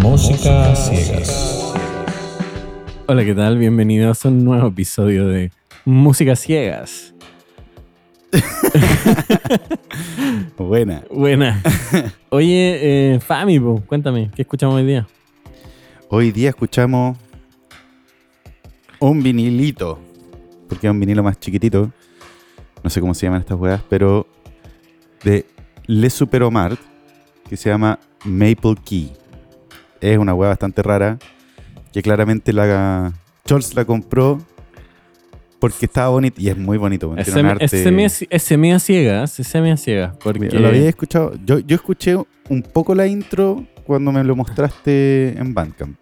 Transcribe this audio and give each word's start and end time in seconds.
Música 0.00 0.76
ciegas. 0.76 1.74
Hola, 3.08 3.24
¿qué 3.24 3.34
tal? 3.34 3.58
Bienvenidos 3.58 4.24
a 4.24 4.28
un 4.28 4.44
nuevo 4.44 4.68
episodio 4.68 5.26
de 5.26 5.50
Música 5.84 6.36
Ciegas. 6.36 7.12
Buena. 10.56 11.02
Buena. 11.10 11.60
Oye, 12.28 13.14
eh, 13.14 13.20
Fami, 13.20 13.58
po, 13.58 13.82
cuéntame, 13.84 14.30
¿qué 14.36 14.42
escuchamos 14.42 14.76
hoy 14.76 14.86
día? 14.86 15.08
Hoy 16.08 16.30
día 16.30 16.50
escuchamos 16.50 17.18
un 19.00 19.22
vinilito. 19.24 19.98
Porque 20.68 20.86
es 20.86 20.90
un 20.90 21.00
vinilo 21.00 21.24
más 21.24 21.40
chiquitito. 21.40 21.90
No 22.84 22.90
sé 22.90 23.00
cómo 23.00 23.12
se 23.12 23.26
llaman 23.26 23.40
estas 23.40 23.58
weas, 23.58 23.82
pero 23.88 24.28
de 25.24 25.46
Le 25.86 26.10
Superomart, 26.10 26.78
que 27.48 27.56
se 27.56 27.68
llama 27.70 27.98
Maple 28.24 28.76
Key. 28.84 29.10
Es 30.00 30.18
una 30.18 30.34
wea 30.34 30.48
bastante 30.50 30.82
rara, 30.82 31.18
que 31.92 32.02
claramente 32.02 32.52
la 32.52 33.12
Scholz 33.46 33.74
la 33.74 33.84
compró 33.84 34.40
porque 35.58 35.86
estaba 35.86 36.08
bonito 36.08 36.40
y 36.40 36.48
es 36.48 36.56
muy 36.58 36.76
bonito. 36.78 37.14
Es 37.16 37.28
semi- 37.28 37.50
es 37.60 37.72
arte- 37.72 37.82
semi- 37.84 38.26
es 38.30 38.42
semia 38.42 38.78
ciegas, 38.80 39.38
es 39.38 39.80
ciegas. 39.80 40.16
Porque 40.22 40.50
Lo 40.50 40.68
había 40.68 40.88
escuchado. 40.88 41.34
Yo, 41.44 41.58
yo 41.60 41.76
escuché 41.76 42.16
un 42.48 42.62
poco 42.62 42.94
la 42.94 43.06
intro 43.06 43.64
cuando 43.86 44.10
me 44.10 44.24
lo 44.24 44.34
mostraste 44.34 45.38
en 45.38 45.54
Bandcamp. 45.54 45.96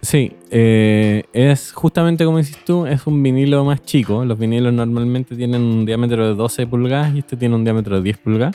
Sí, 0.00 0.32
eh, 0.50 1.24
es 1.32 1.72
justamente 1.72 2.24
como 2.26 2.36
dices 2.38 2.58
tú, 2.64 2.86
es 2.86 3.06
un 3.06 3.22
vinilo 3.22 3.64
más 3.64 3.82
chico. 3.82 4.24
Los 4.24 4.38
vinilos 4.38 4.72
normalmente 4.72 5.34
tienen 5.34 5.62
un 5.62 5.86
diámetro 5.86 6.28
de 6.28 6.34
12 6.34 6.66
pulgadas 6.66 7.14
y 7.14 7.20
este 7.20 7.36
tiene 7.36 7.54
un 7.54 7.64
diámetro 7.64 7.96
de 7.96 8.02
10 8.02 8.18
pulgadas. 8.18 8.54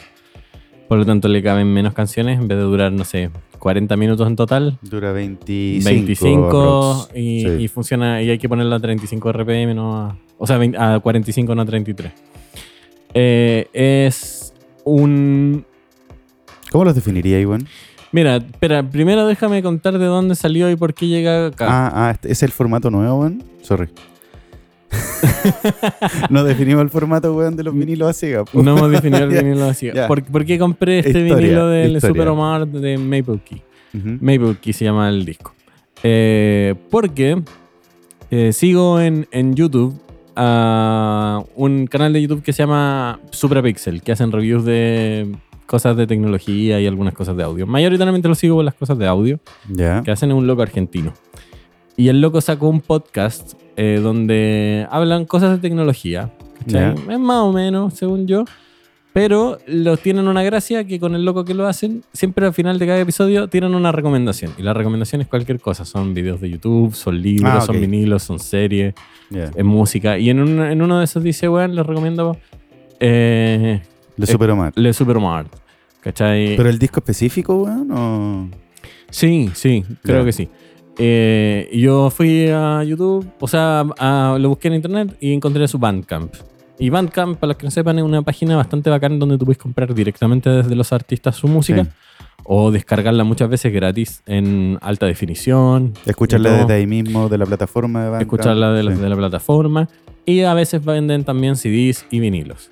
Por 0.89 0.97
lo 0.97 1.05
tanto, 1.05 1.27
le 1.29 1.41
caben 1.41 1.71
menos 1.71 1.93
canciones 1.93 2.39
en 2.39 2.47
vez 2.47 2.57
de 2.57 2.63
durar, 2.65 2.91
no 2.91 3.05
sé, 3.05 3.29
40 3.59 3.95
minutos 3.95 4.27
en 4.27 4.35
total. 4.35 4.77
Dura 4.81 5.11
25. 5.13 5.85
25 5.89 6.47
aprox. 6.47 7.15
y, 7.15 7.41
Sí. 7.41 7.47
y 7.59 7.67
funciona 7.67 8.21
y 8.21 8.29
hay 8.31 8.37
que 8.39 8.49
ponerlo 8.49 8.75
a 8.75 8.79
35 8.79 9.31
RPM, 9.31 9.75
no 9.75 9.95
a, 9.95 10.17
o 10.37 10.47
sea, 10.47 10.57
20 10.57 10.77
a 10.77 10.99
45, 10.99 11.53
no 11.55 11.61
a 11.61 11.65
33. 11.65 12.11
Eh, 13.13 13.67
es 13.73 14.53
un... 14.83 15.63
¿Cómo 16.71 16.85
los 16.85 16.95
definiría, 16.95 17.39
Iwan? 17.39 17.67
Mira, 18.11 18.37
espera, 18.37 18.81
primero 18.89 19.27
déjame 19.27 19.61
contar 19.61 19.99
de 19.99 20.05
dónde 20.05 20.33
salió 20.35 20.69
y 20.71 20.75
por 20.75 20.95
qué 20.95 21.07
llega 21.07 21.47
acá. 21.47 21.67
Ah, 21.69 21.91
ah, 21.93 22.11
este- 22.11 22.31
¿es 22.31 22.41
el 22.41 22.51
formato 22.51 22.89
nuevo, 22.89 23.19
weón? 23.19 23.43
Sorry. 23.61 23.89
no 26.29 26.43
definimos 26.43 26.81
el 26.83 26.89
formato, 26.89 27.33
weón, 27.35 27.55
de 27.55 27.63
los 27.63 27.73
vinilos 27.73 28.09
a 28.09 28.13
ciega. 28.13 28.45
po. 28.45 28.61
No 28.63 28.77
hemos 28.77 28.91
definido 28.91 29.23
el 29.23 29.29
vinilo 29.29 29.65
así. 29.65 29.91
ya. 29.93 30.07
¿Por, 30.07 30.23
por 30.23 30.45
qué 30.45 30.57
compré 30.57 30.99
este 30.99 31.09
Historia, 31.09 31.35
vinilo 31.35 31.67
del 31.67 31.95
historia. 31.95 32.09
Super 32.15 32.27
Omar 32.29 32.67
de 32.67 32.97
Maple 32.97 33.39
Key? 33.43 33.61
Maple 33.93 34.55
Key 34.61 34.73
se 34.73 34.85
llama 34.85 35.09
el 35.09 35.25
disco. 35.25 35.53
Eh, 36.03 36.75
porque 36.89 37.41
eh, 38.31 38.53
sigo 38.53 38.99
en, 39.01 39.27
en 39.31 39.55
YouTube 39.55 39.99
a 40.35 41.43
un 41.55 41.87
canal 41.87 42.13
de 42.13 42.21
YouTube 42.21 42.41
que 42.43 42.53
se 42.53 42.63
llama 42.63 43.19
Suprapixel, 43.31 44.01
que 44.01 44.11
hacen 44.13 44.31
reviews 44.31 44.63
de 44.63 45.35
cosas 45.65 45.97
de 45.97 46.07
tecnología 46.07 46.79
y 46.79 46.87
algunas 46.87 47.13
cosas 47.13 47.35
de 47.35 47.43
audio. 47.43 47.67
Mayoritariamente 47.67 48.27
lo 48.27 48.35
sigo 48.35 48.55
por 48.55 48.65
las 48.65 48.73
cosas 48.73 48.97
de 48.97 49.05
audio 49.07 49.39
que 50.03 50.11
hacen 50.11 50.31
un 50.31 50.47
loco 50.47 50.61
argentino. 50.61 51.13
Y 51.97 52.07
el 52.07 52.21
loco 52.21 52.39
sacó 52.39 52.69
un 52.69 52.79
podcast 52.79 53.53
eh, 53.81 53.99
donde 54.01 54.85
hablan 54.91 55.23
cosas 55.25 55.51
de 55.51 55.57
tecnología. 55.69 56.29
¿cachai? 56.59 56.95
Es 57.09 57.19
más 57.19 57.37
o 57.43 57.53
menos, 57.53 57.93
según 57.93 58.27
yo. 58.27 58.43
Pero 59.13 59.57
los 59.67 59.99
tienen 60.01 60.27
una 60.27 60.43
gracia 60.43 60.83
que 60.85 60.99
con 60.99 61.15
el 61.15 61.23
loco 61.25 61.43
que 61.43 61.53
lo 61.55 61.65
hacen, 61.65 62.03
siempre 62.13 62.45
al 62.45 62.53
final 62.53 62.77
de 62.77 62.85
cada 62.85 62.99
episodio 62.99 63.47
tienen 63.47 63.73
una 63.73 63.91
recomendación. 63.91 64.51
Y 64.57 64.61
la 64.61 64.73
recomendación 64.73 65.21
es 65.21 65.27
cualquier 65.27 65.59
cosa. 65.59 65.83
Son 65.85 66.13
videos 66.13 66.39
de 66.41 66.49
YouTube, 66.51 66.93
son 66.93 67.19
libros, 67.21 67.51
Ah, 67.55 67.61
son 67.61 67.81
vinilos, 67.81 68.21
son 68.21 68.37
series, 68.39 68.93
es 69.31 69.63
música. 69.65 70.19
Y 70.19 70.29
en, 70.29 70.39
un- 70.41 70.61
en 70.61 70.81
uno 70.81 70.99
de 70.99 71.05
esos 71.05 71.23
dice, 71.23 71.49
weón, 71.49 71.73
les 71.75 71.85
recomiendo 71.85 72.37
eh, 72.99 73.81
Le 74.17 74.25
Super 74.27 74.51
Omar. 74.51 74.73
Le 74.75 74.93
Supermart. 74.93 75.51
¿Cachai? 76.01 76.55
¿Pero 76.55 76.69
el 76.69 76.77
disco 76.79 76.99
específico, 76.99 77.63
weón? 77.63 77.91
O... 77.91 78.49
Sí, 79.09 79.49
sí, 79.53 79.83
creo 80.03 80.23
que 80.23 80.31
sí. 80.31 80.47
Eh, 81.01 81.69
yo 81.73 82.09
fui 82.09 82.47
a 82.49 82.83
YouTube, 82.83 83.25
o 83.39 83.47
sea, 83.47 83.85
a- 83.97 84.37
lo 84.39 84.49
busqué 84.49 84.67
en 84.67 84.73
internet 84.75 85.15
y 85.21 85.31
encontré 85.33 85.65
su 85.67 85.79
Bandcamp. 85.79 86.33
Y 86.77 86.89
Bandcamp, 86.89 87.37
para 87.39 87.49
los 87.49 87.57
que 87.57 87.65
no 87.65 87.71
sepan, 87.71 87.97
es 87.99 88.03
una 88.03 88.21
página 88.21 88.55
bastante 88.57 88.89
bacán 88.89 89.17
donde 89.17 89.37
tú 89.37 89.45
puedes 89.45 89.57
comprar 89.57 89.93
directamente 89.93 90.49
desde 90.49 90.75
los 90.75 90.91
artistas 90.93 91.35
su 91.37 91.47
música 91.47 91.83
Sí. 91.85 91.89
o 92.43 92.71
descargarla 92.71 93.23
muchas 93.23 93.49
veces 93.49 93.71
gratis 93.73 94.23
en 94.25 94.77
alta 94.81 95.05
definición. 95.05 95.93
Escucharla 96.05 96.51
desde 96.59 96.73
ahí 96.73 96.87
mismo, 96.87 97.27
de 97.29 97.37
la 97.37 97.45
plataforma 97.45 98.03
de 98.03 98.09
Bandcamp. 98.11 98.21
Escucharla 98.33 98.71
de 98.73 98.83
la, 98.83 98.95
Sí. 98.95 99.01
de 99.01 99.09
la 99.09 99.15
plataforma. 99.15 99.89
Y 100.25 100.41
a 100.41 100.53
veces 100.53 100.83
venden 100.83 101.23
también 101.23 101.55
CDs 101.55 102.05
y 102.11 102.19
vinilos. 102.19 102.71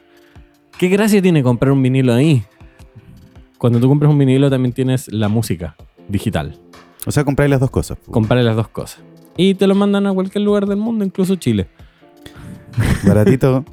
¿Qué 0.78 0.90
gracia 0.90 1.22
tiene 1.22 1.42
comprar 1.44 1.72
un 1.72 1.82
vinilo 1.82 2.14
ahí? 2.14 2.44
Cuando 3.58 3.80
tú 3.80 3.88
compras 3.88 4.12
un 4.12 4.18
vinilo 4.18 4.50
también 4.50 4.74
tienes 4.74 5.08
la 5.12 5.28
música 5.28 5.76
digital. 6.08 6.60
O 7.08 7.12
sea, 7.12 7.24
compráis 7.24 7.50
las 7.50 7.60
dos 7.60 7.72
cosas. 7.72 7.98
po. 7.98 8.12
Compare 8.12 8.44
las 8.44 8.56
dos 8.56 8.68
cosas. 8.68 9.00
Y 9.38 9.56
te 9.56 9.66
lo 9.66 9.74
mandan 9.76 10.06
a 10.08 10.14
cualquier 10.14 10.44
lugar 10.44 10.66
del 10.68 10.78
mundo, 10.78 11.04
incluso 11.06 11.36
Chile. 11.36 11.68
Baratito. 13.06 13.66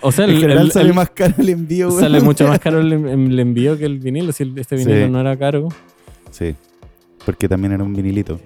O 0.00 0.12
sea, 0.12 0.24
en 0.26 0.30
el, 0.30 0.40
general 0.40 0.66
el- 0.66 0.72
sale 0.72 0.88
el- 0.90 0.94
más 0.94 1.10
caro 1.10 1.34
el 1.38 1.48
envío, 1.48 1.88
weón. 1.88 2.00
sale 2.00 2.20
mucho 2.20 2.46
más 2.48 2.58
caro 2.60 2.80
el, 2.80 3.38
envío 3.38 3.76
que 3.76 3.84
el 3.86 3.98
vinilo. 3.98 4.32
Si 4.32 4.50
este 4.56 4.76
vinilo 4.76 5.06
Sí. 5.06 5.10
no 5.10 5.20
era 5.20 5.36
caro. 5.36 5.68
Sí, 6.30 6.54
porque 7.24 7.48
también 7.48 7.72
era 7.72 7.82
un 7.84 7.92
vinilito. 7.94 8.40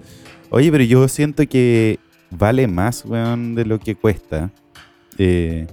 Oye, 0.49 0.71
pero 0.71 0.83
yo 0.83 1.07
siento 1.07 1.45
que 1.47 1.99
vale 2.31 2.67
más, 2.67 3.05
weón, 3.05 3.55
de 3.55 3.65
lo 3.65 3.79
que 3.79 3.95
cuesta. 3.95 4.49
eh, 5.17 5.67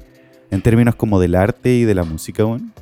en 0.50 0.62
términos 0.62 0.94
como 0.94 1.18
del 1.18 1.34
arte 1.34 1.74
y 1.74 1.84
de 1.84 1.94
la 1.94 2.04
música, 2.04 2.44
weón. 2.44 2.72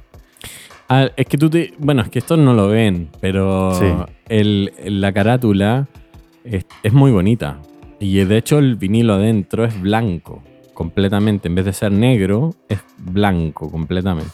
Ah, 0.89 1.09
es 1.17 1.27
que 1.27 1.39
tú 1.39 1.49
te. 1.51 1.73
Bueno, 1.79 2.03
es 2.03 2.09
que 2.11 2.19
esto 2.19 2.37
no 2.37 2.53
lo 2.55 2.69
ven, 2.69 3.09
pero 3.21 3.75
Sí. 3.75 3.87
el, 4.29 4.73
la 4.85 5.13
carátula 5.13 5.89
es, 6.45 6.67
es 6.83 6.93
muy 6.93 7.11
bonita. 7.11 7.59
Y 8.01 8.17
de 8.25 8.37
hecho, 8.37 8.59
el 8.59 8.77
vinilo 8.77 9.15
adentro 9.15 9.65
es 9.65 9.81
blanco, 9.81 10.43
completamente. 10.75 11.49
En 11.49 11.55
vez 11.55 11.65
de 11.65 11.73
ser 11.73 11.91
negro, 11.93 12.55
es 12.69 12.81
blanco 12.99 13.71
completamente. 13.71 14.33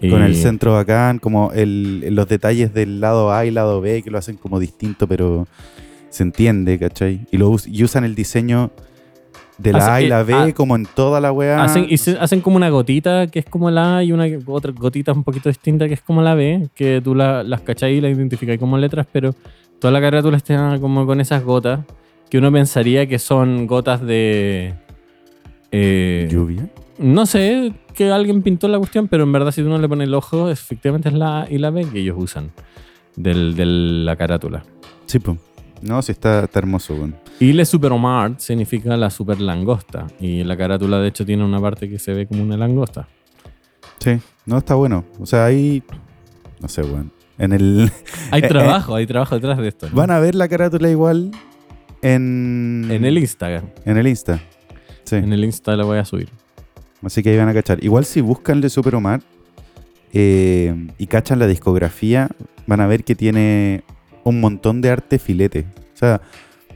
Con 0.00 0.22
el 0.22 0.36
centro 0.36 0.74
bacán, 0.74 1.18
como 1.18 1.50
el, 1.52 2.14
los 2.14 2.28
detalles 2.28 2.72
del 2.72 3.00
lado 3.00 3.32
A 3.32 3.44
y 3.46 3.50
lado 3.50 3.80
B 3.80 4.02
que 4.02 4.10
lo 4.12 4.18
hacen 4.18 4.36
como 4.36 4.60
distinto, 4.60 5.08
pero 5.08 5.48
se 6.10 6.22
entiende, 6.22 6.78
¿cachai? 6.78 7.26
Y, 7.32 7.36
lo, 7.36 7.56
y 7.66 7.82
usan 7.82 8.04
el 8.04 8.14
diseño 8.14 8.70
de 9.58 9.72
la 9.72 9.94
A 9.94 10.00
y 10.02 10.08
la 10.08 10.20
eh, 10.20 10.24
B 10.24 10.34
ah, 10.34 10.52
como 10.54 10.76
en 10.76 10.86
toda 10.86 11.20
la 11.20 11.32
weá. 11.32 11.62
Hacen, 11.62 11.86
y 11.88 11.96
se- 11.98 12.16
hacen 12.18 12.40
como 12.40 12.56
una 12.56 12.68
gotita 12.70 13.26
que 13.26 13.40
es 13.40 13.44
como 13.44 13.70
la 13.70 13.98
A 13.98 14.04
y 14.04 14.12
una 14.12 14.26
otra 14.46 14.72
gotita 14.72 15.12
un 15.12 15.24
poquito 15.24 15.48
distinta 15.48 15.88
que 15.88 15.94
es 15.94 16.00
como 16.02 16.22
la 16.22 16.34
B, 16.34 16.68
que 16.74 17.00
tú 17.02 17.14
la- 17.14 17.42
las 17.42 17.60
cachai 17.62 17.94
y 17.94 18.00
las 18.00 18.16
identificas 18.16 18.56
como 18.58 18.78
letras, 18.78 19.06
pero 19.12 19.34
toda 19.80 19.92
la 19.92 20.00
carátula 20.00 20.36
está 20.36 20.78
como 20.80 21.04
con 21.06 21.20
esas 21.20 21.42
gotas 21.44 21.80
que 22.30 22.38
uno 22.38 22.52
pensaría 22.52 23.06
que 23.06 23.18
son 23.18 23.66
gotas 23.66 24.00
de... 24.02 24.74
eh, 25.72 26.28
Lluvia. 26.30 26.68
no 26.98 27.26
sé 27.26 27.72
que 27.94 28.10
alguien 28.12 28.42
pintó 28.42 28.68
la 28.68 28.78
cuestión, 28.78 29.08
pero 29.08 29.24
en 29.24 29.32
verdad 29.32 29.50
si 29.50 29.62
tú 29.62 29.68
no 29.68 29.78
le 29.78 29.88
pones 29.88 30.06
el 30.08 30.14
ojo, 30.14 30.50
efectivamente 30.50 31.08
es 31.08 31.14
la 31.14 31.42
A 31.42 31.50
y 31.50 31.58
la 31.58 31.70
B 31.70 31.84
que 31.92 32.00
ellos 32.00 32.16
usan 32.18 32.50
del- 33.16 33.56
de 33.56 33.64
la 33.66 34.14
carátula. 34.16 34.62
Sí, 35.06 35.18
pues. 35.18 35.38
No, 35.82 36.02
sí 36.02 36.12
está, 36.12 36.44
está 36.44 36.58
hermoso, 36.58 36.94
weón. 36.94 37.16
Y 37.40 37.52
le 37.52 37.64
superomart 37.64 38.40
significa 38.40 38.96
la 38.96 39.10
super 39.10 39.40
langosta. 39.40 40.06
Y 40.20 40.42
la 40.44 40.56
carátula, 40.56 40.98
de 40.98 41.08
hecho, 41.08 41.24
tiene 41.24 41.44
una 41.44 41.60
parte 41.60 41.88
que 41.88 41.98
se 41.98 42.12
ve 42.12 42.26
como 42.26 42.42
una 42.42 42.56
langosta. 42.56 43.08
Sí, 43.98 44.18
no, 44.46 44.58
está 44.58 44.74
bueno. 44.74 45.04
O 45.20 45.26
sea, 45.26 45.44
ahí. 45.44 45.82
No 46.60 46.68
sé, 46.68 46.82
weón. 46.82 47.12
En 47.38 47.52
el. 47.52 47.90
Hay 48.30 48.42
Eh, 48.42 48.46
eh. 48.46 48.48
trabajo, 48.48 48.94
hay 48.96 49.06
trabajo 49.06 49.36
detrás 49.36 49.58
de 49.58 49.68
esto. 49.68 49.88
¿no? 49.88 49.94
Van 49.94 50.10
a 50.10 50.18
ver 50.18 50.34
la 50.34 50.48
carátula 50.48 50.90
igual 50.90 51.30
en. 52.02 52.86
En 52.90 53.04
el 53.04 53.18
Instagram. 53.18 53.66
En 53.84 53.96
el 53.96 54.08
Insta. 54.08 54.40
Sí. 55.04 55.16
En 55.16 55.32
el 55.32 55.44
Insta 55.44 55.76
la 55.76 55.84
voy 55.84 55.98
a 55.98 56.04
subir. 56.04 56.28
Así 57.02 57.22
que 57.22 57.30
ahí 57.30 57.36
van 57.36 57.48
a 57.48 57.54
cachar. 57.54 57.82
Igual 57.82 58.04
si 58.04 58.20
buscan 58.20 58.60
de 58.60 58.68
Super 58.68 58.96
Omar 58.96 59.20
eh, 60.12 60.88
y 60.98 61.06
cachan 61.06 61.38
la 61.38 61.46
discografía, 61.46 62.28
van 62.66 62.80
a 62.80 62.86
ver 62.88 63.04
que 63.04 63.14
tiene 63.14 63.84
un 64.28 64.40
montón 64.40 64.80
de 64.80 64.90
arte 64.90 65.18
filete. 65.18 65.66
O 65.94 65.98
sea, 65.98 66.20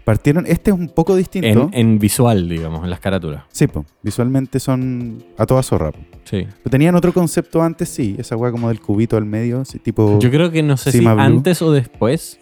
partieron. 0.04 0.46
Este 0.46 0.70
es 0.70 0.76
un 0.76 0.88
poco 0.88 1.14
distinto. 1.16 1.70
En, 1.72 1.92
en 1.92 1.98
visual, 1.98 2.48
digamos, 2.48 2.84
en 2.84 2.90
las 2.90 3.00
carátulas. 3.00 3.44
Sí, 3.50 3.66
po, 3.66 3.84
visualmente 4.02 4.60
son 4.60 5.22
a 5.38 5.46
toda 5.46 5.62
zorra. 5.62 5.92
po. 5.92 5.98
Sí. 6.24 6.46
Pero 6.62 6.70
tenían 6.70 6.94
otro 6.94 7.12
concepto 7.12 7.62
antes, 7.62 7.88
sí. 7.88 8.16
Esa 8.18 8.36
weá 8.36 8.50
como 8.50 8.68
del 8.68 8.80
cubito 8.80 9.16
al 9.16 9.24
medio, 9.24 9.64
sí, 9.64 9.78
tipo. 9.78 10.18
Yo 10.18 10.30
creo 10.30 10.50
que 10.50 10.62
no 10.62 10.76
sé 10.76 10.92
si 10.92 11.00
Blue. 11.00 11.10
antes 11.10 11.62
o 11.62 11.72
después. 11.72 12.38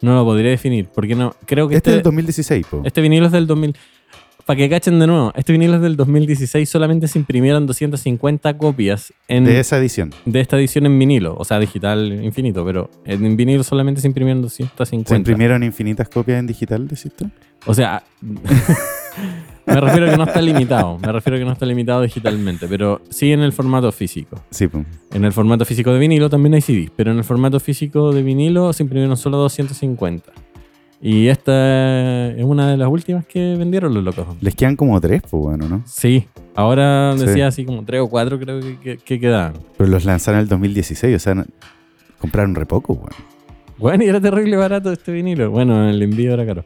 No 0.00 0.14
lo 0.14 0.24
podría 0.24 0.50
definir. 0.50 0.88
Porque 0.94 1.14
no. 1.14 1.34
Creo 1.44 1.68
que 1.68 1.76
este 1.76 1.90
es 1.90 1.96
este, 1.96 1.96
del 1.98 2.02
2016, 2.04 2.66
po. 2.66 2.82
este 2.84 3.00
vinilo 3.00 3.26
es 3.26 3.32
del 3.32 3.46
2000. 3.46 3.74
Para 4.48 4.56
que 4.56 4.70
cachen 4.70 4.98
de 4.98 5.06
nuevo, 5.06 5.30
este 5.36 5.52
vinilo 5.52 5.74
es 5.74 5.82
del 5.82 5.94
2016, 5.94 6.66
solamente 6.66 7.06
se 7.06 7.18
imprimieron 7.18 7.66
250 7.66 8.56
copias 8.56 9.12
en, 9.28 9.44
De 9.44 9.60
esa 9.60 9.76
edición. 9.76 10.14
de 10.24 10.40
esta 10.40 10.56
edición 10.56 10.86
en 10.86 10.98
vinilo, 10.98 11.36
o 11.38 11.44
sea, 11.44 11.58
digital 11.58 12.24
infinito, 12.24 12.64
pero 12.64 12.88
en 13.04 13.36
vinilo 13.36 13.62
solamente 13.62 14.00
se 14.00 14.06
imprimieron 14.06 14.40
250. 14.40 15.06
¿Se 15.06 15.16
imprimieron 15.16 15.62
infinitas 15.62 16.08
copias 16.08 16.38
en 16.38 16.46
digital, 16.46 16.88
decís 16.88 17.12
tú? 17.14 17.30
O 17.66 17.74
sea, 17.74 18.02
me 19.66 19.80
refiero 19.82 20.06
a 20.06 20.10
que 20.12 20.16
no 20.16 20.24
está 20.24 20.40
limitado, 20.40 20.98
me 20.98 21.12
refiero 21.12 21.36
a 21.36 21.40
que 21.40 21.44
no 21.44 21.52
está 21.52 21.66
limitado 21.66 22.00
digitalmente, 22.00 22.66
pero 22.68 23.02
sí 23.10 23.30
en 23.32 23.40
el 23.40 23.52
formato 23.52 23.92
físico. 23.92 24.42
Sí, 24.50 24.66
pues. 24.66 24.86
En 25.12 25.26
el 25.26 25.32
formato 25.34 25.66
físico 25.66 25.92
de 25.92 25.98
vinilo 25.98 26.30
también 26.30 26.54
hay 26.54 26.62
CDs, 26.62 26.90
pero 26.96 27.12
en 27.12 27.18
el 27.18 27.24
formato 27.24 27.60
físico 27.60 28.14
de 28.14 28.22
vinilo 28.22 28.72
se 28.72 28.82
imprimieron 28.82 29.14
solo 29.18 29.36
250. 29.36 30.32
Y 31.00 31.28
esta 31.28 32.28
es 32.30 32.42
una 32.44 32.70
de 32.70 32.76
las 32.76 32.88
últimas 32.88 33.24
que 33.24 33.54
vendieron 33.56 33.94
los 33.94 34.02
locos. 34.02 34.26
Les 34.40 34.54
quedan 34.56 34.74
como 34.74 35.00
tres, 35.00 35.22
pues 35.30 35.40
bueno, 35.42 35.68
¿no? 35.68 35.82
Sí, 35.86 36.26
ahora 36.56 37.14
Sí. 37.16 37.24
decía 37.26 37.46
así 37.46 37.64
como 37.64 37.84
tres 37.84 38.00
o 38.00 38.08
cuatro 38.08 38.38
creo 38.38 38.60
que, 38.60 38.78
que- 38.78 38.96
que 38.98 39.20
quedaban. 39.20 39.52
Pero 39.76 39.88
los 39.90 40.04
lanzaron 40.04 40.38
en 40.40 40.42
el 40.42 40.48
2016, 40.48 41.14
o 41.14 41.18
sea, 41.20 41.44
compraron 42.18 42.54
re 42.56 42.66
poco, 42.66 42.94
weón. 42.94 43.10
Bueno, 43.78 44.02
y 44.04 44.08
era 44.08 44.20
terrible 44.20 44.56
barato 44.56 44.90
este 44.90 45.12
vinilo. 45.12 45.50
Bueno, 45.52 45.88
el 45.88 46.02
envío 46.02 46.34
era 46.34 46.44
caro. 46.44 46.64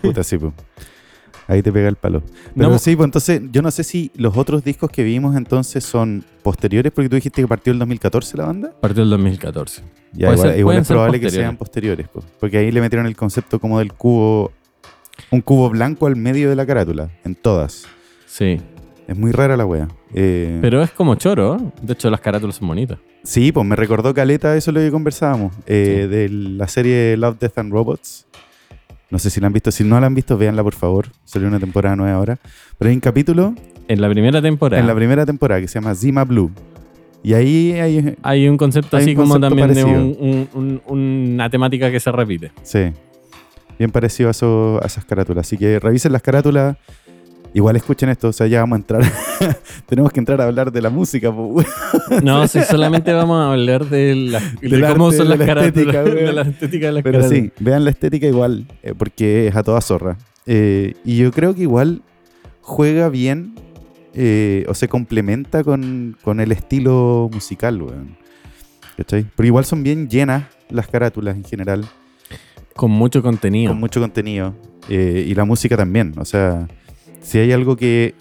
Puta, 0.00 0.22
sí, 0.24 0.38
pues. 0.38 0.52
Ahí 1.50 1.62
te 1.62 1.72
pega 1.72 1.88
el 1.88 1.96
palo. 1.96 2.22
Pero 2.54 2.68
No, 2.70 2.78
sí, 2.78 2.94
pues 2.94 3.06
entonces, 3.06 3.42
yo 3.50 3.60
no 3.62 3.70
sé 3.70 3.82
si 3.84 4.10
los 4.14 4.36
otros 4.36 4.62
discos 4.62 4.88
que 4.90 5.02
vimos 5.02 5.36
entonces 5.36 5.82
son 5.84 6.24
posteriores, 6.42 6.92
porque 6.92 7.08
tú 7.08 7.16
dijiste 7.16 7.42
que 7.42 7.48
partió 7.48 7.72
el 7.72 7.78
2014 7.80 8.36
la 8.36 8.46
banda. 8.46 8.72
partió 8.80 9.02
el 9.02 9.10
2014. 9.10 9.82
Ya, 10.12 10.26
Puede 10.26 10.34
igual, 10.36 10.48
ser- 10.50 10.58
igual 10.58 10.76
es 10.78 10.88
probable 10.88 11.20
que 11.20 11.30
sean 11.30 11.56
posteriores, 11.56 12.06
pues, 12.12 12.24
porque 12.38 12.58
ahí 12.58 12.70
le 12.70 12.80
metieron 12.80 13.06
el 13.06 13.16
concepto 13.16 13.58
como 13.60 13.78
del 13.78 13.92
cubo, 13.92 14.52
un 15.30 15.40
cubo 15.40 15.68
blanco 15.70 16.06
al 16.06 16.16
medio 16.16 16.48
de 16.48 16.56
la 16.56 16.64
carátula, 16.66 17.10
en 17.24 17.34
todas. 17.34 17.84
Sí. 18.26 18.60
Es 19.08 19.16
muy 19.16 19.32
rara 19.32 19.56
la 19.56 19.66
wea. 19.66 19.88
Eh, 20.14 20.58
Pero 20.60 20.82
es 20.82 20.90
como 20.92 21.16
choro. 21.16 21.56
¿eh? 21.56 21.60
De 21.82 21.92
hecho, 21.94 22.10
las 22.10 22.20
carátulas 22.20 22.56
son 22.56 22.68
bonitas. 22.68 22.98
Sí, 23.24 23.50
pues 23.52 23.66
me 23.66 23.74
recordó 23.76 24.14
Caleta, 24.14 24.56
eso 24.56 24.70
es 24.70 24.74
lo 24.74 24.80
que 24.80 24.90
conversábamos, 24.90 25.52
eh, 25.66 26.02
Sí. 26.02 26.08
de 26.08 26.28
la 26.28 26.68
serie 26.68 27.16
Love, 27.16 27.38
Death 27.40 27.58
and 27.58 27.72
Robots. 27.72 28.26
No 29.10 29.18
sé 29.18 29.28
si 29.30 29.40
la 29.40 29.48
han 29.48 29.52
visto, 29.52 29.70
si 29.70 29.82
no 29.84 29.98
la 30.00 30.06
han 30.06 30.14
visto, 30.14 30.38
véanla 30.38 30.62
por 30.62 30.74
favor. 30.74 31.08
Salió 31.24 31.48
una 31.48 31.58
temporada 31.58 31.96
nueva 31.96 32.14
ahora. 32.16 32.38
Pero 32.78 32.88
hay 32.90 32.94
un 32.94 33.00
capítulo 33.00 33.54
En 33.88 34.00
la 34.00 34.08
primera 34.08 34.40
temporada 34.40 34.80
en 34.80 34.86
la 34.86 34.94
primera 34.94 35.26
temporada 35.26 35.60
que 35.60 35.68
se 35.68 35.74
llama 35.80 35.94
Zima 35.94 36.24
Blue. 36.24 36.50
Y 37.22 37.34
ahí 37.34 37.72
hay, 37.72 38.16
hay 38.22 38.48
un 38.48 38.56
concepto 38.56 38.96
hay 38.96 39.02
así 39.02 39.10
un 39.10 39.16
como 39.16 39.40
también 39.40 39.68
de 39.68 39.74
parecido. 39.74 40.02
un- 40.02 40.48
un- 40.54 40.82
un- 40.86 40.98
una 41.34 41.50
temática 41.50 41.90
que 41.90 42.00
se 42.00 42.10
repite. 42.12 42.50
sí, 42.62 42.92
bien 43.78 43.90
parecido 43.90 44.28
a, 44.28 44.30
eso- 44.30 44.78
a 44.82 44.86
esas 44.86 45.04
carátulas. 45.04 45.46
Así 45.46 45.58
que 45.58 45.78
revisen 45.80 46.12
las 46.12 46.22
carátulas. 46.22 46.76
Igual 47.52 47.74
escuchen 47.76 48.08
esto, 48.10 48.28
o 48.28 48.32
sea, 48.32 48.46
ya 48.46 48.60
vamos 48.60 48.76
a 48.76 48.80
entrar. 48.80 49.02
Tenemos 49.86 50.12
que 50.12 50.20
entrar 50.20 50.40
a 50.40 50.44
hablar 50.44 50.70
de 50.70 50.80
la 50.82 50.90
música, 50.90 51.34
pues. 51.34 51.66
No, 52.22 52.46
si 52.48 52.60
solamente 52.62 53.12
vamos 53.12 53.38
a 53.40 53.52
hablar 53.52 53.86
de, 53.88 54.14
la, 54.14 54.40
de 54.60 54.80
cómo 54.92 55.06
arte, 55.08 55.16
son 55.16 55.26
de 55.28 55.36
las 55.36 55.38
la 55.40 55.46
carátulas. 55.46 56.04
de 56.04 56.32
la 56.32 56.42
estética 56.42 56.86
de 56.86 56.92
las 56.92 57.02
Pero 57.02 57.18
carátulas. 57.18 57.42
sí, 57.44 57.52
vean 57.58 57.84
la 57.84 57.90
estética 57.90 58.26
igual, 58.28 58.66
eh, 58.84 58.94
porque 58.96 59.48
es 59.48 59.56
a 59.56 59.64
toda 59.64 59.80
zorra. 59.80 60.16
Eh, 60.46 60.94
y 61.04 61.16
yo 61.18 61.32
creo 61.32 61.54
que 61.54 61.62
igual 61.62 62.02
juega 62.60 63.08
bien 63.08 63.54
eh, 64.14 64.64
o 64.68 64.74
se 64.74 64.86
complementa 64.88 65.64
con, 65.64 66.16
con 66.22 66.38
el 66.40 66.52
estilo 66.52 67.28
musical, 67.32 67.82
weón. 67.82 68.16
¿Cachai? 68.96 69.26
Pero 69.34 69.46
igual 69.46 69.64
son 69.64 69.82
bien 69.82 70.08
llenas 70.08 70.44
las 70.68 70.86
carátulas 70.86 71.34
en 71.34 71.42
general, 71.44 71.84
Con 72.76 72.90
mucho 72.92 73.22
contenido. 73.22 73.72
con 73.72 73.80
mucho 73.80 74.00
contenido. 74.00 74.54
y 74.88 75.34
la 75.34 75.44
música 75.44 75.76
también. 75.76 76.14
O 76.18 76.24
sea, 76.24 76.68
si 77.20 77.38
hay 77.38 77.52
algo 77.52 77.76
que, 77.76 78.14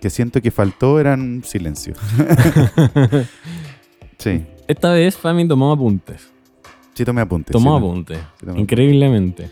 que 0.00 0.10
siento 0.10 0.40
que 0.40 0.50
faltó, 0.50 1.00
eran 1.00 1.42
silencio. 1.44 1.94
sí, 4.18 4.44
Esta 4.68 4.92
vez 4.92 5.16
Fami 5.16 5.46
tomó 5.48 5.72
apuntes. 5.72 6.30
sí 6.94 7.04
tomé 7.04 7.22
apuntes. 7.22 7.52
Tomó 7.52 7.78
sí, 7.78 7.84
apuntes. 7.84 8.18
sí 8.40 8.46
Increíblemente. 8.60 9.50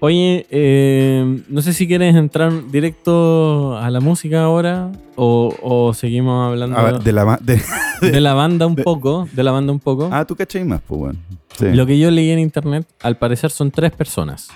Oye, 0.00 0.46
eh, 0.50 1.42
no 1.48 1.60
sé 1.60 1.72
si 1.72 1.88
quieres 1.88 2.14
entrar 2.14 2.70
directo 2.70 3.76
a 3.76 3.90
la 3.90 3.98
música 3.98 4.44
ahora 4.44 4.92
o, 5.16 5.52
o 5.60 5.92
seguimos 5.92 6.50
hablando 6.52 6.80
ver, 6.80 7.00
de 7.00 7.12
la, 7.12 7.36
de- 7.42 7.60
de 8.12 8.20
la 8.20 8.32
banda 8.34 8.66
un 8.68 8.76
poco. 8.76 9.28
De 9.32 9.42
la 9.42 9.50
banda 9.50 9.72
un 9.72 9.80
poco. 9.80 10.08
ah, 10.12 10.24
tú 10.24 10.36
cachai 10.36 10.62
más, 10.64 10.80
pues, 10.86 11.00
weón. 11.00 11.18
Sí. 11.58 11.72
Lo 11.72 11.84
que 11.84 11.98
yo 11.98 12.12
leí 12.12 12.30
en 12.30 12.38
internet, 12.38 12.86
al 13.02 13.16
parecer 13.18 13.50
son 13.50 13.72
tres 13.72 13.90
personas. 13.90 14.46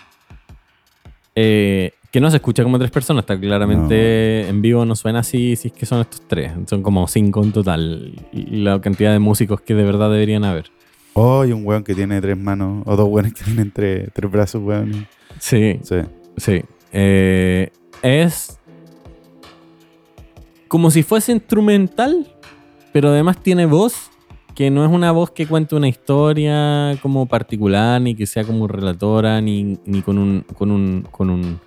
Eh, 1.35 1.91
que 2.13 2.21
no 2.21 2.31
se 2.31 2.37
escucha 2.37 2.63
como 2.63 2.79
tres 2.79 2.91
personas, 2.91 3.23
está 3.23 3.41
claramente 3.41 4.47
en 4.47 4.61
vivo 4.61 4.85
no 4.85 4.95
suena 4.95 5.21
así, 5.21 5.57
si 5.57 5.69
es 5.69 5.75
que 5.75 5.87
son 5.87 6.03
estos 6.03 6.21
tres. 6.29 6.53
Son 6.67 6.83
como 6.83 7.09
cinco 7.09 7.43
en 7.43 7.53
total. 7.53 8.13
y 8.33 8.59
La 8.59 8.81
cantidad 8.83 9.13
de 9.13 9.19
músicos 9.19 9.63
que 9.63 9.75
de 9.75 9.83
verdad 9.83 10.11
deberían 10.11 10.45
haber. 10.45 10.67
Oh, 11.15 11.41
hay 11.41 11.53
un 11.53 11.67
weón 11.67 11.83
que 11.85 11.95
tiene 11.95 12.21
tres 12.21 12.37
manos, 12.39 12.83
o 12.87 12.97
dos 12.97 13.09
weones 13.09 13.33
que 13.33 13.45
tienen 13.45 13.71
tres, 13.71 14.11
tres 14.13 14.31
brazos, 14.31 14.63
weón. 14.63 15.07
Sí, 15.39 15.79
Sí. 15.83 15.97
sí. 16.37 16.63
Eh, 16.93 17.71
es 18.03 18.59
como 20.69 20.91
si 20.91 21.03
fuese 21.03 21.33
instrumental, 21.33 22.27
pero 22.93 23.09
además 23.09 23.39
tiene 23.43 23.65
voz, 23.65 24.11
que 24.55 24.71
no 24.71 24.85
es 24.85 24.91
una 24.91 25.13
voz 25.13 25.31
que 25.31 25.47
cuente 25.47 25.75
una 25.77 25.89
historia 25.89 26.95
como 27.01 27.25
particular, 27.25 28.01
ni 28.03 28.15
que 28.15 28.27
sea 28.27 28.45
como 28.45 28.69
relatora, 28.69 29.41
ni, 29.41 29.79
ni 29.87 30.03
con 30.03 30.19
un, 30.19 30.45
con 30.59 30.71
un, 30.71 31.07
con 31.11 31.31
un, 31.31 31.59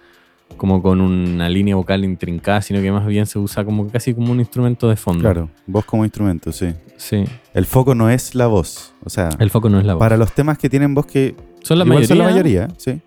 como 0.58 0.82
con 0.82 1.02
una 1.02 1.50
línea 1.50 1.76
vocal 1.76 2.04
intrincada, 2.06 2.62
sino 2.62 2.82
que 2.82 2.92
más 2.92 3.06
bien 3.06 3.26
se 3.26 3.38
usa 3.40 3.66
como 3.66 3.88
casi 3.90 4.14
como 4.14 4.32
un 4.32 4.40
instrumento 4.40 4.88
de 4.90 4.96
fondo. 4.96 5.22
Claro, 5.22 5.50
voz 5.68 5.86
como 5.86 6.04
instrumento, 6.06 6.52
sí. 6.52 6.74
Sí. 6.98 7.26
El 7.54 7.66
foco 7.66 7.94
no 7.94 8.10
es 8.10 8.36
la 8.36 8.48
voz. 8.48 8.94
O 9.04 9.10
sea, 9.10 9.30
El 9.40 9.50
foco 9.50 9.70
no 9.70 9.80
es 9.80 9.86
la 9.86 9.94
voz. 9.96 10.00
para 10.00 10.16
los 10.18 10.32
temas 10.34 10.58
que 10.58 10.70
tienen 10.70 10.94
voz 10.94 11.06
que 11.08 11.36
son 11.62 11.80
la 11.80 11.86
mayoría. 11.86 12.08
son 12.08 12.18
la 12.20 12.24
mayoría, 12.26 12.68
sí. 12.78 13.02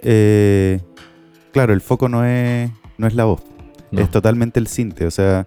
Eh, 0.00 0.80
claro, 1.52 1.72
el 1.72 1.80
foco 1.80 2.08
no 2.08 2.24
es, 2.24 2.70
no 2.98 3.06
es 3.06 3.14
la 3.14 3.24
voz, 3.24 3.42
No. 3.90 4.00
es 4.02 4.10
totalmente 4.10 4.60
el 4.60 4.66
cinte. 4.66 5.06
O 5.06 5.10
sea, 5.10 5.44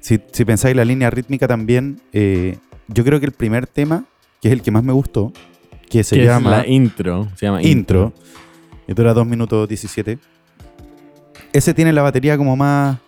si, 0.00 0.18
si 0.32 0.44
pensáis 0.44 0.74
la 0.76 0.84
línea 0.84 1.10
rítmica 1.10 1.46
también, 1.46 2.00
eh, 2.12 2.56
yo 2.88 3.04
creo 3.04 3.20
que 3.20 3.26
el 3.26 3.32
primer 3.32 3.66
tema, 3.66 4.04
que 4.40 4.48
es 4.48 4.52
el 4.52 4.62
que 4.62 4.70
más 4.70 4.82
me 4.84 4.92
gustó, 4.92 5.32
que 5.90 6.02
se 6.04 6.16
que 6.16 6.22
es 6.22 6.28
llama 6.28 6.50
la 6.50 6.66
intro. 6.66 7.28
Se 7.36 7.46
llama 7.46 7.62
intro, 7.62 8.12
y 8.88 8.94
dura 8.94 9.12
2 9.14 9.26
minutos 9.26 9.68
17. 9.68 10.18
Ese 11.54 11.72
tiene 11.72 11.92
la 11.94 12.02
batería 12.02 12.36
como 12.36 12.54
más, 12.56 12.98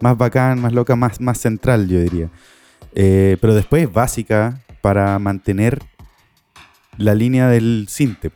más 0.00 0.16
bacán, 0.18 0.60
más 0.60 0.72
loca, 0.72 0.96
más, 0.96 1.20
más 1.20 1.38
central, 1.38 1.86
yo 1.88 2.00
diría. 2.00 2.28
Eh, 2.94 3.36
pero 3.40 3.54
después 3.54 3.82
es 3.84 3.92
básica 3.92 4.62
para 4.80 5.18
mantener 5.20 5.78
la 6.96 7.14
línea 7.14 7.48
del 7.48 7.86
sinte. 7.88 8.32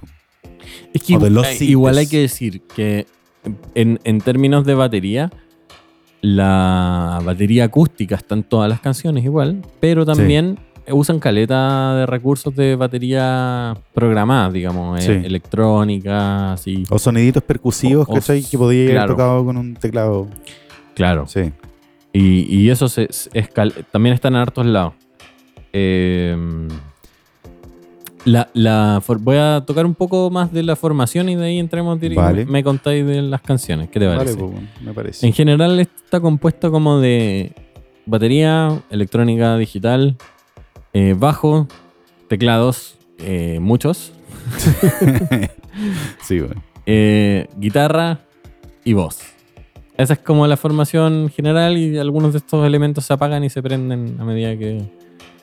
Es 0.93 1.03
que 1.03 1.17
O 1.17 1.19
de 1.19 1.29
igu- 1.31 1.33
los 1.33 1.47
sintes. 1.47 1.69
igual 1.69 1.99
hay 1.99 2.07
que 2.07 2.19
decir 2.21 2.61
que 2.77 3.07
en, 3.75 3.99
en 4.05 4.21
términos 4.21 4.65
de 4.67 4.75
batería, 4.75 5.31
la 6.21 7.21
batería 7.25 7.65
acústica 7.65 8.17
está 8.17 8.35
en 8.35 8.43
todas 8.43 8.69
las 8.69 8.81
canciones 8.81 9.25
igual, 9.25 9.63
pero 9.81 10.05
también 10.05 10.59
usan 10.89 11.19
caleta 11.21 11.95
de 11.95 12.07
recursos 12.07 12.55
de 12.55 12.77
batería 12.77 13.77
programadas, 13.95 14.53
digamos, 14.53 14.99
eh, 15.01 15.03
Sí. 15.21 15.27
electrónica, 15.27 16.53
así. 16.53 16.85
O 16.91 16.99
soniditos 16.99 17.43
percusivos, 17.43 18.09
O- 18.09 18.13
o- 18.13 18.15
¿cachai? 18.15 18.43
Que 18.43 18.59
podía 18.59 18.91
haber 19.03 19.07
tocado 19.11 19.45
con 19.45 19.57
un 19.57 19.75
teclado. 19.75 20.29
Claro. 20.95 21.27
Sí. 21.27 21.53
Y, 22.13 22.55
y 22.55 22.71
eso 22.71 22.89
se, 22.89 23.05
es 23.05 23.49
cal- 23.55 23.73
también 23.93 24.15
está 24.15 24.29
en 24.29 24.37
hartos 24.37 24.67
lados. 24.67 24.95
Eh, 25.73 26.37
la, 28.25 28.51
la 28.53 29.01
voy 29.21 29.37
a 29.39 29.63
tocar 29.67 29.87
un 29.87 29.95
poco 29.95 30.29
más 30.31 30.53
de 30.53 30.63
la 30.63 30.77
formación 30.77 31.29
y 31.31 31.37
de 31.37 31.45
ahí 31.47 31.59
entremos 31.59 31.99
directo. 32.01 32.21
Vale. 32.23 32.45
Me 32.45 32.63
contáis 32.63 33.07
de 33.07 33.23
las 33.23 33.41
canciones. 33.41 33.89
¿Qué 33.89 33.99
te 33.99 34.07
parece? 34.07 34.35
Vale, 34.35 34.47
bueno, 34.47 34.69
me 34.83 34.93
parece. 34.93 35.27
En 35.27 35.33
general 35.33 35.79
está 35.81 36.21
compuesto 36.21 36.71
como 36.71 36.99
de 36.99 37.53
batería, 38.05 38.83
electrónica 38.91 39.57
digital, 39.57 40.17
eh, 40.93 41.15
bajo, 41.19 41.69
teclados, 42.29 42.99
eh, 43.19 43.59
muchos, 43.61 44.13
sí, 46.23 46.41
bueno. 46.41 46.63
eh, 46.87 47.49
guitarra 47.59 48.21
y 48.85 48.93
voz. 48.93 49.21
Esa 49.97 50.15
es 50.15 50.19
como 50.21 50.47
la 50.47 50.57
formación 50.57 51.29
general 51.29 51.77
y 51.77 51.99
algunos 51.99 52.33
de 52.33 52.39
estos 52.39 52.67
elementos 52.67 53.05
se 53.05 53.13
apagan 53.13 53.45
y 53.45 53.51
se 53.51 53.63
prenden 53.63 54.17
a 54.19 54.25
medida 54.25 54.57
que, 54.57 54.91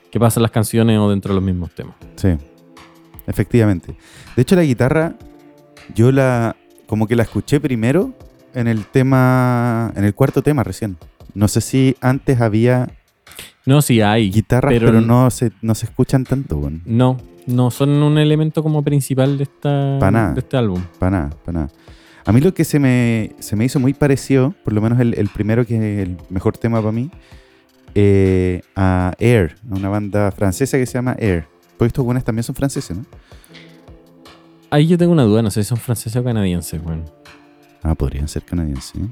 que 0.10 0.20
pasan 0.20 0.42
las 0.42 0.51
canciones 0.51 0.98
o 0.98 1.10
dentro 1.10 1.30
de 1.30 1.36
los 1.36 1.44
mismos 1.44 1.72
temas. 1.75 1.96
Sí, 2.16 2.30
efectivamente. 3.27 3.96
De 4.36 4.42
hecho, 4.42 4.56
la 4.56 4.63
guitarra, 4.63 5.16
yo 5.94 6.12
la, 6.12 6.56
como 6.88 7.08
que 7.08 7.16
la 7.16 7.24
escuché 7.24 7.60
primero 7.60 8.13
en 8.56 8.68
el 8.68 8.86
tema, 8.86 9.94
en 9.96 10.04
el 10.04 10.16
cuarto 10.16 10.42
tema 10.42 10.63
recién. 10.63 10.98
No 11.36 11.48
sé 11.48 11.62
si 11.62 11.96
antes 12.01 12.42
había 12.42 12.89
No, 13.65 13.82
sí 13.82 14.01
hay. 14.01 14.32
guitarras, 14.32 14.74
pero 14.74 15.01
no, 15.01 15.29
se, 15.29 15.51
no 15.62 15.75
se 15.75 15.86
escuchan 15.86 16.24
tanto, 16.24 16.58
bueno. 16.58 16.79
No, 16.86 17.17
no 17.46 17.72
son 17.72 17.89
un 17.89 18.17
elemento 18.17 18.63
como 18.63 18.84
principal 18.84 19.38
de, 19.38 19.44
esta, 19.44 20.00
nada. 20.12 20.34
de 20.34 20.39
este 20.39 20.58
álbum. 20.58 20.82
Para 21.00 21.12
nada, 21.12 21.29
para 21.46 21.60
nada. 21.60 21.70
A 22.25 22.32
mí 22.34 22.41
lo 22.41 22.53
que 22.53 22.65
se 22.65 22.79
me, 22.79 23.32
se 23.39 23.56
me 23.56 23.65
hizo 23.65 23.79
muy 23.79 23.94
parecido, 23.94 24.53
por 24.63 24.74
lo 24.74 24.82
menos 24.82 25.00
el, 25.00 25.13
el 25.17 25.29
primero 25.29 25.65
que 25.65 25.75
es 25.75 26.08
el 26.08 26.17
mejor 26.29 26.58
tema 26.58 26.79
para 26.79 26.91
mí, 26.91 27.10
eh, 27.96 28.62
a 28.75 29.13
Air, 29.17 29.56
una 29.70 29.89
banda 29.89 30.32
francesa 30.32 30.77
que 30.77 30.86
se 30.86 30.94
llama 30.94 31.15
Air. 31.20 31.46
Porque 31.77 31.88
estos 31.88 32.03
buenos 32.03 32.24
también 32.24 32.44
son 32.44 32.56
franceses, 32.56 32.98
¿no? 32.98 33.06
Ahí 34.70 34.88
yo 34.88 34.98
tengo 34.98 35.13
una 35.13 35.24
duda, 35.24 35.41
no 35.41 35.50
sé 35.50 35.63
si 35.63 35.70
son 35.70 35.77
franceses 35.77 36.15
o 36.17 36.24
canadienses, 36.24 36.84
bueno. 36.84 37.06
Ah, 37.84 37.96
podrían 37.96 38.27
ser 38.27 38.44
canadienses. 38.44 39.01
¿eh? 39.01 39.08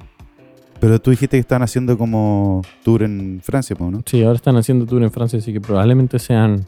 Pero 0.86 1.01
tú 1.01 1.10
dijiste 1.10 1.38
que 1.38 1.42
estaban 1.42 1.63
haciendo 1.63 1.98
como 1.98 2.62
tour 2.84 3.01
en 3.01 3.42
Francia, 3.44 3.75
¿no? 3.80 4.04
Sí, 4.06 4.22
ahora 4.22 4.36
están 4.36 4.56
haciendo 4.56 4.86
tour 4.86 5.01
en 5.01 5.12
Francia, 5.12 5.39
así 5.39 5.51
que 5.51 5.60
probablemente 5.60 6.20
sean 6.20 6.63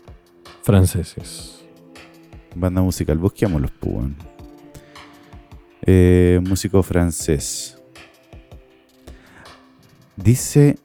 franceses. 0.63 1.63
Banda 2.55 2.81
musical, 2.81 3.19
busquémoslos, 3.19 3.69
pues. 3.79 3.93
weón. 3.93 4.15
Eh, 5.83 6.39
músico 6.43 6.81
francés. 6.81 7.77
Dice. 10.15 10.79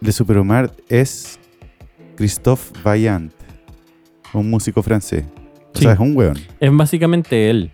Le 0.00 0.10
Superomar 0.10 0.72
es 0.88 1.38
Christophe 2.16 2.72
Vaillant, 2.82 3.32
un 4.34 4.50
músico 4.50 4.82
francés. 4.82 5.24
O 5.72 5.78
Sí. 5.78 5.84
sea, 5.84 5.92
es 5.92 6.00
un 6.00 6.16
weón. 6.16 6.38
Es 6.58 6.76
básicamente 6.76 7.48
él. 7.50 7.70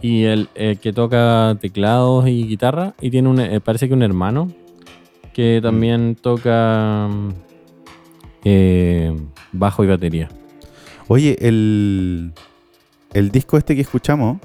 Y 0.00 0.24
el 0.24 0.48
eh, 0.54 0.76
que 0.80 0.92
toca 0.92 1.56
teclados 1.60 2.28
y 2.28 2.46
guitarra. 2.46 2.94
Y 3.00 3.10
tiene 3.10 3.28
un, 3.28 3.40
eh, 3.40 3.60
parece 3.60 3.88
que 3.88 3.94
un 3.94 4.02
hermano 4.02 4.52
que 5.32 5.60
también 5.62 6.14
toca 6.16 7.08
mm, 7.10 7.28
eh, 8.44 9.16
bajo 9.52 9.84
y 9.84 9.86
batería. 9.86 10.28
Oye, 11.08 11.36
el, 11.40 12.32
el 13.14 13.30
disco 13.30 13.56
este 13.56 13.74
que 13.74 13.80
escuchamos, 13.82 14.38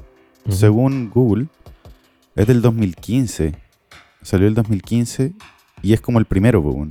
según 0.49 1.09
Google, 1.13 1.47
es 2.35 2.47
del 2.47 2.61
2015. 2.61 3.53
Salió 4.21 4.47
el 4.47 4.53
2015 4.55 5.33
y 5.81 5.93
es 5.93 6.01
como 6.01 6.19
el 6.19 6.25
primero, 6.25 6.61
weón. 6.61 6.89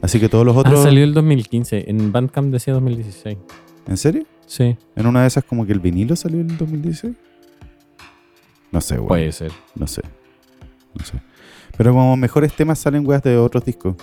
Así 0.00 0.18
que 0.18 0.28
todos 0.28 0.44
los 0.44 0.56
Ah, 0.56 0.60
otros. 0.60 0.82
salió 0.82 1.04
el 1.04 1.12
2015. 1.14 1.84
En 1.90 2.10
Bandcamp 2.10 2.50
decía 2.50 2.72
2016. 2.74 3.38
¿En 3.86 3.96
serio? 3.96 4.24
Sí, 4.46 4.76
¿En 4.96 5.06
una 5.06 5.22
de 5.22 5.28
esas 5.28 5.44
como 5.44 5.64
que 5.64 5.72
el 5.72 5.80
vinilo 5.80 6.16
salió 6.16 6.40
en 6.40 6.50
el 6.50 6.56
2016? 6.58 7.14
No 8.72 8.80
sé, 8.80 8.94
weón. 8.96 9.06
puede 9.08 9.30
ser. 9.32 9.52
No 9.76 9.86
sé. 9.86 10.02
No 10.98 11.04
sé. 11.04 11.14
Pero 11.76 11.92
como 11.92 12.16
mejores 12.16 12.52
temas 12.54 12.78
salen 12.78 13.06
weas 13.06 13.22
de 13.22 13.36
otros 13.36 13.64
discos. 13.64 13.94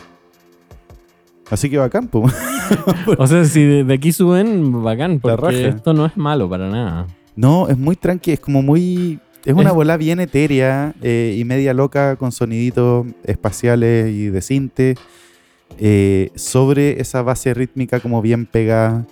Así 1.49 1.69
que 1.69 1.77
bacán, 1.77 2.07
pues. 2.07 2.33
O 3.17 3.25
sea, 3.25 3.43
si 3.45 3.63
de, 3.63 3.83
de 3.83 3.93
aquí 3.95 4.11
suben, 4.11 4.83
bacán, 4.83 5.19
porque 5.19 5.67
esto 5.69 5.93
no 5.93 6.05
es 6.05 6.15
malo 6.15 6.47
para 6.47 6.69
nada. 6.69 7.07
No, 7.35 7.67
es 7.67 7.77
muy 7.77 7.95
tranqui, 7.95 8.31
es 8.33 8.39
como 8.39 8.61
muy... 8.61 9.19
Es 9.45 9.53
una 9.53 9.69
Es- 9.69 9.75
bola 9.75 9.97
bien 9.97 10.19
etérea 10.19 10.93
eh, 11.01 11.35
y 11.37 11.43
media 11.45 11.73
loca 11.73 12.15
con 12.17 12.31
soniditos 12.31 13.07
espaciales 13.23 14.11
y 14.11 14.27
de 14.27 14.41
cinte 14.41 14.95
eh, 15.79 16.29
sobre 16.35 16.99
esa 17.01 17.21
base 17.23 17.53
rítmica 17.53 17.99
como 18.01 18.21
bien 18.21 18.45
pegada 18.45 19.07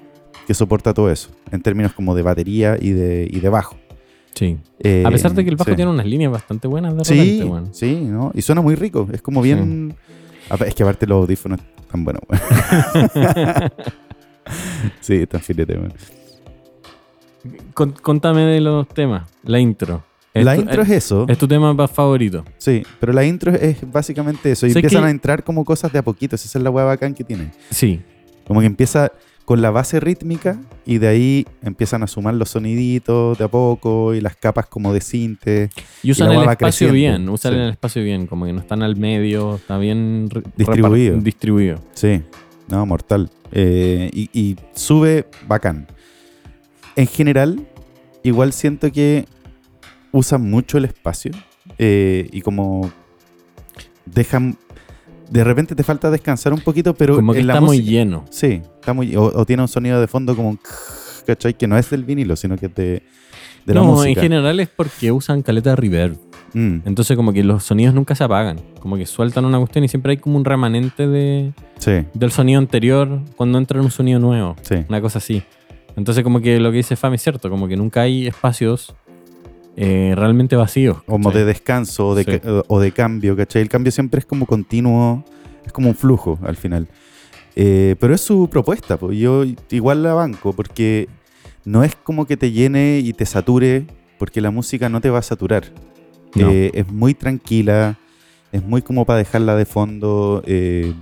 que 0.45 0.53
soporta 0.53 0.93
todo 0.93 1.09
eso, 1.09 1.29
en 1.51 1.61
términos 1.61 1.93
como 1.93 2.13
de 2.13 2.21
batería 2.21 2.77
y 2.79 2.91
de, 2.91 3.27
y 3.31 3.39
de 3.39 3.49
bajo. 3.49 3.77
Sí. 4.37 4.57
Eh, 4.79 5.03
A 5.05 5.09
pesar 5.09 5.33
de 5.33 5.43
que 5.43 5.49
el 5.49 5.55
bajo 5.55 5.71
sí. 5.71 5.75
tiene 5.75 5.89
unas 5.91 6.05
líneas 6.05 6.31
bastante 6.31 6.67
buenas 6.67 6.95
de 6.95 7.05
Sí, 7.05 7.13
repente, 7.15 7.43
weón. 7.45 7.73
sí, 7.73 7.95
¿no? 7.95 8.31
Y 8.35 8.41
suena 8.43 8.61
muy 8.61 8.75
rico, 8.75 9.07
es 9.11 9.21
como 9.21 9.41
bien... 9.41 9.95
Es 10.65 10.75
que 10.75 10.83
aparte 10.83 11.07
los 11.07 11.23
audífonos 11.23 11.59
están 11.81 12.03
buenos, 12.05 12.21
sí, 15.01 15.15
están 15.15 15.41
filete, 15.41 15.73
weón. 15.77 15.93
Con- 17.73 17.91
contame 17.93 18.41
de 18.41 18.61
los 18.61 18.87
temas. 18.87 19.29
La 19.43 19.59
intro. 19.59 20.03
La 20.33 20.55
tu- 20.55 20.61
intro 20.61 20.81
es 20.83 20.89
eso. 20.89 21.25
es 21.27 21.37
tu 21.37 21.47
tema 21.47 21.75
pa- 21.75 21.87
favorito. 21.87 22.43
Sí, 22.57 22.83
pero 22.99 23.11
la 23.13 23.25
intro 23.25 23.51
es 23.53 23.77
básicamente 23.91 24.51
eso. 24.51 24.67
Y 24.67 24.71
empiezan 24.71 25.01
que- 25.01 25.07
a 25.07 25.11
entrar 25.11 25.43
como 25.43 25.65
cosas 25.65 25.91
de 25.91 25.99
a 25.99 26.03
poquito. 26.03 26.35
Esa 26.35 26.57
es 26.57 26.63
la 26.63 26.69
hueá 26.69 26.85
bacán 26.85 27.13
que 27.13 27.23
tiene. 27.23 27.51
Sí. 27.69 28.01
Como 28.45 28.59
que 28.59 28.65
empieza 28.67 29.11
con 29.47 29.61
la 29.61 29.71
base 29.71 30.01
rítmica 30.01 30.59
y 30.85 30.97
de 30.97 31.07
ahí 31.07 31.47
empiezan 31.61 32.03
a 32.03 32.07
sumar 32.07 32.33
los 32.33 32.49
soniditos 32.49 33.37
de 33.37 33.45
a 33.45 33.47
poco 33.47 34.13
y 34.13 34.19
las 34.19 34.35
capas 34.35 34.65
como 34.65 34.91
de 34.91 34.99
cinte. 34.99 35.69
Y 36.03 36.11
usan 36.11 36.33
el 36.33 36.39
espacio 36.41 36.89
creciendo, 36.89 36.93
bien. 36.93 37.29
Usan 37.29 37.53
sí. 37.53 37.59
el 37.59 37.69
espacio 37.69 38.03
bien. 38.03 38.27
Como 38.27 38.45
que 38.45 38.51
no 38.51 38.59
están 38.59 38.83
al 38.83 38.97
medio. 38.97 39.55
Está 39.55 39.77
bien 39.77 40.27
Distribuido. 40.57 41.15
distribuido. 41.21 41.79
Sí, 41.93 42.23
no, 42.67 42.85
mortal. 42.85 43.29
Eh, 43.53 44.09
y, 44.11 44.29
y 44.33 44.57
sube 44.75 45.27
bacán. 45.47 45.87
En 46.97 47.07
general, 47.07 47.65
igual 48.23 48.51
siento 48.51 48.91
que 48.91 49.27
usan 50.11 50.41
mucho 50.41 50.77
el 50.77 50.83
espacio 50.83 51.31
eh, 51.77 52.27
y 52.33 52.41
como 52.41 52.91
dejan... 54.05 54.57
De 55.29 55.43
repente 55.43 55.75
te 55.75 55.83
falta 55.83 56.09
descansar 56.09 56.53
un 56.53 56.61
poquito, 56.61 56.93
pero 56.93 57.15
Como 57.15 57.33
que 57.33 57.39
en 57.39 57.47
la 57.47 57.53
está 57.53 57.65
muy 57.65 57.81
lleno. 57.81 58.25
Sí, 58.29 58.61
está 58.79 58.93
muy, 58.93 59.15
o, 59.15 59.23
o 59.23 59.45
tiene 59.45 59.61
un 59.61 59.67
sonido 59.67 59.99
de 59.99 60.07
fondo 60.07 60.35
como 60.35 60.49
un 60.49 60.59
¿cachai? 61.25 61.53
Que 61.53 61.67
no 61.67 61.77
es 61.77 61.89
del 61.89 62.03
vinilo, 62.05 62.35
sino 62.35 62.55
que 62.57 62.67
es 62.67 62.75
de, 62.75 63.03
de 63.65 63.73
la 63.73 63.81
no, 63.81 63.87
música. 63.87 64.09
en 64.09 64.15
general 64.15 64.59
es 64.61 64.69
porque 64.69 65.11
usan 65.11 65.41
caleta 65.41 65.71
de 65.71 65.75
reverb. 65.75 66.17
Mm, 66.53 66.77
Entonces 66.85 67.17
como 67.17 67.33
que 67.33 67.43
los 67.43 67.63
sonidos 67.63 67.93
nunca 67.93 68.15
se 68.15 68.23
apagan. 68.23 68.57
Como 68.79 68.95
que 68.95 69.05
sueltan 69.05 69.43
una 69.43 69.57
cuestión 69.59 69.83
y 69.83 69.89
siempre 69.89 70.11
hay 70.11 70.17
como 70.17 70.37
un 70.37 70.45
remanente 70.45 71.05
de, 71.07 71.51
sí, 71.77 72.05
del 72.13 72.31
sonido 72.31 72.59
anterior 72.59 73.19
cuando 73.35 73.57
entra 73.57 73.81
un 73.81 73.91
sonido 73.91 74.19
nuevo. 74.19 74.55
sí. 74.61 74.75
Una 74.87 75.01
cosa 75.01 75.17
así. 75.17 75.43
Entonces 75.97 76.23
como 76.23 76.39
que 76.39 76.59
lo 76.59 76.71
que 76.71 76.77
dice 76.77 76.95
Fami 76.95 77.15
es 77.15 77.23
cierto. 77.23 77.49
Como 77.49 77.67
que 77.67 77.75
nunca 77.75 78.01
hay 78.01 78.27
espacios 78.27 78.95
eh, 79.77 80.13
realmente 80.15 80.55
vacíos. 80.55 81.01
Como 81.03 81.29
¿cachai? 81.29 81.41
de 81.41 81.45
descanso 81.47 82.09
o 82.09 82.15
de, 82.15 82.23
Sí. 82.25 82.41
o 82.67 82.79
de 82.79 82.91
cambio, 82.91 83.37
¿cachai? 83.37 83.61
El 83.61 83.69
cambio 83.69 83.91
siempre 83.91 84.19
es 84.19 84.25
como 84.25 84.45
continuo, 84.45 85.23
es 85.65 85.71
como 85.71 85.87
un 85.89 85.95
flujo 85.95 86.37
al 86.43 86.55
final. 86.57 86.87
Eh, 87.55 87.95
pero 87.99 88.13
es 88.13 88.21
su 88.21 88.49
propuesta, 88.49 88.97
pues 88.97 89.17
yo 89.17 89.43
igual 89.71 90.03
la 90.03 90.13
banco, 90.13 90.53
porque 90.53 91.07
no 91.65 91.83
es 91.83 91.95
como 91.95 92.25
que 92.25 92.37
te 92.37 92.51
llene 92.51 92.99
y 93.03 93.13
te 93.13 93.25
sature, 93.25 93.85
porque 94.19 94.41
la 94.41 94.51
música 94.51 94.89
no 94.89 94.99
te 95.01 95.09
va 95.09 95.19
a 95.19 95.23
saturar. 95.23 95.63
No. 96.35 96.49
Eh, 96.49 96.71
es 96.73 96.87
muy 96.91 97.13
tranquila, 97.13 97.97
es 98.51 98.63
muy 98.63 98.81
como 98.81 99.05
para 99.05 99.19
dejarla 99.19 99.55
de 99.55 99.65
fondo. 99.65 100.43
eh, 100.45 100.93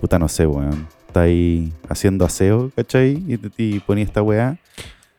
puta, 0.00 0.18
no 0.18 0.28
sé, 0.28 0.46
weón. 0.46 0.86
Está 1.06 1.22
ahí 1.22 1.72
haciendo 1.88 2.24
aseo, 2.26 2.70
¿cachai? 2.76 3.12
Y, 3.26 3.38
y 3.56 3.80
ponía 3.80 4.04
esta 4.04 4.22
weá. 4.22 4.58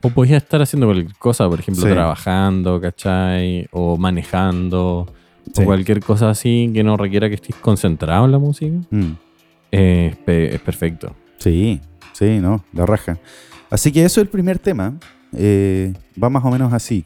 O 0.04 0.10
podías 0.10 0.44
estar 0.44 0.62
haciendo 0.62 0.88
cualquier 0.88 1.16
cosa, 1.18 1.50
por 1.50 1.60
ejemplo, 1.60 1.84
Sí. 1.86 1.90
trabajando, 1.92 2.80
¿cachai? 2.80 3.68
O 3.72 3.98
manejando, 3.98 5.08
Sí. 5.54 5.62
o 5.62 5.66
cualquier 5.66 6.02
cosa 6.02 6.30
así 6.30 6.70
que 6.74 6.84
no 6.84 6.98
requiera 6.98 7.30
que 7.30 7.36
estés 7.36 7.56
concentrado 7.56 8.26
en 8.26 8.32
la 8.32 8.40
música. 8.40 8.76
Mm. 8.92 9.12
eh, 9.72 10.10
es, 10.12 10.18
pe- 10.18 10.56
es 10.56 10.62
perfecto. 10.62 11.14
Sí, 11.40 11.82
sí, 12.14 12.40
no, 12.40 12.64
la 12.74 12.86
raja. 12.86 13.18
Así 13.70 13.92
que 13.92 14.06
eso 14.06 14.22
es 14.22 14.26
el 14.26 14.30
primer 14.30 14.60
tema. 14.60 14.94
eh, 15.34 15.94
va 16.22 16.30
más 16.30 16.46
o 16.46 16.50
menos 16.50 16.72
así. 16.72 17.04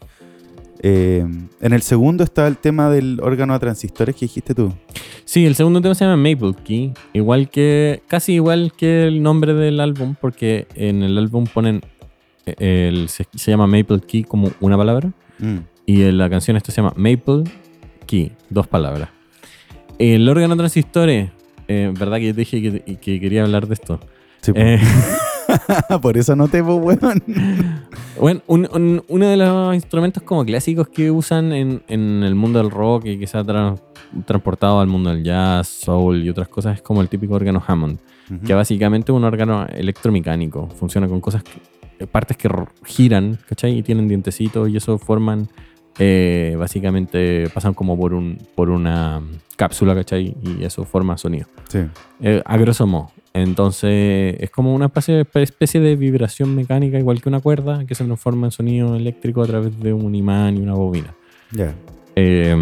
Eh, 0.84 1.26
en 1.60 1.74
el 1.74 1.82
segundo 1.82 2.24
está 2.24 2.48
el 2.48 2.58
tema 2.58 2.90
del 2.92 3.20
órgano 3.22 3.54
a 3.56 3.60
transistores 3.60 4.16
que 4.16 4.26
dijiste 4.26 4.54
tú. 4.54 4.72
Sí, 5.26 5.46
el 5.46 5.56
segundo 5.56 5.82
tema 5.82 5.96
se 5.96 6.06
llama 6.06 6.18
Maple 6.18 6.54
Key, 6.64 6.94
igual 7.14 7.50
que, 7.50 8.04
casi 8.08 8.34
igual 8.34 8.74
que 8.78 9.08
el 9.08 9.24
nombre 9.24 9.54
del 9.56 9.80
álbum, 9.80 10.16
porque 10.22 10.68
en 10.76 11.02
el 11.02 11.18
álbum 11.18 11.46
ponen, 11.46 11.82
el, 12.46 13.10
se, 13.10 13.26
se 13.36 13.52
llama 13.52 13.68
Maple 13.68 14.00
Key 14.02 14.24
como 14.24 14.52
una 14.60 14.78
palabra, 14.78 15.12
Mm, 15.40 15.58
y 15.88 16.04
en 16.04 16.18
la 16.20 16.30
canción 16.30 16.56
esta 16.58 16.72
se 16.72 16.82
llama 16.82 16.94
Maple 16.96 17.44
Key, 18.06 18.32
dos 18.50 18.68
palabras. 18.68 19.10
El 19.98 20.28
órgano 20.30 20.56
transistores, 20.56 21.32
eh, 21.68 21.92
verdad 21.98 22.18
que 22.18 22.28
yo 22.28 22.34
te 22.36 22.42
dije 22.42 22.62
que, 22.62 22.96
que 22.98 23.20
quería 23.20 23.44
hablar 23.44 23.68
de 23.68 23.74
esto. 23.74 24.00
sí, 24.42 24.52
Eh, 24.56 24.80
por 26.02 26.18
eso 26.18 26.36
no 26.36 26.48
te 26.48 26.62
weón. 26.62 27.24
Bueno, 28.20 28.42
un- 28.48 28.68
un- 28.72 29.04
uno 29.08 29.28
de 29.28 29.38
los 29.38 29.74
instrumentos 29.76 30.22
como 30.24 30.46
clásicos 30.46 30.88
que 30.90 31.10
usan 31.12 31.52
en, 31.54 31.82
en 31.88 32.24
el 32.24 32.36
mundo 32.36 32.60
del 32.60 32.70
rock 32.70 33.06
y 33.06 33.18
que 33.20 33.26
se 33.28 33.38
ha 33.38 33.44
tra- 33.44 33.80
transportado 34.26 34.80
al 34.80 34.88
mundo 34.88 35.10
del 35.10 35.24
jazz, 35.24 35.68
soul 35.68 36.24
y 36.24 36.30
otras 36.30 36.48
cosas 36.50 36.76
es 36.78 36.82
como 36.82 37.02
el 37.02 37.10
típico 37.10 37.34
órgano 37.34 37.64
Hammond, 37.66 37.98
que 38.46 38.54
básicamente 38.54 39.12
es 39.12 39.16
un 39.16 39.24
órgano 39.24 39.66
electromecánico, 39.68 40.68
funciona 40.70 41.08
con 41.08 41.20
cosas, 41.20 41.44
partes 42.08 42.38
que 42.38 42.50
giran, 42.86 43.38
¿cachai? 43.48 43.78
Y 43.78 43.84
tienen 43.84 44.08
dientecitos 44.08 44.70
y 44.70 44.78
eso 44.78 44.98
forman, 44.98 45.48
eh, 46.00 46.56
básicamente 46.58 47.50
pasan 47.54 47.74
como 47.74 47.98
por, 47.98 48.14
un, 48.14 48.38
por 48.56 48.70
una 48.70 49.22
cápsula, 49.56 49.96
¿cachai? 49.96 50.36
Y 50.42 50.64
eso 50.64 50.86
forma 50.86 51.18
sonido. 51.18 51.48
Sí. 51.70 51.80
Eh, 52.22 52.42
a 52.46 52.58
grosso 52.58 52.88
modo. 52.88 53.12
Entonces 53.34 54.36
es 54.40 54.50
como 54.50 54.74
una 54.76 54.88
especie, 54.88 55.26
especie 55.36 55.80
de 55.80 55.96
vibración 55.96 56.54
mecánica, 56.56 57.00
igual 57.00 57.22
que 57.22 57.30
una 57.30 57.40
cuerda, 57.40 57.86
que 57.86 57.96
se 57.96 58.04
transforma 58.04 58.48
en 58.48 58.52
sonido 58.52 58.96
eléctrico 58.96 59.42
a 59.42 59.48
través 59.48 59.80
de 59.80 59.94
un 59.94 60.14
imán 60.16 60.58
y 60.58 60.62
una 60.62 60.74
bobina. 60.74 61.14
Ya. 61.52 61.74
Eh, 62.16 62.56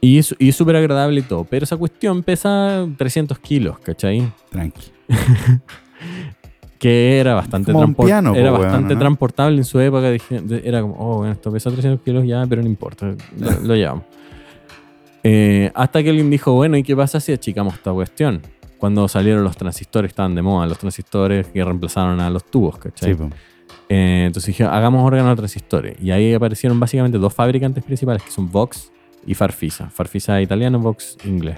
y 0.00 0.18
es 0.18 0.34
y 0.38 0.50
es 0.50 0.56
súper 0.56 0.76
agradable 0.76 1.20
y 1.20 1.22
todo, 1.22 1.44
pero 1.44 1.64
esa 1.64 1.76
cuestión 1.76 2.22
pesa 2.22 2.86
300 2.96 3.38
kilos, 3.38 3.78
¿cachai? 3.80 4.30
Tranqui. 4.50 4.92
que 6.78 7.18
era 7.18 7.34
bastante, 7.34 7.72
piano, 7.72 7.94
po, 7.94 8.38
era 8.38 8.50
weón, 8.52 8.62
bastante 8.62 8.94
¿no? 8.94 9.00
transportable 9.00 9.56
en 9.58 9.64
su 9.64 9.80
época. 9.80 10.10
dije- 10.10 10.42
era 10.64 10.80
como, 10.82 10.94
oh, 10.98 11.16
bueno, 11.18 11.32
esto 11.32 11.50
pesa 11.52 11.70
300 11.70 12.02
kilos 12.02 12.26
ya, 12.26 12.44
pero 12.46 12.62
no 12.62 12.68
importa, 12.68 13.14
lo, 13.38 13.50
lo 13.62 13.74
llevamos. 13.74 14.04
Eh, 15.22 15.70
hasta 15.74 16.02
que 16.02 16.10
alguien 16.10 16.30
dijo, 16.30 16.52
bueno, 16.52 16.76
¿y 16.76 16.82
qué 16.82 16.94
pasa 16.94 17.18
si 17.20 17.32
achicamos 17.32 17.74
esta 17.74 17.92
cuestión? 17.92 18.42
Cuando 18.78 19.08
salieron 19.08 19.42
los 19.42 19.56
transistores, 19.56 20.10
estaban 20.10 20.34
de 20.34 20.42
moda, 20.42 20.66
los 20.66 20.78
transistores 20.78 21.46
que 21.48 21.64
reemplazaron 21.64 22.20
a 22.20 22.30
los 22.30 22.44
tubos, 22.44 22.78
¿cachai? 22.78 23.10
Sí, 23.12 23.14
po. 23.16 23.30
Eh, 23.88 24.24
entonces 24.26 24.48
dije, 24.48 24.64
hagamos 24.64 25.04
órganos 25.04 25.30
de 25.32 25.36
transistores. 25.36 25.96
Y 26.00 26.10
ahí 26.10 26.34
aparecieron 26.34 26.78
básicamente 26.78 27.18
dos 27.18 27.32
fabricantes 27.32 27.82
principales, 27.82 28.22
que 28.22 28.30
son 28.30 28.50
Vox 28.50 28.92
y 29.26 29.34
Farfisa. 29.34 29.88
Farfisa 29.90 30.40
italiano, 30.42 30.78
Vox 30.78 31.16
inglés. 31.24 31.56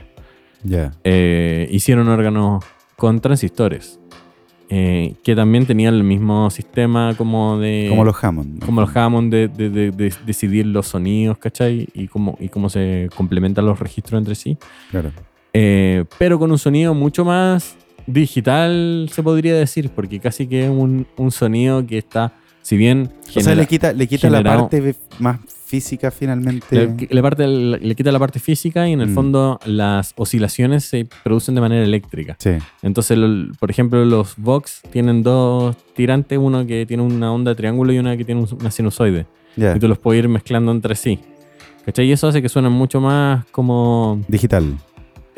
Ya. 0.62 0.92
Eh, 1.04 1.68
hicieron 1.70 2.08
órganos 2.08 2.64
con 2.96 3.20
transistores, 3.20 3.98
eh, 4.70 5.14
que 5.22 5.34
también 5.34 5.64
tenían 5.66 5.94
el 5.94 6.04
mismo 6.04 6.50
sistema 6.50 7.14
como 7.16 7.58
de... 7.58 7.86
Como 7.88 8.04
los 8.04 8.22
Hammond. 8.22 8.64
como 8.64 8.80
los 8.82 8.94
Hammond 8.94 9.32
de, 9.32 9.48
de- 9.48 9.70
de- 9.70 9.90
de 9.90 10.12
decidir 10.26 10.66
los 10.66 10.86
sonidos, 10.88 11.38
¿cachai? 11.38 11.88
Y 11.94 12.08
cómo, 12.08 12.36
y 12.40 12.48
cómo 12.48 12.68
se 12.68 13.08
complementan 13.16 13.64
los 13.64 13.78
registros 13.78 14.18
entre 14.18 14.34
sí. 14.34 14.58
Claro. 14.90 15.10
Eh, 15.54 16.04
pero 16.18 16.38
con 16.38 16.50
un 16.52 16.58
sonido 16.58 16.92
mucho 16.94 17.24
más 17.24 17.76
digital, 18.06 19.08
se 19.12 19.22
podría 19.22 19.54
decir, 19.54 19.90
porque 19.90 20.20
casi 20.20 20.46
que 20.46 20.64
es 20.64 20.70
un, 20.70 21.06
un 21.16 21.30
sonido 21.30 21.86
que 21.86 21.98
está, 21.98 22.32
si 22.62 22.76
bien... 22.76 23.10
o 23.36 23.40
sea, 23.40 23.54
le 23.54 23.66
quita, 23.66 23.92
le 23.92 24.06
quita 24.06 24.28
la 24.30 24.42
parte 24.42 24.94
más 25.18 25.38
física 25.68 26.10
finalmente. 26.10 26.66
le, 26.74 27.08
le 27.10 27.22
parte- 27.22 27.46
le- 27.46 27.78
le 27.78 27.94
quita 27.94 28.10
la 28.10 28.18
parte 28.18 28.38
física 28.40 28.88
y 28.88 28.92
en 28.92 29.00
el 29.02 29.08
Mm. 29.10 29.14
fondo 29.14 29.60
las 29.66 30.14
oscilaciones 30.16 30.84
se 30.84 31.06
producen 31.22 31.54
de 31.54 31.60
manera 31.60 31.84
eléctrica. 31.84 32.36
Sí, 32.38 32.52
Entonces, 32.82 33.18
lo- 33.18 33.52
por 33.60 33.70
ejemplo, 33.70 34.02
los 34.04 34.34
Vox 34.38 34.80
tienen 34.90 35.22
dos 35.22 35.76
tirantes, 35.94 36.38
uno 36.38 36.66
que 36.66 36.86
tiene 36.86 37.02
una 37.02 37.32
onda 37.32 37.50
de 37.50 37.56
triángulo 37.56 37.92
y 37.92 37.98
una 37.98 38.16
que 38.16 38.24
tiene 38.24 38.40
un- 38.40 38.48
una 38.60 38.70
sinusoide. 38.70 39.26
Y 39.56 39.78
tú 39.78 39.88
los 39.88 39.98
puedes 39.98 40.22
ir 40.22 40.28
mezclando 40.28 40.70
entre 40.72 40.94
sí. 40.94 41.18
¿Cachai? 41.84 42.06
Y 42.06 42.12
eso 42.12 42.28
hace 42.28 42.40
que 42.42 42.48
suenen 42.48 42.70
mucho 42.72 43.00
más 43.00 43.44
como... 43.50 44.20
Digital. 44.28 44.74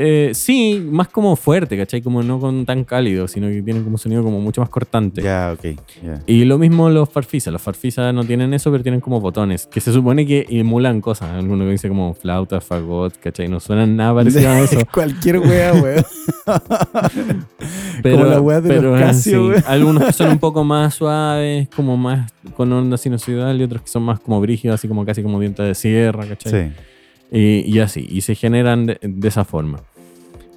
Eh, 0.03 0.31
sí, 0.33 0.83
más 0.91 1.09
como 1.09 1.37
fuerte, 1.37 1.77
¿cachai? 1.77 2.01
Como 2.01 2.23
no 2.23 2.41
con 2.41 2.65
tan 2.65 2.85
cálido, 2.85 3.29
sino 3.29 3.49
que 3.49 3.61
tienen 3.61 3.83
como 3.83 3.97
un 3.97 3.99
sonido 3.99 4.23
como 4.23 4.41
mucho 4.41 4.63
más 4.63 4.71
cortante. 4.71 5.21
Ya, 5.21 5.55
ok. 5.55 5.79
Ya. 6.03 6.23
Y 6.27 6.47
lo 6.47 6.57
mismo 6.57 6.89
los 6.89 7.07
Farfisa. 7.11 7.51
Los 7.51 7.61
Farfisa 7.61 8.11
no 8.11 8.25
tienen 8.25 8.55
eso, 8.55 8.71
pero 8.71 8.83
tienen 8.83 9.03
como 9.03 9.21
botones, 9.21 9.67
que 9.67 9.83
se 9.83 9.93
supone 9.93 10.25
que 10.25 10.47
emulan 10.49 11.03
cosas. 11.03 11.33
Alguno 11.33 11.67
que 11.67 11.73
dice 11.73 11.89
como 11.91 12.15
flauta, 12.15 12.63
fagot, 12.63 13.19
¿cachai? 13.19 13.49
No 13.49 13.61
suenan 13.61 13.95
nada 13.95 14.15
parecido 14.15 14.49
a 14.49 14.61
eso. 14.63 14.81
Cualquier 14.91 15.41
wea, 15.41 15.75
weón. 15.83 16.05
Pero, 18.03 18.17
Como 18.17 18.31
la 18.31 18.41
wea 18.41 18.61
de 18.63 18.69
los 18.69 18.79
pero, 18.79 19.07
Casio, 19.07 19.55
sí. 19.55 19.63
Algunos 19.67 20.05
que 20.05 20.13
son 20.15 20.31
un 20.31 20.39
poco 20.41 20.65
más 20.65 20.95
suaves, 20.95 21.69
como 21.69 21.99
más 21.99 22.33
con 22.57 22.73
onda 22.73 22.97
sinusoidal, 22.97 23.61
y 23.61 23.65
otros 23.65 23.83
que 23.83 23.89
son 23.89 24.05
más 24.05 24.19
como 24.19 24.41
brígidos, 24.41 24.77
así 24.77 24.89
como 24.89 25.05
casi 25.05 25.23
como 25.23 25.39
dientes 25.41 25.67
de 25.67 25.75
sierra, 25.75 26.27
¿cachai? 26.27 26.69
Sí. 26.69 26.75
Y, 27.33 27.77
y 27.77 27.79
así, 27.79 28.07
y 28.11 28.23
se 28.23 28.35
generan 28.35 28.87
de, 28.87 28.99
de 29.03 29.29
esa 29.29 29.45
forma. 29.45 29.81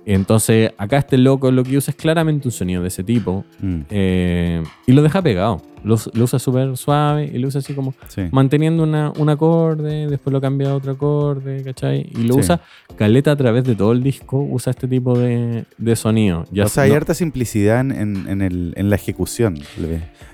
Entonces, 0.05 0.71
acá 0.77 0.97
este 0.97 1.17
loco 1.17 1.49
lo 1.51 1.63
que 1.63 1.77
usa 1.77 1.91
es 1.91 1.95
claramente 1.97 2.47
un 2.47 2.51
sonido 2.51 2.81
de 2.81 2.89
ese 2.89 3.03
tipo 3.03 3.45
Mm, 3.61 3.79
eh, 3.89 4.63
y 4.85 4.91
lo 4.91 5.01
deja 5.01 5.21
pegado. 5.21 5.61
Lo, 5.83 5.97
lo 6.13 6.23
usa 6.23 6.39
súper 6.39 6.75
suave 6.77 7.25
y 7.33 7.37
lo 7.39 7.49
usa 7.49 7.59
así 7.59 7.73
como 7.73 7.93
sí. 8.07 8.21
manteniendo 8.31 8.83
una, 8.83 9.11
un 9.17 9.29
acorde, 9.29 10.07
después 10.07 10.31
lo 10.33 10.39
cambia 10.39 10.71
a 10.71 10.75
otro 10.75 10.93
acorde, 10.93 11.61
¿cachai? 11.63 12.09
Y 12.15 12.23
lo 12.23 12.35
Sí. 12.35 12.39
usa 12.41 12.61
caleta 12.97 13.31
a 13.31 13.35
través 13.35 13.65
de 13.65 13.75
todo 13.75 13.91
el 13.91 14.01
disco, 14.01 14.39
usa 14.39 14.71
este 14.71 14.87
tipo 14.87 15.17
de, 15.17 15.65
de 15.77 15.95
sonido. 15.97 16.45
Ya 16.51 16.65
o 16.65 16.69
sea, 16.69 16.83
hay 16.83 16.91
harta 16.91 17.13
simplicidad 17.13 17.81
en, 17.81 17.91
en- 17.91 18.27
en 18.29 18.41
el- 18.41 18.73
en 18.77 18.89
la 18.89 18.95
ejecución. 18.95 19.57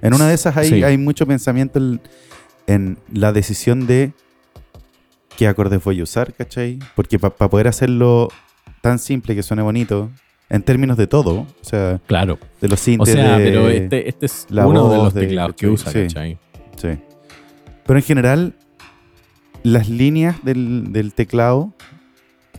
En 0.02 0.14
una 0.14 0.28
de 0.28 0.36
esas 0.36 0.56
hay, 0.58 0.70
Sí. 0.70 0.84
hay 0.84 0.98
mucho 1.00 1.26
pensamiento 1.26 1.80
en, 1.80 2.00
en 2.68 2.98
la 3.12 3.32
decisión 3.34 3.88
de 3.88 4.14
qué 5.38 5.48
acordes 5.48 5.84
voy 5.84 6.00
a 6.00 6.04
usar, 6.04 6.34
¿cachai? 6.34 6.78
Porque 6.96 7.18
para 7.18 7.50
poder 7.50 7.68
hacerlo 7.68 8.30
tan 8.82 9.00
simple 9.00 9.36
que 9.36 9.44
suene 9.44 9.62
bonito, 9.62 10.10
en 10.50 10.64
términos 10.64 10.98
de 10.98 11.08
todo, 11.08 11.42
o 11.42 11.48
sea, 11.62 12.00
Claro. 12.08 12.40
de 12.62 12.68
los 12.68 12.80
O 12.80 12.84
sintes 12.84 13.14
sea, 13.14 13.38
de- 13.38 13.46
pero 13.46 13.70
este, 13.70 14.10
este 14.10 14.26
es 14.26 14.48
la 14.50 14.66
uno 14.68 14.90
de 14.90 14.98
los 14.98 15.14
de- 15.14 15.22
teclados 15.28 15.56
que 15.56 15.68
usa, 15.68 15.92
Sí. 15.92 16.00
¿cachai? 16.04 16.38
Sí. 16.76 16.90
Pero 17.86 18.00
en 18.00 18.04
general, 18.06 18.54
las 19.64 19.90
líneas 19.90 20.38
del, 20.44 20.92
del 20.92 21.14
teclado 21.14 21.74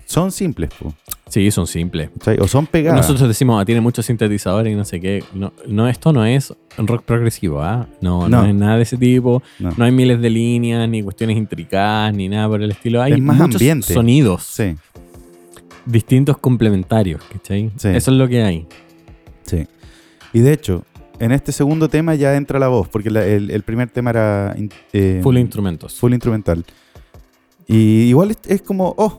son 0.05 0.33
simples, 0.33 0.71
po, 0.79 0.95
Sí, 1.29 1.49
son 1.53 1.69
simples. 1.69 2.11
O 2.41 2.49
son 2.49 2.67
pegadas. 2.67 3.03
Nosotros 3.07 3.29
decimos, 3.29 3.63
ah, 3.63 3.65
tiene 3.65 3.81
muchos 3.81 4.05
sintetizadores 4.07 4.73
y 4.73 4.75
no 4.75 4.85
sé 4.85 5.01
qué. 5.01 5.23
No, 5.33 5.53
no 5.69 5.87
esto 5.87 6.13
no 6.13 6.27
es 6.27 6.53
rock 6.77 7.05
progresivo, 7.05 7.63
¿ah? 7.63 7.87
No, 8.01 8.29
no, 8.29 8.43
No. 8.43 8.49
es 8.49 8.53
nada 8.55 8.77
de 8.79 8.83
ese 8.83 8.97
tipo. 8.97 9.41
No. 9.61 9.71
No 9.77 9.85
hay 9.85 9.93
miles 9.93 10.21
de 10.21 10.29
líneas, 10.29 10.89
ni 10.89 11.05
cuestiones 11.05 11.37
intricadas, 11.37 12.13
ni 12.15 12.29
nada 12.29 12.49
por 12.49 12.61
el 12.61 12.73
estilo. 12.73 13.01
Hay 13.01 13.13
Es 13.13 13.21
más 13.21 13.37
muchos 13.37 13.55
ambiente. 13.63 13.95
sonidos 13.95 14.43
Sí, 14.43 14.75
distintos 15.91 16.39
complementarios, 16.39 17.23
¿cachai? 17.33 17.71
Sí. 17.77 17.89
Eso 17.89 18.11
es 18.11 18.17
lo 18.17 18.29
que 18.29 18.43
hay. 18.43 18.67
sí. 19.43 19.67
Y 20.33 20.41
de 20.41 20.53
hecho, 20.53 20.85
en 21.19 21.33
este 21.33 21.51
segundo 21.53 21.89
tema 21.89 22.15
ya 22.15 22.37
entra 22.37 22.59
la 22.59 22.69
voz, 22.69 22.89
porque 22.89 23.11
la- 23.11 23.27
el, 23.27 23.51
el 23.51 23.63
primer 23.63 23.91
tema 23.91 24.11
era 24.11 24.57
eh, 24.93 25.21
Full 25.23 25.37
instrumentos. 25.39 25.99
full 25.99 26.13
instrumental. 26.13 26.65
Y 27.67 28.03
igual 28.09 28.31
es, 28.31 28.39
es 28.49 28.63
como, 28.63 28.95
oh, 28.97 29.19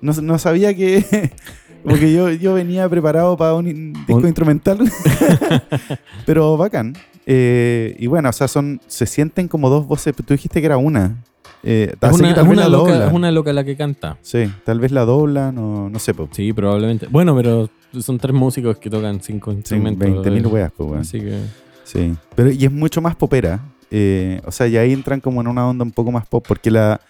no, 0.00 0.12
no 0.12 0.38
sabía 0.38 0.74
que... 0.74 1.32
Porque 1.84 2.10
yo, 2.14 2.30
yo 2.30 2.54
venía 2.54 2.88
preparado 2.88 3.36
para 3.36 3.52
un 3.52 3.92
disco 3.92 4.14
Un- 4.14 4.24
instrumental. 4.26 4.78
Pero 6.26 6.56
bacán. 6.56 6.94
Eh, 7.26 7.94
y 7.98 8.06
bueno, 8.06 8.30
o 8.30 8.32
sea, 8.32 8.48
son 8.48 8.80
se 8.86 9.04
sienten 9.04 9.48
como 9.48 9.68
dos 9.68 9.86
voces. 9.86 10.14
Tú 10.16 10.32
dijiste 10.34 10.60
que 10.60 10.66
era 10.66 10.76
una. 10.78 11.22
Eh, 11.66 11.94
Es 12.00 12.12
una, 12.12 12.28
que 12.28 12.34
tal 12.34 12.44
es 12.44 12.50
vez 12.50 12.58
una 12.58 12.62
la 12.62 12.68
loca, 12.68 12.92
doblan. 12.92 13.08
es 13.08 13.14
una 13.14 13.30
loca 13.32 13.52
la 13.54 13.64
que 13.64 13.76
canta. 13.76 14.18
Sí, 14.20 14.50
tal 14.64 14.80
vez 14.80 14.92
la 14.92 15.04
doblan 15.06 15.56
o 15.58 15.88
no 15.88 15.98
sé. 15.98 16.12
po. 16.12 16.28
Sí, 16.30 16.52
probablemente. 16.52 17.06
Bueno, 17.10 17.34
pero 17.34 17.70
son 18.00 18.18
tres 18.18 18.34
músicos 18.34 18.76
que 18.78 18.90
tocan 18.90 19.20
cinco 19.22 19.50
instrumentos. 19.50 20.06
20.000 20.08 20.44
eh, 20.44 20.46
weas, 20.46 20.72
pues, 20.76 20.88
weón. 20.88 21.00
Así 21.00 21.20
que. 21.20 21.38
Sí. 21.84 22.14
Pero, 22.34 22.50
y 22.50 22.64
es 22.64 22.72
mucho 22.72 23.00
más 23.00 23.16
popera. 23.16 23.60
Eh, 23.90 24.40
o 24.44 24.52
sea, 24.52 24.66
y 24.66 24.76
ahí 24.76 24.92
entran 24.92 25.20
como 25.20 25.40
en 25.40 25.46
una 25.46 25.66
onda 25.66 25.84
un 25.84 25.92
poco 25.92 26.12
más 26.12 26.26
pop. 26.26 26.44
Porque 26.46 26.70
la, 26.70 27.00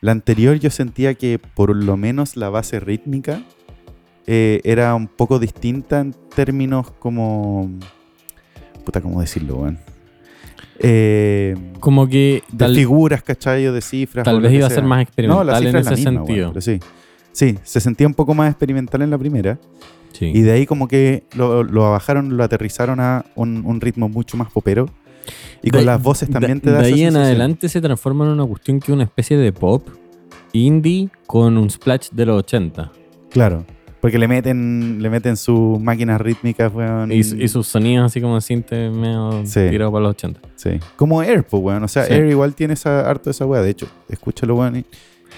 la 0.00 0.10
anterior 0.12 0.56
yo 0.58 0.70
sentía 0.70 1.14
que 1.14 1.38
por 1.38 1.74
lo 1.76 1.96
menos 1.96 2.36
la 2.36 2.48
base 2.48 2.80
rítmica 2.80 3.42
eh, 4.26 4.60
era 4.64 4.94
un 4.96 5.06
poco 5.06 5.38
distinta 5.38 6.00
en 6.00 6.12
términos 6.34 6.90
como. 6.98 7.70
Puta, 8.84 9.00
¿cómo 9.00 9.20
decirlo, 9.20 9.56
weón? 9.58 9.78
Eh, 10.78 11.54
Como 11.80 12.08
que 12.08 12.42
de 12.50 12.56
tal, 12.58 12.74
figuras, 12.74 13.22
¿cachai? 13.22 13.66
O 13.66 13.72
de 13.72 13.80
cifras. 13.80 14.24
tal 14.24 14.40
vez 14.40 14.52
iba 14.52 14.66
a 14.66 14.70
ser 14.70 14.82
más 14.84 14.98
No, 14.98 15.02
experimental 15.02 15.46
la 15.46 15.58
en 15.58 15.76
es 15.76 15.86
ese 15.86 15.96
misma, 15.96 16.12
sentido. 16.24 16.48
pero 16.50 16.60
sí. 16.60 16.80
Sí, 17.32 17.58
se 17.62 17.80
sentía 17.80 18.06
un 18.06 18.14
poco 18.14 18.34
más 18.34 18.50
experimental 18.50 19.02
en 19.02 19.10
la 19.10 19.18
primera. 19.18 19.58
Sí. 20.12 20.26
Y 20.34 20.42
de 20.42 20.52
ahí 20.52 20.66
como 20.66 20.88
que 20.88 21.24
lo, 21.34 21.62
lo 21.62 21.90
bajaron, 21.90 22.36
lo 22.36 22.44
aterrizaron 22.44 23.00
a 23.00 23.24
un, 23.34 23.62
un 23.64 23.80
ritmo 23.80 24.08
mucho 24.08 24.36
más 24.36 24.50
popero. 24.52 24.86
Y 25.62 25.70
con 25.70 25.80
De- 25.80 25.86
las 25.86 26.02
voces 26.02 26.28
también 26.28 26.54
de, 26.58 26.60
te 26.64 26.70
da 26.72 26.78
De 26.82 26.88
esa 26.88 26.94
ahí 26.96 27.02
en 27.04 27.16
adelante 27.16 27.68
se 27.68 27.80
transforma 27.80 28.24
en 28.26 28.32
una 28.32 28.44
cuestión 28.44 28.80
que 28.80 28.86
es 28.92 28.94
una 28.94 29.04
especie 29.04 29.36
de 29.38 29.52
pop 29.52 29.88
indie 30.52 31.08
con 31.26 31.56
un 31.56 31.70
splash 31.70 32.10
de 32.10 32.26
los 32.26 32.38
80. 32.40 32.92
Claro. 33.30 33.64
Porque 34.02 34.18
le 34.18 34.26
meten, 34.28 34.98
le 35.00 35.08
meten 35.08 35.36
sus 35.36 35.80
máquinas 35.80 36.20
rítmicas, 36.20 36.70
weón. 36.74 37.10
Y, 37.12 37.18
y 37.20 37.48
sus 37.48 37.66
sonidos 37.68 38.06
así 38.06 38.20
como 38.20 38.38
sinte 38.42 38.90
medio 38.90 39.46
Sí. 39.46 39.60
tirado 39.70 39.90
para 39.92 40.02
los 40.02 40.10
80. 40.10 40.40
Sí. 40.56 40.70
Como 40.96 41.22
Air, 41.22 41.44
pues, 41.44 41.62
weón. 41.62 41.84
O 41.84 41.88
sea, 41.88 42.04
Sí. 42.04 42.12
Air 42.12 42.26
igual 42.26 42.54
tiene 42.54 42.74
esa, 42.74 43.08
harto 43.08 43.30
esa 43.30 43.46
weá. 43.46 43.62
De 43.62 43.70
hecho, 43.70 43.86
escúchalo, 44.10 44.56
weón. 44.56 44.76
Y, 44.76 44.84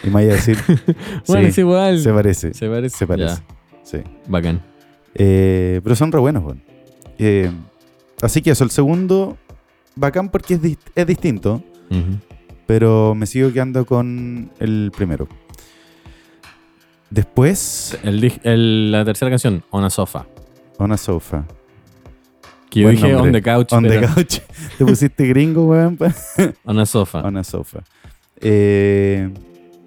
y 0.02 0.06
me 0.06 0.14
vaya 0.14 0.32
a 0.32 0.34
decir. 0.36 0.56
Bueno, 1.28 1.42
sí, 1.42 1.48
es 1.50 1.58
igual. 1.58 1.98
se 2.00 2.12
parece. 2.12 2.54
Se 2.54 2.68
parece. 2.68 2.96
Se 2.96 3.06
parece. 3.06 3.34
Ya, 3.36 3.42
Sí. 3.82 3.98
bacán. 4.28 4.62
Eh, 5.14 5.80
pero 5.84 5.94
son 5.94 6.10
re 6.10 6.18
buenos, 6.18 6.42
weón. 6.42 6.62
Eh, 7.18 7.50
así 8.22 8.40
que 8.40 8.50
eso, 8.52 8.64
el 8.64 8.70
segundo, 8.70 9.36
bacán 9.94 10.30
porque 10.30 10.54
es, 10.54 10.62
dis- 10.62 10.78
es 10.94 11.06
distinto. 11.06 11.62
Pero 12.66 13.14
me 13.14 13.26
sigo 13.26 13.52
quedando 13.52 13.84
con 13.84 14.50
el 14.58 14.90
primero. 14.96 15.28
Después, 17.14 17.96
El 18.02 18.20
di- 18.20 18.40
el- 18.42 18.90
la 18.90 19.04
tercera 19.04 19.30
canción, 19.30 19.62
On 19.70 19.84
a 19.84 19.90
Sofa. 19.90 20.26
On 20.78 20.90
a 20.90 20.96
Sofa. 20.96 21.44
Que 22.68 22.80
yo 22.80 22.86
Buen 22.86 22.96
dije 22.96 23.12
nombre. 23.12 23.28
On 23.28 23.32
the 23.32 23.42
Couch, 23.42 23.72
On 23.72 23.84
the 23.84 24.00
couch. 24.00 24.40
Te 24.78 24.84
pusiste 24.84 25.24
gringo, 25.28 25.64
weón. 25.66 25.96
On 26.64 26.76
a 26.80 26.84
Sofa. 26.84 27.20
On 27.20 27.36
a 27.36 27.44
Sofa. 27.44 27.84
Eh, 28.40 29.30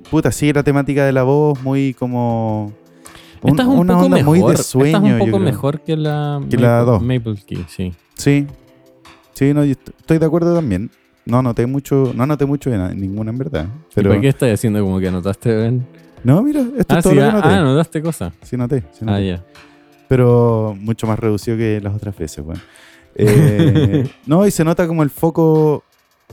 puta, 0.10 0.32
sí, 0.32 0.54
la 0.54 0.64
temática 0.64 1.06
de 1.06 1.12
la 1.12 1.24
voz 1.24 1.62
muy 1.64 1.94
como... 1.96 2.72
un- 3.42 3.50
Esta 3.50 3.64
es 3.64 3.68
un 3.68 3.80
una 3.80 3.94
poco 3.96 4.06
onda 4.06 4.18
mejor. 4.20 4.38
muy 4.38 4.50
de 4.52 4.58
sueño, 4.64 4.96
Esta 4.98 5.08
es 5.18 5.22
un 5.22 5.32
poco 5.32 5.40
mejor 5.40 5.82
que 5.82 5.98
la, 5.98 6.42
Que 6.50 6.56
la 6.58 6.80
Maple- 6.80 6.86
dos. 6.86 7.02
Maple 7.02 7.36
Key, 7.46 7.66
sí. 7.68 7.94
Sí. 8.16 8.48
Sí, 9.34 9.54
no, 9.54 9.66
yo 9.66 9.74
estoy 9.74 10.18
de 10.18 10.26
acuerdo 10.26 10.56
también. 10.56 10.90
No 11.26 11.42
noté 11.42 11.66
mucho, 11.66 12.14
no 12.16 12.26
noté 12.26 12.46
mucho 12.46 12.70
de 12.70 12.78
na- 12.78 12.94
ninguna 12.94 13.32
en 13.32 13.38
verdad. 13.38 13.66
Pero, 13.66 13.84
Pero, 13.96 14.10
¿Por 14.12 14.22
qué 14.22 14.30
estás 14.30 14.50
haciendo 14.54 14.82
como 14.82 14.98
que 15.02 15.10
anotaste? 15.10 15.54
Ben? 15.54 15.86
No, 16.24 16.42
mira, 16.44 16.62
esto 16.78 16.94
Ah, 16.96 16.98
es 17.00 17.04
todo 17.04 17.14
sí, 17.14 17.20
lo 17.20 17.22
que 17.24 17.28
ah, 17.30 17.32
noté. 17.34 17.48
ah, 17.48 17.60
anotaste 17.62 18.02
cosas. 18.02 18.34
Sí 18.44 18.58
noté, 18.58 18.82
sí 18.92 19.00
Ah, 19.02 19.06
noté. 19.12 19.28
ya. 19.28 19.44
pero 20.08 20.76
mucho 20.80 21.06
más 21.08 21.20
reducido 21.20 21.58
que 21.58 21.80
las 21.82 21.94
otras 21.96 22.18
veces, 22.18 22.44
weón. 22.46 22.62
Eh, 23.20 24.08
no, 24.28 24.46
y 24.46 24.52
se 24.52 24.64
nota 24.64 24.86
como 24.88 25.02
el 25.02 25.10
foco. 25.10 25.84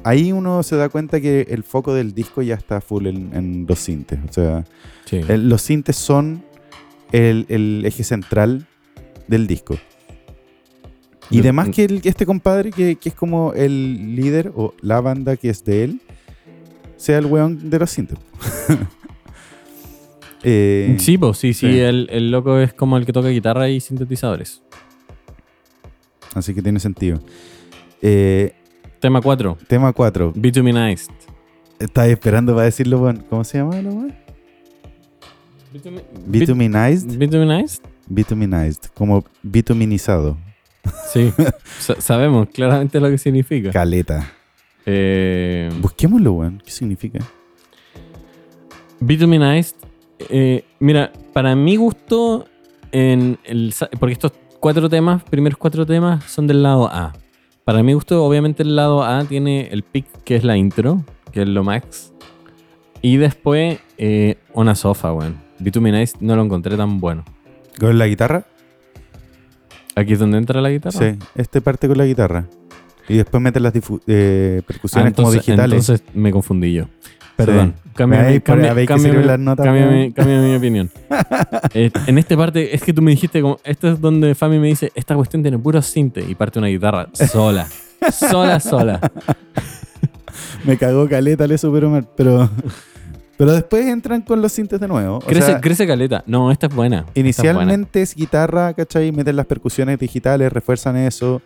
Ahí 0.02 0.32
uno 0.32 0.62
se 0.62 0.76
da 0.76 0.90
cuenta 0.90 1.18
que 1.20 1.46
el 1.48 1.62
foco 1.62 1.94
del 1.94 2.12
disco 2.12 2.42
ya 2.42 2.56
está 2.56 2.82
full 2.82 3.06
en, 3.06 3.30
en 3.34 3.64
los 3.66 3.78
sintes. 3.78 4.18
O 4.28 4.32
sea, 4.32 4.64
Sí. 5.06 5.20
el- 5.28 5.48
los 5.48 5.62
sintes 5.62 5.96
son 5.96 6.44
el, 7.12 7.46
el 7.48 7.84
eje 7.86 8.04
central 8.04 8.66
del 9.28 9.46
disco. 9.46 9.76
Y 11.30 11.40
además 11.40 11.70
que 11.70 11.84
el- 11.84 12.02
este 12.04 12.26
compadre, 12.26 12.70
que, 12.70 12.96
que 12.96 13.08
es 13.08 13.14
como 13.14 13.54
el 13.54 14.14
líder 14.14 14.52
o 14.54 14.74
la 14.82 15.00
banda 15.00 15.36
que 15.38 15.48
es 15.48 15.64
de 15.64 15.84
él, 15.84 16.02
sea 16.98 17.16
el 17.16 17.24
weón 17.26 17.70
de 17.70 17.78
los 17.78 17.88
sintes. 17.90 18.18
Eh, 20.44 20.94
Sí, 20.98 21.16
pues 21.18 21.38
sí, 21.38 21.54
sí, 21.54 21.68
sí. 21.72 21.78
El, 21.80 22.08
el 22.10 22.30
loco 22.30 22.58
es 22.58 22.72
como 22.74 22.96
el 22.96 23.06
que 23.06 23.12
toca 23.12 23.28
guitarra 23.28 23.68
y 23.68 23.80
sintetizadores. 23.80 24.62
Así 26.34 26.54
que 26.54 26.62
tiene 26.62 26.80
sentido. 26.80 27.20
Eh, 28.02 28.52
Tema 29.00 29.20
4. 29.20 29.58
tema 29.68 29.92
4. 29.92 30.32
Bituminized. 30.34 31.10
Estaba 31.78 32.06
esperando 32.06 32.54
para 32.54 32.64
decirlo, 32.66 32.98
bueno. 32.98 33.22
¿Cómo 33.28 33.44
se 33.44 33.58
llama? 33.58 33.76
Bituminized. 36.26 37.18
Bituminized. 37.18 37.82
Bituminized. 38.08 38.84
Como 38.94 39.24
bituminizado. 39.42 40.36
Sí. 41.12 41.32
Sa- 41.80 42.00
sabemos 42.00 42.48
claramente 42.50 43.00
lo 43.00 43.08
que 43.10 43.18
significa. 43.18 43.70
Caleta. 43.70 44.30
Eh, 44.86 45.70
Busquémoslo, 45.80 46.32
weón. 46.32 46.62
¿Qué 46.64 46.70
significa? 46.70 47.20
Bituminized. 49.00 49.76
Eh, 50.18 50.64
mira, 50.80 51.12
para 51.32 51.54
mi 51.56 51.76
gusto, 51.76 52.46
en 52.92 53.38
el, 53.44 53.74
porque 53.98 54.12
estos 54.12 54.32
cuatro 54.60 54.88
temas, 54.88 55.22
primeros 55.24 55.58
cuatro 55.58 55.84
temas, 55.86 56.24
son 56.24 56.46
del 56.46 56.62
lado 56.62 56.88
A. 56.88 57.12
Para 57.64 57.82
mi 57.82 57.92
gusto, 57.94 58.24
obviamente, 58.24 58.62
el 58.62 58.76
lado 58.76 59.02
A 59.02 59.24
tiene 59.24 59.68
el 59.72 59.82
pick, 59.82 60.06
que 60.24 60.36
es 60.36 60.44
la 60.44 60.56
intro, 60.56 61.02
que 61.32 61.42
es 61.42 61.48
lo 61.48 61.64
max. 61.64 62.12
Y 63.02 63.16
después, 63.16 63.78
eh, 63.98 64.36
una 64.52 64.74
sofa, 64.74 65.12
weón. 65.12 65.36
Bituminized 65.58 66.20
no 66.20 66.36
lo 66.36 66.42
encontré 66.42 66.76
tan 66.76 67.00
bueno. 67.00 67.24
¿Con 67.78 67.98
la 67.98 68.06
guitarra? 68.06 68.44
Aquí 69.96 70.14
es 70.14 70.18
donde 70.18 70.38
entra 70.38 70.60
la 70.60 70.70
guitarra. 70.70 70.98
Sí, 70.98 71.18
este 71.36 71.60
parte 71.60 71.86
con 71.88 71.98
la 71.98 72.04
guitarra. 72.06 72.46
Y 73.08 73.16
después 73.18 73.42
mete 73.42 73.60
las 73.60 73.74
eh, 73.74 74.60
Ah, 74.62 74.64
percusiones 74.66 75.14
como 75.14 75.28
entonces, 75.28 75.46
digitales. 75.46 75.88
entonces 75.88 76.02
me 76.14 76.32
confundí 76.32 76.72
yo. 76.72 76.86
Perdón. 77.36 77.74
Cámbiame, 77.94 78.40
mi 80.48 80.56
opinión. 80.56 80.90
Eh, 81.72 81.90
en 82.06 82.18
esta 82.18 82.36
parte, 82.36 82.74
es 82.74 82.82
que 82.82 82.92
tú 82.92 83.02
me 83.02 83.10
dijiste, 83.10 83.40
como, 83.40 83.58
esto 83.64 83.88
es 83.88 84.00
donde 84.00 84.34
Fami 84.34 84.58
me 84.58 84.68
dice, 84.68 84.92
esta 84.94 85.14
cuestión 85.16 85.42
tiene 85.42 85.58
puro 85.58 85.82
sinte 85.82 86.24
y 86.26 86.34
parte 86.34 86.58
una 86.58 86.68
guitarra 86.68 87.08
sola. 87.12 87.66
sola, 88.12 88.60
sola. 88.60 89.00
Me 90.64 90.76
cagó 90.76 91.08
caleta, 91.08 91.46
le 91.46 91.58
super 91.58 91.86
mal. 91.86 92.06
Pero, 92.16 92.48
pero 93.36 93.52
después 93.52 93.86
entran 93.86 94.22
con 94.22 94.40
los 94.40 94.52
sintes 94.52 94.80
de 94.80 94.88
nuevo. 94.88 95.16
O 95.16 95.20
Crece, 95.20 95.46
sea, 95.46 95.60
crece 95.60 95.86
caleta. 95.86 96.22
No, 96.26 96.50
esta 96.50 96.66
es 96.66 96.74
buena. 96.74 96.98
esta 96.98 97.10
es 97.10 97.14
buena. 97.14 97.28
Inicialmente 97.28 98.02
es 98.02 98.14
guitarra, 98.14 98.72
¿cachai? 98.74 99.12
Meten 99.12 99.36
las 99.36 99.46
percusiones 99.46 99.98
digitales, 99.98 100.52
refuerzan 100.52 100.96
eso. 100.96 101.42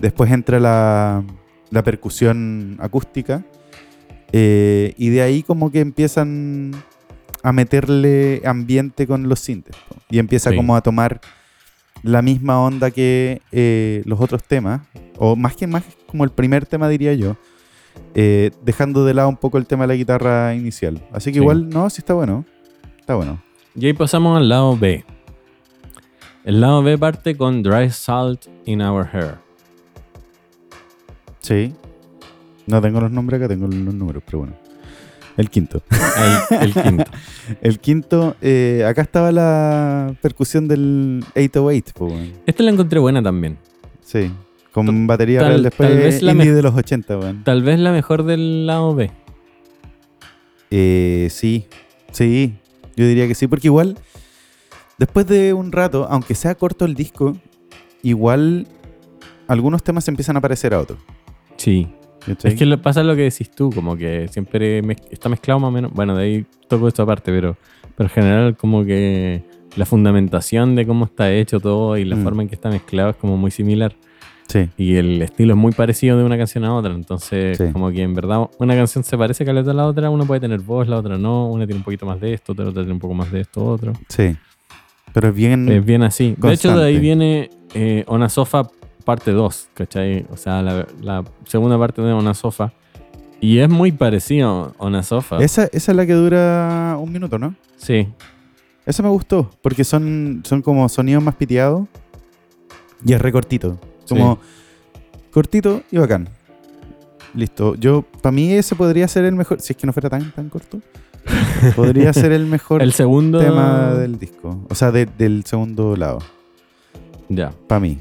Después 0.00 0.30
entra 0.30 0.58
la, 0.58 1.22
la 1.70 1.82
percusión 1.82 2.76
acústica. 2.80 3.42
Eh, 4.32 4.94
y 4.96 5.08
de 5.10 5.22
ahí 5.22 5.42
como 5.42 5.70
que 5.70 5.80
empiezan 5.80 6.72
a 7.42 7.52
meterle 7.52 8.42
ambiente 8.44 9.06
con 9.06 9.28
los 9.28 9.40
sintes. 9.40 9.76
Y 10.10 10.18
empieza 10.18 10.50
Sí. 10.50 10.56
como 10.56 10.74
a 10.76 10.80
tomar 10.80 11.20
la 12.02 12.22
misma 12.22 12.60
onda 12.60 12.90
que 12.90 13.40
eh, 13.52 14.02
los 14.04 14.20
otros 14.20 14.42
temas. 14.44 14.80
O 15.18 15.36
más 15.36 15.56
que 15.56 15.66
más 15.66 15.82
como 16.06 16.24
el 16.24 16.30
primer 16.30 16.66
tema 16.66 16.88
diría 16.88 17.14
yo. 17.14 17.36
eh, 18.14 18.50
dejando 18.62 19.04
de 19.06 19.14
lado 19.14 19.28
un 19.30 19.36
poco 19.38 19.56
el 19.56 19.66
tema 19.66 19.84
de 19.84 19.88
la 19.88 19.94
guitarra 19.94 20.54
inicial. 20.54 21.00
Así 21.12 21.30
que 21.30 21.38
Sí. 21.38 21.40
igual, 21.42 21.68
no, 21.70 21.88
sí 21.88 22.00
está 22.00 22.12
bueno. 22.12 22.44
Está 23.00 23.14
bueno. 23.14 23.42
Y 23.74 23.86
ahí 23.86 23.92
pasamos 23.94 24.36
al 24.36 24.48
lado 24.50 24.76
B. 24.76 25.02
El 26.44 26.60
lado 26.60 26.82
B 26.82 26.96
parte 26.98 27.36
con 27.36 27.62
Dry 27.62 27.88
Salt 27.90 28.46
in 28.66 28.82
Our 28.82 29.08
Hair. 29.12 29.34
Sí. 31.40 31.74
No 32.66 32.80
tengo 32.80 33.00
los 33.00 33.10
nombres 33.10 33.38
acá, 33.40 33.48
tengo 33.48 33.66
los 33.66 33.94
números, 33.94 34.22
pero 34.24 34.38
bueno. 34.40 34.54
El 35.36 35.50
quinto. 35.50 35.82
El, 36.50 36.58
el 36.60 36.74
quinto. 36.74 37.10
El 37.60 37.78
quinto, 37.78 38.36
eh, 38.40 38.84
acá 38.88 39.02
estaba 39.02 39.30
la 39.32 40.14
percusión 40.22 40.66
del 40.66 41.22
808, 41.34 41.92
po, 41.94 42.06
weón. 42.06 42.32
Esta 42.46 42.62
la 42.62 42.70
encontré 42.70 42.98
buena 42.98 43.22
también. 43.22 43.58
Sí. 44.02 44.30
Con 44.72 45.06
batería 45.06 45.40
tal- 45.40 45.48
real 45.48 45.62
después 45.62 45.88
tal 45.88 45.98
vez 45.98 46.22
la 46.22 46.32
indie 46.32 46.52
de 46.52 46.62
los 46.62 46.74
80, 46.74 47.18
weón. 47.18 47.44
Tal 47.44 47.62
vez 47.62 47.78
la 47.78 47.92
mejor 47.92 48.24
del 48.24 48.66
lado 48.66 48.94
B. 48.94 49.10
Eh, 50.70 51.28
sí, 51.30 51.66
sí. 52.12 52.54
Yo 52.96 53.06
diría 53.06 53.28
que 53.28 53.34
sí, 53.34 53.46
porque 53.46 53.68
igual, 53.68 53.98
después 54.98 55.26
de 55.26 55.52
un 55.52 55.70
rato, 55.72 56.06
aunque 56.10 56.34
sea 56.34 56.54
corto 56.54 56.84
el 56.86 56.94
disco, 56.94 57.36
igual 58.02 58.66
algunos 59.48 59.82
temas 59.82 60.08
empiezan 60.08 60.36
a 60.36 60.40
parecer 60.40 60.72
a 60.74 60.80
otros. 60.80 60.98
Sí. 61.56 61.88
¿Cachai? 62.26 62.52
Es 62.52 62.58
que 62.58 62.66
lo, 62.66 62.80
pasa 62.82 63.02
lo 63.02 63.14
que 63.16 63.22
decís 63.22 63.50
tú, 63.50 63.70
como 63.70 63.96
que 63.96 64.28
siempre 64.28 64.82
mez- 64.82 65.02
está 65.10 65.28
mezclado 65.28 65.60
más 65.60 65.68
o 65.68 65.72
menos. 65.72 65.92
Bueno, 65.92 66.16
de 66.16 66.24
ahí 66.24 66.46
toco 66.68 66.88
esto 66.88 67.02
aparte, 67.02 67.32
pero, 67.32 67.56
pero 67.96 68.08
en 68.08 68.14
general, 68.14 68.56
como 68.56 68.84
que 68.84 69.42
la 69.76 69.84
fundamentación 69.86 70.74
de 70.74 70.86
cómo 70.86 71.04
está 71.04 71.32
hecho 71.32 71.60
todo 71.60 71.96
y 71.96 72.04
la 72.04 72.16
Mm. 72.16 72.22
forma 72.24 72.42
en 72.42 72.48
que 72.48 72.54
está 72.54 72.68
mezclado 72.70 73.10
es 73.10 73.16
como 73.16 73.36
muy 73.36 73.50
similar. 73.50 73.94
Sí, 74.48 74.68
Y 74.76 74.94
el 74.94 75.20
estilo 75.22 75.54
es 75.54 75.58
muy 75.58 75.72
parecido 75.72 76.16
de 76.16 76.22
una 76.22 76.38
canción 76.38 76.64
a 76.64 76.72
otra. 76.74 76.92
Entonces, 76.94 77.58
Sí. 77.58 77.64
como 77.72 77.90
que 77.90 78.02
en 78.02 78.14
verdad 78.14 78.48
una 78.60 78.76
canción 78.76 79.02
se 79.02 79.18
parece 79.18 79.42
a 79.42 79.52
la 79.52 79.86
otra. 79.86 80.08
Una 80.08 80.24
puede 80.24 80.40
tener 80.40 80.60
voz, 80.60 80.86
la 80.86 80.98
otra 80.98 81.18
no. 81.18 81.48
Una 81.50 81.66
tiene 81.66 81.78
un 81.80 81.84
poquito 81.84 82.06
más 82.06 82.20
de 82.20 82.34
esto, 82.34 82.52
otra 82.52 82.72
tiene 82.72 82.92
un 82.92 83.00
poco 83.00 83.12
más 83.14 83.30
de 83.32 83.40
esto, 83.40 83.64
otro. 83.64 83.92
sí. 84.08 84.36
Pero 85.12 85.28
es 85.28 85.34
bien... 85.34 85.68
Es 85.70 85.84
bien 85.84 86.02
así. 86.02 86.34
De 86.36 86.52
hecho, 86.52 86.76
de 86.76 86.84
ahí 86.84 86.98
viene 86.98 87.48
eh, 87.74 88.04
Ona 88.06 88.28
Sofa 88.28 88.68
parte 89.06 89.30
2, 89.30 89.68
¿cachai? 89.72 90.26
O 90.30 90.36
sea, 90.36 90.60
la, 90.60 90.86
la 91.00 91.24
segunda 91.46 91.78
parte 91.78 92.02
de 92.02 92.12
Ona 92.12 92.34
Sofa. 92.34 92.72
Y 93.40 93.58
es 93.60 93.68
muy 93.70 93.92
parecido 93.92 94.74
a 94.78 94.84
Ona 94.84 95.02
Sofa. 95.02 95.38
Esa, 95.38 95.64
esa 95.72 95.92
es 95.92 95.96
la 95.96 96.04
que 96.04 96.12
dura 96.12 96.96
un 97.00 97.10
minuto, 97.12 97.38
¿no? 97.38 97.54
Sí, 97.76 98.06
Esa 98.84 99.02
me 99.02 99.08
gustó, 99.08 99.50
porque 99.62 99.84
son, 99.84 100.42
son 100.44 100.60
como 100.60 100.86
sonidos 100.88 101.22
más 101.22 101.34
piteados 101.36 101.86
y 103.04 103.12
es 103.14 103.20
recortito. 103.22 103.78
Como 104.08 104.38
cortito 105.30 105.82
y 105.90 105.98
bacán. 105.98 106.28
Listo. 107.34 107.74
Yo, 107.76 108.02
para 108.22 108.32
mí 108.32 108.52
ese 108.52 108.74
podría 108.74 109.06
ser 109.08 109.24
el 109.24 109.34
mejor, 109.34 109.60
si 109.60 109.72
es 109.72 109.76
que 109.76 109.86
no 109.86 109.92
fuera 109.92 110.08
tan, 110.08 110.30
tan 110.32 110.48
corto, 110.48 110.80
podría 111.76 112.12
ser 112.12 112.32
el 112.32 112.46
mejor 112.46 112.82
el 112.82 112.92
segundo. 112.92 113.38
tema 113.40 113.92
del 113.94 114.18
disco. 114.18 114.64
O 114.70 114.74
sea, 114.74 114.90
de- 114.90 115.06
del 115.06 115.44
segundo 115.44 115.94
lado, 115.96 116.18
Ya. 117.28 117.52
para 117.68 117.80
mí. 117.80 117.98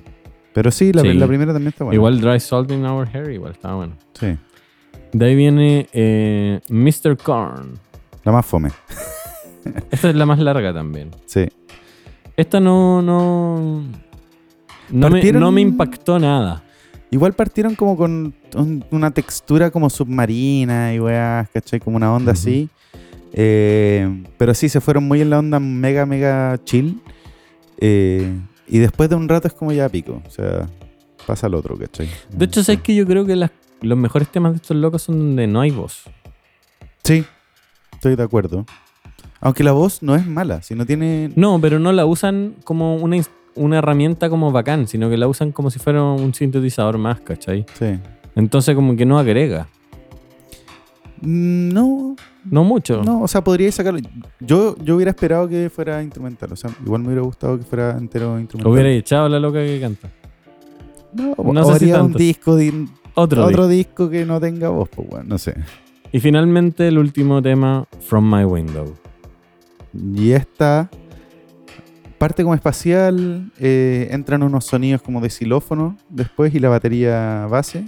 Pero 0.55 0.71
sí, 0.71 0.91
la, 0.91 1.01
Sí. 1.03 1.13
la 1.13 1.27
primera 1.27 1.51
también 1.53 1.67
está 1.69 1.83
buena. 1.83 1.95
Igual 1.95 2.19
Dry 2.21 2.39
Salt 2.39 2.71
in 2.71 2.83
Our 2.85 3.07
Hair, 3.13 3.29
igual 3.29 3.51
estaba 3.51 3.75
bueno. 3.75 3.93
Sí. 4.19 4.35
De 5.11 5.25
ahí 5.25 5.35
viene 5.35 5.87
eh, 5.93 6.61
Mr. 6.69 7.17
Corn. 7.17 7.77
La 8.23 8.31
más 8.31 8.45
fome. 8.45 8.71
Esta 9.91 10.09
es 10.09 10.15
la 10.15 10.25
más 10.25 10.39
larga 10.39 10.73
también. 10.73 11.11
Sí. 11.25 11.45
Esta 12.37 12.59
no. 12.59 13.01
No, 13.01 13.83
no, 14.89 15.09
me, 15.09 15.31
no 15.33 15.51
me 15.51 15.61
impactó 15.61 16.17
nada. 16.19 16.63
Igual 17.11 17.33
partieron 17.33 17.75
como 17.75 17.97
con 17.97 18.33
un- 18.55 18.85
una 18.91 19.11
textura 19.11 19.71
como 19.71 19.89
submarina 19.89 20.93
y 20.93 20.99
weas, 20.99 21.49
¿cachai? 21.49 21.79
Como 21.81 21.97
una 21.97 22.13
onda 22.13 22.31
así. 22.31 22.69
Eh, 23.33 24.23
pero 24.37 24.53
sí, 24.53 24.69
se 24.69 24.79
fueron 24.81 25.03
muy 25.05 25.21
en 25.21 25.29
la 25.29 25.39
onda 25.39 25.59
mega, 25.59 26.05
mega 26.05 26.57
chill. 26.63 27.01
Eh, 27.79 28.31
y 28.67 28.79
después 28.79 29.09
de 29.09 29.15
un 29.15 29.27
rato 29.29 29.47
es 29.47 29.53
como 29.53 29.71
ya 29.71 29.87
pico. 29.89 30.21
O 30.25 30.29
sea, 30.29 30.67
pasa 31.25 31.47
al 31.47 31.55
otro, 31.55 31.77
¿cachai? 31.77 32.09
De 32.31 32.45
hecho, 32.45 32.63
¿sabes 32.63 32.81
que 32.81 32.95
Yo 32.95 33.05
creo 33.05 33.25
que 33.25 33.35
las- 33.35 33.51
los 33.81 33.97
mejores 33.97 34.27
temas 34.29 34.53
de 34.53 34.57
estos 34.57 34.77
locos 34.77 35.03
son 35.03 35.19
donde 35.19 35.47
no 35.47 35.61
hay 35.61 35.71
voz. 35.71 36.03
Sí, 37.03 37.23
estoy 37.93 38.15
de 38.15 38.23
acuerdo. 38.23 38.65
Aunque 39.41 39.63
la 39.63 39.73
voz 39.73 40.01
no 40.01 40.15
es 40.15 40.25
mala, 40.25 40.61
si 40.63 40.73
no 40.75 40.85
tiene... 40.85 41.29
No, 41.35 41.59
pero 41.61 41.77
no 41.77 41.91
la 41.91 42.05
usan 42.05 42.55
como 42.63 42.95
una, 42.95 43.17
una 43.53 43.77
herramienta 43.77 44.29
como 44.29 44.51
bacán, 44.51 44.87
sino 44.87 45.09
que 45.09 45.17
la 45.17 45.27
usan 45.27 45.51
como 45.51 45.69
si 45.69 45.77
fuera 45.77 46.01
un 46.01 46.33
sintetizador 46.33 46.97
más, 46.97 47.19
¿cachai? 47.19 47.65
Sí. 47.77 47.99
Entonces 48.35 48.73
como 48.75 48.95
que 48.95 49.05
no 49.05 49.19
agrega. 49.19 49.67
Mm, 51.21 51.69
No, 51.73 52.15
No 52.49 52.63
mucho. 52.63 53.01
no, 53.03 53.21
o 53.21 53.27
sea, 53.27 53.43
podría 53.43 53.71
sacarlo. 53.71 53.99
Yo, 54.39 54.75
yo 54.77 54.95
hubiera 54.95 55.09
esperado 55.11 55.47
que 55.49 55.69
fuera 55.69 56.01
instrumental. 56.03 56.51
O 56.53 56.55
sea, 56.55 56.69
igual 56.85 57.01
me 57.01 57.07
hubiera 57.07 57.23
gustado 57.23 57.57
que 57.57 57.63
fuera 57.65 57.97
entero 57.97 58.39
instrumental. 58.39 58.71
Hubiera 58.71 58.89
echado 58.91 59.25
a 59.25 59.29
la 59.29 59.39
loca 59.39 59.59
que 59.59 59.79
canta. 59.79 60.09
No, 61.13 61.35
No 61.53 61.61
o 61.67 61.73
sé 61.73 61.79
si 61.79 61.85
haría 61.85 61.95
un 62.01 62.07
tanto. 62.09 62.19
disco 62.19 62.55
de, 62.55 62.87
Otro. 63.15 63.67
disco 63.67 64.09
que 64.09 64.25
no 64.25 64.39
tenga 64.39 64.69
voz, 64.69 64.89
pues 64.89 65.07
bueno, 65.09 65.25
no 65.29 65.37
sé. 65.37 65.55
Y 66.11 66.19
finalmente 66.19 66.87
el 66.87 66.97
último 66.97 67.41
tema, 67.41 67.85
From 68.01 68.29
My 68.33 68.43
Window. 68.45 68.93
Y 69.93 70.31
esta 70.31 70.89
parte 72.17 72.43
como 72.43 72.55
espacial, 72.55 73.51
eh, 73.59 74.07
entran 74.11 74.43
unos 74.43 74.65
sonidos 74.65 75.01
como 75.01 75.19
de 75.21 75.29
xilófono 75.29 75.97
después 76.09 76.53
y 76.53 76.59
la 76.59 76.69
batería 76.69 77.47
base. 77.49 77.85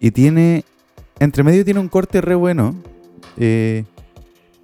Y 0.00 0.10
tiene, 0.12 0.64
entre 1.18 1.42
medio 1.42 1.64
tiene 1.64 1.80
un 1.80 1.88
corte 1.88 2.20
re 2.20 2.34
bueno, 2.34 2.74
eh, 3.36 3.84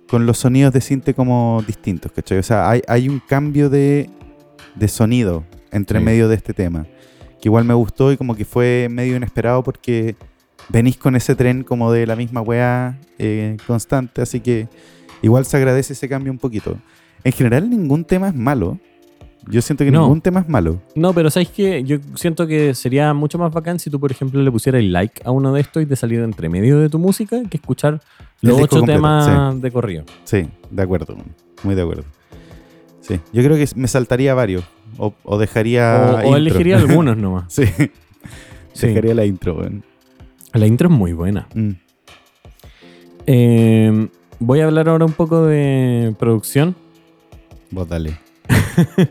con 0.09 0.27
los 0.27 0.39
sonidos 0.39 0.73
de 0.73 0.81
cinte 0.81 1.15
como 1.15 1.63
distintos, 1.67 2.13
¿cachai? 2.13 2.39
O 2.39 2.43
sea, 2.43 2.71
hay, 2.71 2.83
hay 2.89 3.09
un 3.09 3.21
cambio 3.21 3.69
de, 3.71 4.09
de 4.75 4.89
sonido 4.89 5.45
entre 5.73 5.99
Sí. 5.99 6.05
medio 6.05 6.29
de 6.29 6.37
este 6.37 6.55
tema, 6.55 6.87
que 7.41 7.49
igual 7.49 7.65
me 7.65 7.75
gustó 7.75 8.13
y 8.13 8.17
como 8.17 8.35
que 8.37 8.45
fue 8.45 8.89
medio 8.91 9.17
inesperado 9.17 9.63
porque 9.63 10.15
venís 10.69 10.97
con 10.97 11.17
ese 11.17 11.35
tren 11.35 11.65
como 11.65 11.93
de 11.93 12.07
la 12.07 12.17
misma 12.17 12.41
weá 12.41 12.99
eh, 13.19 13.57
constante, 13.67 14.23
así 14.23 14.41
que 14.41 14.69
igual 15.23 15.45
se 15.45 15.57
agradece 15.57 15.93
ese 15.93 16.09
cambio 16.09 16.33
un 16.33 16.39
poquito. 16.39 16.77
En 17.25 17.33
general 17.33 17.69
ningún 17.69 18.05
tema 18.05 18.29
es 18.29 18.35
malo. 18.35 18.79
Yo 19.49 19.63
siento 19.63 19.85
que 19.85 19.91
No. 19.93 20.03
ningún 20.03 20.21
tema 20.21 20.41
es 20.41 20.49
malo. 20.49 20.81
No, 20.97 21.13
pero 21.15 21.31
¿sabes 21.31 21.49
qué? 21.51 21.85
Yo 21.85 21.99
siento 22.17 22.47
que 22.49 22.75
sería 22.75 23.15
mucho 23.15 23.39
más 23.39 23.53
bacán 23.53 23.79
si 23.79 23.91
tú, 23.91 24.01
por 24.01 24.11
ejemplo, 24.11 24.43
le 24.43 24.51
pusieras 24.51 24.83
like 24.83 25.23
a 25.25 25.31
uno 25.31 25.53
de 25.53 25.61
estos 25.61 25.83
y 25.83 25.87
te 25.87 25.95
saliera 25.95 26.25
entre 26.25 26.49
medio 26.49 26.79
de 26.81 26.89
tu 26.89 26.99
música 26.99 27.41
que 27.49 27.57
escuchar 27.59 27.95
El 27.95 28.26
los 28.43 28.61
ocho 28.61 28.77
completo, 28.79 28.99
temas 28.99 29.61
de 29.61 29.71
corrido. 29.71 30.05
Sí, 30.25 30.47
de 30.71 30.83
acuerdo, 30.83 31.17
muy 31.63 31.75
de 31.75 31.83
acuerdo. 31.83 32.05
Sí, 33.01 33.21
yo 33.33 33.43
creo 33.43 33.57
que 33.57 33.67
me 33.77 33.87
saltaría 33.89 34.35
varios 34.35 34.65
o, 34.99 35.15
o 35.25 35.39
dejaría 35.39 36.23
O, 36.25 36.37
elegiría 36.37 36.77
algunos 36.79 37.17
nomás. 37.17 37.53
sí, 37.53 37.65
Sí. 38.73 38.89
dejaría 38.89 39.15
la 39.15 39.25
intro, 39.25 39.55
weón. 39.57 39.85
La 40.53 40.67
intro 40.67 40.89
es 40.89 40.95
muy 40.95 41.13
buena. 41.13 41.47
Mm. 41.55 41.71
Eh, 43.27 44.09
voy 44.39 44.61
a 44.61 44.67
hablar 44.67 44.89
ahora 44.89 45.05
un 45.05 45.13
poco 45.13 45.47
de 45.47 46.15
producción. 46.19 46.75
Vos 47.71 47.89
dale. 47.89 48.19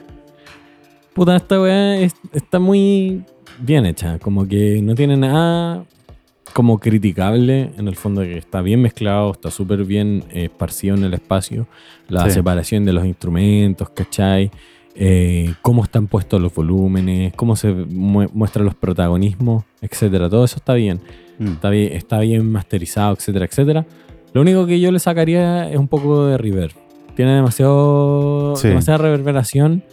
Puta, 1.13 1.35
esta 1.37 1.59
weá 1.61 1.97
es- 1.99 2.15
está 2.33 2.59
muy 2.59 3.23
bien 3.59 3.85
hecha. 3.85 4.19
Como 4.19 4.47
que 4.47 4.81
no 4.81 4.95
tiene 4.95 5.17
nada 5.17 5.85
como 6.55 6.79
criticable. 6.79 7.71
En 7.77 7.89
el 7.89 7.97
fondo 7.97 8.21
que 8.21 8.37
está 8.37 8.61
bien 8.61 8.81
mezclado, 8.81 9.33
está 9.33 9.51
súper 9.51 9.83
bien 9.83 10.23
eh, 10.31 10.45
esparcido 10.45 10.95
en 10.95 11.03
el 11.03 11.13
espacio. 11.13 11.67
La 12.07 12.23
Sí. 12.29 12.31
separación 12.31 12.85
de 12.85 12.93
los 12.93 13.05
instrumentos, 13.05 13.89
¿cachai? 13.89 14.51
Eh, 14.95 15.53
cómo 15.61 15.83
están 15.83 16.07
puestos 16.07 16.41
los 16.41 16.53
volúmenes, 16.55 17.33
cómo 17.35 17.57
se 17.57 17.73
mu- 17.73 18.29
muestran 18.33 18.63
los 18.63 18.73
protagonismos, 18.75 19.65
etcétera. 19.81 20.29
Todo 20.29 20.45
eso 20.45 20.55
está 20.55 20.75
bien. 20.75 21.01
Mm. 21.39 21.47
Está 21.47 21.69
bien, 21.69 21.91
está 21.91 22.19
bien 22.21 22.49
masterizado, 22.49 23.13
etcétera, 23.15 23.43
etcétera. 23.45 23.85
Lo 24.31 24.39
único 24.39 24.65
que 24.65 24.79
yo 24.79 24.93
le 24.93 24.99
sacaría 24.99 25.69
es 25.69 25.77
un 25.77 25.89
poco 25.89 26.25
de 26.27 26.37
reverb. 26.37 26.71
Tiene 27.17 27.33
demasiado, 27.35 28.55
Sí. 28.55 28.69
demasiada 28.69 28.99
reverberación, 28.99 29.83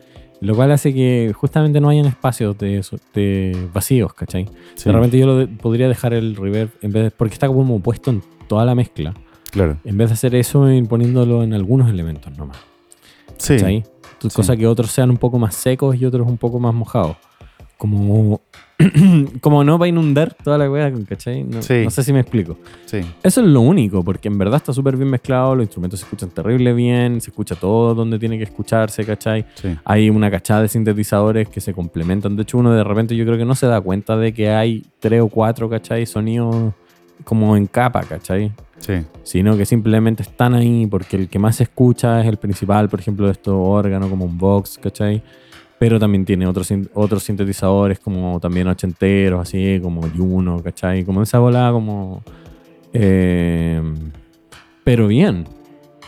lo 0.47 0.55
cual 0.55 0.73
hace 0.73 0.93
que 0.93 1.33
justamente 1.35 1.81
no 1.81 1.89
hayan 1.89 2.07
espacios 2.07 2.57
de, 2.59 2.85
de 3.15 3.69
vacíos, 3.73 4.13
¿cachai? 4.15 4.47
Sí, 4.75 4.85
De 4.87 4.93
repente 4.93 5.19
yo 5.19 5.27
lo 5.27 5.37
de- 5.39 5.47
podría 5.47 5.89
dejar 5.89 6.13
el 6.15 6.35
reverb 6.37 6.71
en 6.83 6.93
vez 6.93 7.03
de, 7.05 7.11
porque 7.11 7.35
está 7.35 7.47
como 7.49 7.81
puesto 7.81 8.11
en 8.11 8.23
toda 8.49 8.65
la 8.65 8.75
mezcla. 8.75 9.15
claro. 9.51 9.77
En 9.85 9.97
vez 9.97 10.09
de 10.09 10.15
hacer 10.15 10.35
eso, 10.35 10.71
ir 10.71 10.87
poniéndolo 10.89 11.43
en 11.43 11.55
algunos 11.55 11.89
elementos 11.91 12.37
nomás. 12.37 12.59
Sí, 13.39 13.55
¿cachai? 13.57 13.85
Sí. 14.21 14.29
Cosa 14.35 14.57
que 14.57 14.67
otros 14.67 14.91
sean 14.91 15.11
un 15.11 15.17
poco 15.17 15.39
más 15.39 15.55
secos 15.55 15.97
y 15.97 16.05
otros 16.05 16.29
un 16.29 16.39
poco 16.39 16.59
más 16.61 16.73
mojados. 16.75 17.17
Como, 17.77 18.41
como 19.41 19.65
no 19.65 19.79
va 19.79 19.87
a 19.87 19.89
inundar 19.89 20.35
toda 20.43 20.59
la 20.59 20.71
weá, 20.71 20.93
¿cachai? 21.09 21.45
No, 21.45 21.63
Sí. 21.63 21.83
no 21.85 21.91
sé 21.91 22.03
si 22.03 22.13
me 22.13 22.21
explico. 22.21 22.57
sí, 22.87 23.01
Eso 23.23 23.41
es 23.41 23.47
lo 23.47 23.61
único, 23.61 24.03
porque 24.05 24.29
en 24.29 24.39
verdad 24.39 24.57
está 24.57 24.73
súper 24.73 24.97
bien 24.97 25.11
mezclado, 25.11 25.55
los 25.55 25.65
instrumentos 25.65 26.01
se 26.01 26.07
escuchan 26.07 26.31
terrible 26.31 26.73
bien, 26.73 27.21
se 27.21 27.31
escucha 27.31 27.55
todo 27.55 27.95
donde 27.95 28.19
tiene 28.19 28.39
que 28.39 28.45
escucharse, 28.45 29.05
¿cachai? 29.05 29.45
sí. 29.55 29.77
Hay 29.85 30.11
una 30.11 30.31
cachada 30.31 30.63
de 30.63 30.69
sintetizadores 30.69 31.49
que 31.49 31.61
se 31.61 31.73
complementan. 31.73 32.37
De 32.37 32.43
hecho, 32.43 32.59
uno 32.59 32.73
de 32.73 32.85
repente 32.85 33.17
yo 33.17 33.25
creo 33.25 33.39
que 33.39 33.45
no 33.45 33.55
se 33.55 33.67
da 33.67 33.81
cuenta 33.81 34.17
de 34.17 34.33
que 34.33 34.51
hay 34.51 34.85
tres 35.01 35.21
o 35.23 35.29
cuatro, 35.29 35.69
¿cachai? 35.69 36.07
Sonidos 36.07 36.73
como 37.25 37.57
en 37.57 37.67
capa, 37.67 38.03
¿cachai? 38.03 38.53
sí. 38.79 38.95
Sino 39.23 39.57
que 39.57 39.65
simplemente 39.65 40.23
están 40.23 40.55
ahí 40.55 40.87
porque 40.89 41.17
el 41.17 41.29
que 41.29 41.39
más 41.39 41.57
se 41.57 41.63
escucha 41.63 42.21
es 42.21 42.27
el 42.27 42.37
principal, 42.37 42.89
por 42.89 42.99
ejemplo, 42.99 43.27
de 43.27 43.33
estos 43.33 43.55
órganos 43.57 44.11
como 44.11 44.25
un 44.25 44.37
box, 44.37 44.79
¿cachai? 44.83 45.23
Pero 45.83 45.99
también 45.99 46.25
tiene 46.25 46.47
otros, 46.47 46.73
otros 46.95 47.25
sintetizadores 47.25 47.99
como 47.99 48.39
también 48.39 48.69
ochenteros, 48.69 49.41
así 49.41 49.81
como 49.83 50.03
Juno, 50.17 50.63
¿cachai? 50.63 51.03
Como 51.05 51.23
esa 51.23 51.41
bola 51.41 51.71
como... 51.73 52.23
eh, 52.93 53.83
pero 54.85 55.09
bien, 55.09 55.45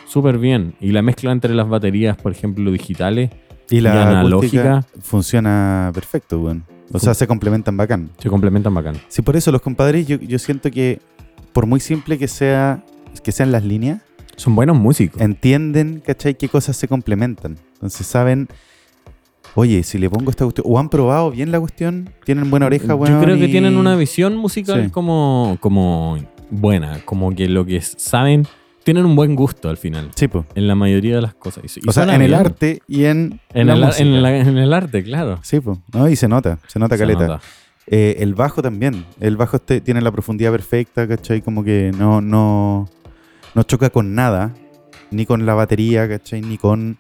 súper 0.07 0.39
bien. 0.39 0.77
Y 0.81 0.93
la 0.93 1.03
mezcla 1.03 1.33
entre 1.33 1.53
las 1.57 1.69
baterías, 1.69 2.17
por 2.17 2.31
ejemplo, 2.31 2.71
digitales, 2.71 3.31
Y 3.69 3.79
Y 3.79 3.81
la 3.81 4.03
analógica. 4.11 4.61
analógica 4.61 4.87
funciona 5.03 5.91
perfecto, 5.93 6.39
weón. 6.39 6.63
O 6.93 7.01
sea, 7.01 7.13
se 7.13 7.27
complementan 7.27 7.77
bacán. 7.77 8.11
se 8.19 8.29
complementan 8.29 8.73
bacán. 8.75 8.95
Sí, 9.09 9.23
por 9.23 9.35
eso 9.35 9.51
los 9.51 9.61
compadres, 9.61 10.07
yo, 10.07 10.19
yo 10.21 10.39
siento 10.39 10.71
que 10.71 11.01
por 11.53 11.67
muy 11.67 11.81
simple 11.81 12.17
que 12.17 12.29
sea 12.29 12.85
que 13.25 13.33
sean 13.33 13.51
las 13.51 13.65
líneas, 13.65 14.03
Son 14.37 14.55
buenos 14.55 14.77
músicos. 14.79 15.21
entienden, 15.21 16.01
¿cachai? 16.07 16.35
Qué 16.37 16.49
cosas 16.49 16.77
se 16.77 16.87
complementan. 16.87 17.57
Entonces 17.75 18.07
saben, 18.07 18.47
oye, 19.55 19.83
si 19.83 19.99
le 19.99 20.09
pongo 20.11 20.31
esta 20.31 20.45
cuestión, 20.45 20.67
o 20.69 20.79
han 20.79 20.89
probado 20.89 21.31
bien 21.31 21.51
la 21.53 21.61
cuestión, 21.61 22.11
tienen 22.25 22.51
buena 22.51 22.67
oreja, 22.67 22.95
weón. 22.95 23.15
Yo 23.15 23.21
creo 23.25 23.37
que 23.37 23.47
y- 23.47 23.51
tienen 23.53 23.77
una 23.77 23.97
visión 23.97 24.37
musical 24.37 24.85
Sí. 24.85 24.91
como, 24.91 25.57
como 25.61 26.19
buena, 26.51 27.01
como 27.05 27.35
que 27.35 27.49
lo 27.49 27.65
que 27.65 27.81
saben, 27.81 28.47
tienen 28.85 29.07
un 29.07 29.17
buen 29.17 29.35
gusto 29.35 29.71
al 29.71 29.77
final, 29.79 30.11
Sí, 30.15 30.29
po. 30.29 30.45
en 30.55 30.69
la 30.69 30.75
mayoría 30.75 31.17
de 31.17 31.23
las 31.23 31.35
cosas. 31.35 31.65
Y- 31.77 31.89
O 31.89 31.93
sea, 31.93 32.05
en 32.15 32.21
el 32.21 32.35
arte 32.35 32.81
y 32.87 33.05
en, 33.05 33.41
En, 33.55 33.67
la 33.67 33.75
el, 33.75 33.83
ar- 33.83 33.89
música. 33.89 34.05
en 34.05 34.23
la- 34.23 34.37
en 34.39 34.59
el 34.59 34.73
arte, 34.75 35.03
claro. 35.03 35.39
Sí, 35.43 35.61
po. 35.61 35.79
No, 35.93 36.09
y 36.09 36.17
se 36.17 36.29
nota, 36.29 36.59
se 36.67 36.79
nota 36.79 36.97
Se 36.97 37.01
caleta. 37.03 37.27
nota. 37.27 37.41
Eh, 37.87 38.17
el 38.21 38.35
bajo 38.35 38.63
también. 38.63 39.05
El 39.21 39.37
bajo 39.37 39.57
este 39.57 39.81
tiene 39.81 40.01
la 40.01 40.11
profundidad 40.11 40.51
perfecta, 40.53 41.07
¿cachai? 41.07 41.43
Como 41.43 41.63
que 41.65 41.93
no, 41.99 42.21
no, 42.23 42.89
no 43.55 43.63
choca 43.63 43.91
con 43.91 44.15
nada, 44.15 44.53
ni 45.11 45.27
con 45.27 45.45
la 45.47 45.55
batería, 45.55 46.09
¿cachai? 46.09 46.41
Ni 46.41 46.57
con 46.59 46.97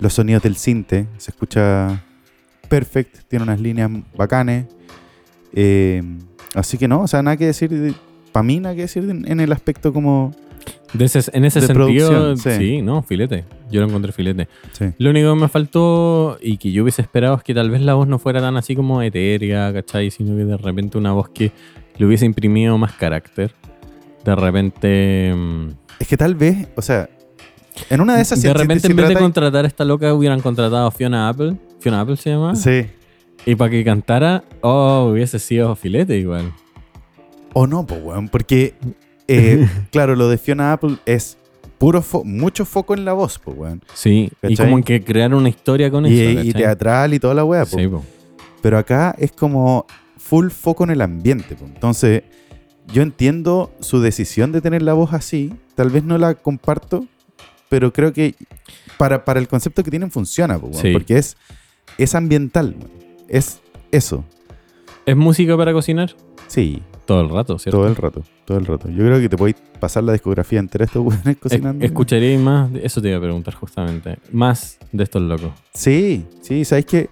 los 0.00 0.12
sonidos 0.14 0.42
del 0.42 0.56
cinte. 0.56 1.06
Se 1.18 1.30
escucha 1.30 2.02
perfecto, 2.68 3.20
tiene 3.28 3.44
unas 3.44 3.60
líneas 3.60 3.90
bacanes. 4.16 4.66
Eh, 5.52 6.02
así 6.54 6.78
que 6.78 6.88
no, 6.88 7.02
o 7.02 7.08
sea, 7.08 7.22
nada 7.22 7.36
que 7.36 7.46
decir, 7.46 7.94
para 8.32 8.42
mí 8.44 8.60
nada 8.60 8.74
que 8.74 8.82
decir 8.82 9.08
en, 9.08 9.30
en 9.30 9.40
el 9.40 9.52
aspecto 9.52 9.92
como... 9.92 10.34
De 10.92 11.04
ese- 11.04 11.30
en 11.32 11.44
ese 11.44 11.60
De 11.60 11.68
sentido, 11.68 12.36
sí. 12.36 12.50
sí. 12.58 12.82
no, 12.82 13.02
filete. 13.02 13.44
Yo 13.70 13.80
lo 13.80 13.86
encontré 13.86 14.10
filete. 14.12 14.48
Sí, 14.72 14.86
Lo 14.98 15.10
único 15.10 15.32
que 15.34 15.40
me 15.40 15.48
faltó 15.48 16.36
y 16.42 16.56
que 16.58 16.72
yo 16.72 16.82
hubiese 16.82 17.00
esperado 17.00 17.36
es 17.36 17.44
que 17.44 17.54
tal 17.54 17.70
vez 17.70 17.80
la 17.80 17.94
voz 17.94 18.08
no 18.08 18.18
fuera 18.18 18.40
tan 18.40 18.56
así 18.56 18.74
como 18.74 19.00
etérea, 19.00 19.72
¿cachai? 19.72 20.10
Sino 20.10 20.36
que 20.36 20.44
de 20.44 20.56
repente 20.56 20.98
una 20.98 21.12
voz 21.12 21.28
que 21.28 21.52
le 21.96 22.06
hubiese 22.06 22.26
imprimido 22.26 22.76
más 22.76 22.92
carácter. 22.94 23.54
De 24.24 24.34
repente... 24.34 25.32
mm, 25.34 25.68
es 26.00 26.08
que 26.08 26.16
tal 26.16 26.34
vez, 26.34 26.68
o 26.76 26.82
sea, 26.82 27.08
en 27.88 28.00
una 28.00 28.16
de 28.16 28.22
esas... 28.22 28.40
de 28.42 28.48
si- 28.48 28.54
repente, 28.54 28.86
si 28.86 28.90
en 28.92 28.96
vez 28.96 29.08
de 29.08 29.14
trata- 29.14 29.24
contratar 29.24 29.64
a 29.64 29.68
esta 29.68 29.84
loca, 29.84 30.12
hubieran 30.14 30.40
contratado 30.40 30.86
a 30.86 30.90
Fiona 30.90 31.28
Apple. 31.28 31.56
Fiona 31.80 32.00
Apple 32.00 32.16
se 32.16 32.30
llama. 32.30 32.54
Sí. 32.56 32.86
Y 33.46 33.54
para 33.54 33.70
que 33.70 33.84
cantara, 33.84 34.44
oh, 34.60 35.08
hubiese 35.12 35.38
sido 35.38 35.74
filete 35.76 36.16
igual. 36.18 36.52
O 37.52 37.66
no, 37.66 37.86
pues, 37.86 38.00
weón, 38.02 38.28
porque, 38.28 38.74
eh, 39.28 39.68
claro, 39.90 40.14
lo 40.16 40.28
de 40.28 40.38
Fiona 40.38 40.72
Apple 40.72 40.96
es 41.06 41.36
puro 41.78 42.02
fo- 42.02 42.22
mucho 42.24 42.64
foco 42.66 42.94
en 42.94 43.04
la 43.04 43.12
voz, 43.14 43.38
pues, 43.38 43.56
weón. 43.56 43.82
Sí, 43.94 44.30
y 44.42 44.48
¿Cachai? 44.48 44.66
como 44.66 44.78
en 44.78 44.84
que 44.84 45.02
crear 45.02 45.34
una 45.34 45.48
historia 45.48 45.90
con 45.90 46.04
Y, 46.06 46.20
eso. 46.20 46.30
y 46.32 46.36
¿cachai? 46.48 46.52
teatral 46.52 47.14
y 47.14 47.18
toda 47.18 47.34
la 47.34 47.44
weá, 47.44 47.64
Sí, 47.64 47.76
pues. 47.76 47.88
po. 47.88 48.04
Pero 48.62 48.76
acá 48.78 49.14
es 49.18 49.32
como 49.32 49.86
full 50.18 50.50
foco 50.50 50.84
en 50.84 50.90
el 50.90 51.00
ambiente, 51.00 51.56
pues. 51.56 51.70
Entonces, 51.74 52.22
yo 52.92 53.02
entiendo 53.02 53.72
su 53.80 54.00
decisión 54.00 54.52
de 54.52 54.60
tener 54.60 54.82
la 54.82 54.92
voz 54.92 55.14
así. 55.14 55.54
Tal 55.74 55.88
vez 55.88 56.04
no 56.04 56.18
la 56.18 56.34
comparto, 56.34 57.06
pero 57.70 57.90
creo 57.94 58.12
que 58.12 58.34
para, 58.98 59.24
para 59.24 59.40
el 59.40 59.48
concepto 59.48 59.82
que 59.82 59.88
tienen 59.90 60.10
funciona, 60.10 60.60
Sí. 60.72 60.92
porque 60.92 61.16
es, 61.16 61.38
es 61.96 62.14
ambiental. 62.14 62.76
Es 63.28 63.60
eso. 63.90 64.24
¿Es 65.06 65.16
música 65.16 65.56
para 65.56 65.72
cocinar? 65.72 66.14
Sí, 66.48 66.82
Todo 67.06 67.22
el 67.22 67.30
rato, 67.30 67.58
¿cierto? 67.58 67.78
todo 67.78 67.88
el 67.88 67.96
rato, 67.96 68.22
todo 68.44 68.58
el 68.58 68.66
rato. 68.66 68.88
Yo 68.90 69.04
creo 69.06 69.18
que 69.20 69.28
te 69.28 69.36
podéis 69.36 69.56
pasar 69.80 70.02
la 70.04 70.12
discografía 70.12 70.58
entera 70.58 70.82
de 70.84 70.86
estos 70.86 71.02
weones 71.06 71.26
Es- 71.26 71.36
cocinando. 71.38 71.84
Escucharía 71.84 72.38
más, 72.38 72.70
eso 72.82 73.00
te 73.00 73.08
iba 73.08 73.16
a 73.18 73.20
preguntar 73.20 73.54
justamente, 73.54 74.18
más 74.32 74.78
de 74.92 75.04
estos 75.04 75.22
locos. 75.22 75.50
Sí, 75.72 76.26
sí, 76.42 76.64
¿sabes 76.64 76.84
qué? 76.86 77.08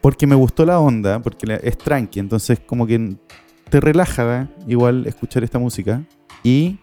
Porque 0.00 0.26
me 0.26 0.34
gustó 0.34 0.66
la 0.66 0.80
onda, 0.80 1.20
porque 1.22 1.60
es 1.62 1.78
tranqui, 1.78 2.18
entonces 2.20 2.58
como 2.60 2.86
que 2.86 3.14
te 3.70 3.80
relaja 3.80 4.42
¿eh? 4.42 4.48
igual 4.66 5.06
escuchar 5.06 5.44
esta 5.44 5.58
música 5.60 6.02
y 6.42 6.78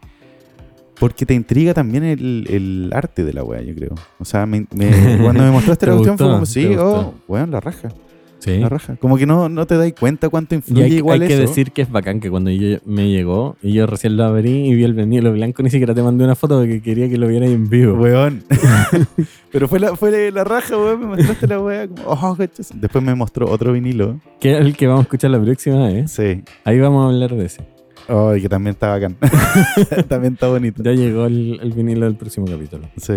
porque 0.99 1.25
te 1.25 1.33
intriga 1.33 1.73
también 1.73 2.03
el, 2.03 2.45
el 2.49 2.89
arte 2.93 3.23
de 3.23 3.33
la 3.33 3.43
weá, 3.43 3.61
yo 3.61 3.73
creo. 3.73 3.95
O 4.19 4.25
sea, 4.25 4.45
me- 4.45 4.67
me- 4.75 5.17
cuando 5.23 5.43
me 5.43 5.51
mostraste 5.51 5.85
¿Te 5.85 5.91
la 5.91 5.97
cuestión 5.97 6.17
fue 6.17 6.27
como, 6.27 6.39
¿Te 6.41 6.45
sí, 6.45 6.67
oh, 6.77 7.13
weón, 7.27 7.51
la 7.51 7.59
raja. 7.59 7.89
Sí. 8.39 8.57
La 8.57 8.69
raja. 8.69 8.95
Como 8.95 9.17
que 9.17 9.25
no, 9.25 9.49
no 9.49 9.67
te 9.67 9.75
das 9.75 9.91
cuenta 9.99 10.29
cuánto 10.29 10.55
Y 10.55 10.59
influye 10.59 10.83
hay, 10.83 10.93
igual 10.93 11.21
hay 11.21 11.27
que 11.27 11.35
decir 11.35 11.71
que 11.73 11.81
es 11.81 11.91
bacán 11.91 12.21
que 12.21 12.29
cuando 12.29 12.49
yo, 12.49 12.77
me 12.85 13.09
llegó 13.09 13.57
y 13.61 13.73
yo 13.73 13.85
recién 13.85 14.15
lo 14.15 14.23
abrí 14.23 14.65
y 14.69 14.75
vi 14.75 14.85
el 14.85 14.93
vinilo 14.93 15.33
blanco, 15.33 15.61
ni 15.61 15.69
siquiera 15.69 15.93
te 15.93 16.01
mandé 16.01 16.23
una 16.23 16.35
foto 16.35 16.57
porque 16.59 16.81
quería 16.81 17.09
que 17.09 17.17
lo 17.17 17.27
vieras 17.27 17.49
en 17.49 17.69
vivo. 17.69 17.95
Weón. 17.95 18.43
Pero 19.51 19.67
fue 19.67 19.79
la, 19.79 19.95
fue 19.95 20.31
la 20.31 20.43
raja, 20.45 20.77
weón. 20.77 20.99
Me 21.01 21.05
mostraste 21.07 21.47
la 21.47 21.59
weá. 21.59 21.87
Como, 21.87 22.01
oh. 22.05 22.37
Después 22.37 23.03
me 23.03 23.13
mostró 23.15 23.49
otro 23.49 23.73
vinilo. 23.73 24.21
Que 24.39 24.53
es 24.53 24.59
el 24.59 24.75
que 24.75 24.87
vamos 24.87 25.01
a 25.01 25.03
escuchar 25.03 25.31
la 25.31 25.41
próxima 25.41 25.87
vez. 25.87 26.11
Sí. 26.11 26.41
Ahí 26.63 26.79
vamos 26.79 27.03
a 27.05 27.09
hablar 27.13 27.35
de 27.35 27.45
ese. 27.45 27.78
Oh, 28.09 28.35
y 28.35 28.41
que 28.41 28.49
también 28.49 28.71
está 28.73 28.89
bacán. 28.89 29.15
también 30.07 30.33
está 30.33 30.47
bonito. 30.47 30.81
Ya 30.83 30.91
llegó 30.93 31.25
el, 31.25 31.59
el 31.61 31.71
vinilo 31.73 32.05
del 32.05 32.15
próximo 32.15 32.45
capítulo. 32.47 32.89
Sí. 32.97 33.13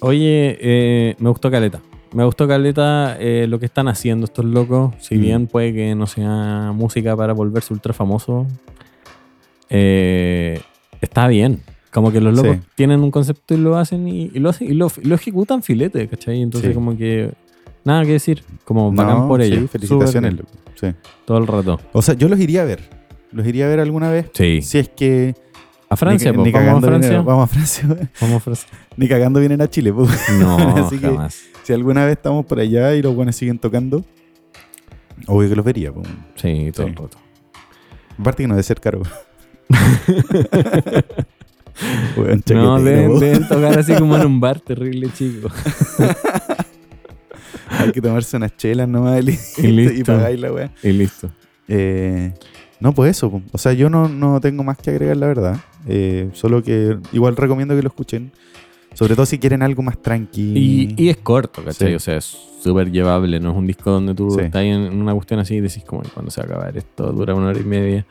Oye, 0.00 0.58
eh, 0.60 1.14
me 1.18 1.28
gustó 1.30 1.50
Caleta. 1.50 1.80
Me 2.12 2.24
gustó 2.24 2.48
Caleta 2.48 3.16
eh, 3.20 3.46
lo 3.48 3.58
que 3.58 3.66
están 3.66 3.86
haciendo 3.88 4.24
estos 4.24 4.44
locos. 4.44 4.94
Si 5.00 5.16
Mm. 5.16 5.20
bien 5.20 5.46
puede 5.46 5.72
que 5.72 5.94
no 5.94 6.06
sea 6.06 6.72
música 6.74 7.16
para 7.16 7.32
volverse 7.32 7.72
ultra 7.72 7.92
famoso, 7.92 8.46
eh, 9.70 10.60
está 11.00 11.28
bien. 11.28 11.60
Como 11.92 12.12
que 12.12 12.20
los 12.20 12.34
locos 12.36 12.56
Sí. 12.56 12.62
tienen 12.74 13.00
un 13.02 13.10
concepto 13.10 13.54
y 13.54 13.56
lo 13.56 13.76
hacen 13.76 14.06
y, 14.08 14.30
y 14.34 14.38
lo 14.38 14.50
hacen 14.50 14.68
y 14.70 14.74
lo, 14.74 14.90
y 15.02 15.06
lo 15.08 15.14
ejecutan 15.14 15.62
filete, 15.62 16.06
¿cachai? 16.08 16.42
Entonces, 16.42 16.70
Sí. 16.70 16.74
como 16.74 16.96
que 16.96 17.32
nada 17.84 18.04
que 18.04 18.12
decir. 18.12 18.42
Como 18.64 18.92
bacán 18.92 19.20
No, 19.20 19.28
por 19.28 19.42
sí, 19.42 19.52
ellos. 19.52 19.70
felicitaciones, 19.70 20.34
loco. 20.34 20.50
Sí. 20.74 20.88
Todo 21.24 21.38
el 21.38 21.46
rato. 21.46 21.80
O 21.92 22.02
sea, 22.02 22.14
yo 22.14 22.28
los 22.28 22.38
iría 22.38 22.62
a 22.62 22.66
ver. 22.66 22.80
Los 23.32 23.46
iría 23.46 23.66
a 23.66 23.68
ver 23.68 23.80
alguna 23.80 24.10
vez. 24.10 24.30
Sí. 24.34 24.62
Si 24.62 24.78
es 24.78 24.88
que. 24.88 25.34
A 25.90 25.96
Francia, 25.96 26.32
ni, 26.32 26.38
ni 26.42 26.50
Vamos 26.52 26.54
a 26.54 26.58
cagando 26.66 26.86
Francia. 26.88 27.10
vienen- 27.10 27.26
vamos 27.26 27.44
a 27.44 27.46
Francia. 27.46 27.88
Vamos 28.20 28.36
a 28.36 28.40
Francia. 28.40 28.68
ni 28.96 29.08
cagando 29.08 29.40
vienen 29.40 29.60
a 29.62 29.68
Chile. 29.70 29.92
pues. 29.92 30.10
No, 30.38 30.56
Así 30.86 30.98
que- 30.98 31.06
jamás. 31.06 31.40
Si 31.62 31.72
alguna 31.72 32.04
vez 32.04 32.16
estamos 32.16 32.44
por 32.46 32.60
allá 32.60 32.94
y 32.94 33.02
los 33.02 33.14
buenos 33.14 33.36
siguen 33.36 33.58
tocando, 33.58 34.04
obvio 35.26 35.48
que 35.48 35.56
los 35.56 35.64
vería. 35.64 35.92
pues. 35.92 36.06
Sí, 36.36 36.70
todo 36.74 36.86
Sí. 36.86 36.92
el 36.92 36.96
rato. 36.96 37.18
Aparte 38.18 38.42
que 38.42 38.48
no 38.48 38.54
debe 38.54 38.62
ser 38.64 38.80
caro. 38.80 39.02
Weón, 42.16 42.42
No, 42.52 42.82
deben, 42.82 43.18
deben 43.20 43.46
tocar 43.48 43.78
así 43.78 43.94
como 43.94 44.16
en 44.16 44.26
un 44.26 44.40
bar 44.40 44.60
terrible, 44.60 45.08
chico. 45.14 45.48
Hay 47.70 47.92
que 47.92 48.00
tomarse 48.00 48.36
unas 48.36 48.56
chelas 48.56 48.88
nomás 48.88 49.22
y, 49.22 49.38
Y 49.62 49.66
listo. 49.68 49.94
y 50.00 50.02
pagáis 50.04 50.40
la 50.40 50.52
weá. 50.52 50.72
Y 50.82 50.90
listo. 50.92 51.30
Eh, 51.68 52.32
no, 52.80 52.92
pues 52.92 53.10
eso. 53.16 53.42
O 53.52 53.58
sea, 53.58 53.72
yo 53.72 53.90
no, 53.90 54.08
no 54.08 54.40
tengo 54.40 54.62
más 54.64 54.78
que 54.78 54.90
agregar, 54.90 55.16
la 55.16 55.26
verdad. 55.26 55.56
Eh, 55.86 56.30
solo 56.32 56.62
que 56.62 56.96
igual 57.12 57.36
recomiendo 57.36 57.74
que 57.76 57.82
lo 57.82 57.88
escuchen. 57.88 58.32
Sobre 58.94 59.14
todo 59.14 59.26
si 59.26 59.38
quieren 59.38 59.62
algo 59.62 59.82
más 59.82 59.98
tranqui. 60.02 60.52
Y, 60.56 60.94
y 60.96 61.08
es 61.08 61.18
corto, 61.18 61.62
¿cachai? 61.64 61.88
Sí. 61.90 61.94
O 61.94 62.00
sea, 62.00 62.16
es 62.16 62.24
súper 62.62 62.90
llevable. 62.90 63.38
No 63.38 63.50
es 63.52 63.56
un 63.56 63.66
disco 63.66 63.90
donde 63.90 64.14
tú 64.14 64.30
Sí. 64.32 64.40
estás 64.40 64.62
en 64.62 65.00
una 65.00 65.14
cuestión 65.14 65.38
así 65.40 65.56
y 65.56 65.60
decís, 65.60 65.84
como, 65.84 66.02
cuando 66.14 66.30
se 66.30 66.40
va 66.40 66.46
a 66.46 66.50
acabar 66.50 66.76
esto? 66.76 67.12
Dura 67.12 67.34
una 67.34 67.48
hora 67.48 67.60
y 67.60 67.64
media. 67.64 68.06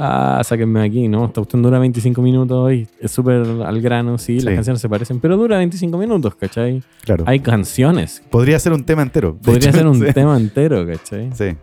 Ah, 0.00 0.40
sáquenme 0.44 0.80
aquí, 0.84 1.08
¿no? 1.08 1.24
Esta 1.24 1.40
cuestión 1.40 1.60
dura 1.60 1.80
25 1.80 2.22
minutos 2.22 2.72
y 2.72 2.86
es 3.00 3.10
súper 3.10 3.44
al 3.64 3.80
grano, 3.80 4.16
sí, 4.16 4.38
Sí. 4.38 4.46
las 4.46 4.54
canciones 4.54 4.80
se 4.80 4.88
parecen, 4.88 5.18
pero 5.18 5.36
dura 5.36 5.56
25 5.56 5.98
minutos, 5.98 6.36
¿cachai? 6.36 6.84
Claro. 7.04 7.24
Hay 7.26 7.40
canciones. 7.40 8.22
Podría 8.30 8.60
ser 8.60 8.74
un 8.74 8.84
tema 8.84 9.02
entero. 9.02 9.36
Podría 9.36 9.70
hecho, 9.70 9.78
ser 9.78 9.86
un 9.88 9.98
tema 10.14 10.36
entero, 10.36 10.86
¿cachai? 10.86 11.30
Sí. 11.34 11.56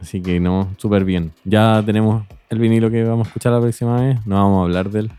Así 0.00 0.20
que 0.20 0.38
no, 0.40 0.68
súper 0.76 1.04
bien. 1.04 1.32
Ya 1.44 1.82
tenemos 1.84 2.24
el 2.50 2.58
vinilo 2.58 2.90
que 2.90 3.02
vamos 3.04 3.26
a 3.26 3.28
escuchar 3.30 3.52
la 3.52 3.60
próxima 3.60 4.00
vez. 4.00 4.24
No 4.26 4.36
vamos 4.36 4.60
a 4.60 4.62
hablar 4.64 4.90
de 4.90 5.00
él 5.00 5.10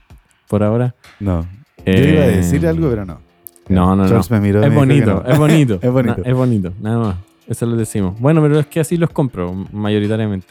por 0.47 0.63
ahora. 0.63 0.95
No. 1.19 1.45
Yo 1.85 1.93
iba 1.93 2.21
a 2.21 2.27
Eh, 2.27 2.37
decir 2.37 2.65
algo, 2.67 2.89
pero 2.89 3.05
no. 3.05 3.19
No, 3.67 3.95
no, 3.95 4.07
no. 4.07 4.21
Me 4.29 4.39
miró 4.41 4.61
y 4.63 4.65
Es 4.65 4.73
bonito, 4.73 5.23
es 5.27 5.37
bonito. 5.37 5.79
Es 5.81 5.91
bonito. 5.91 6.21
Es 6.25 6.33
bonito, 6.33 6.73
nada 6.81 6.97
más. 6.97 7.15
Eso 7.47 7.65
lo 7.65 7.75
decimos. 7.75 8.19
Bueno, 8.19 8.41
pero 8.41 8.59
es 8.59 8.65
que 8.67 8.79
así 8.79 8.97
los 8.97 9.09
compro, 9.11 9.53
mayoritariamente. 9.71 10.47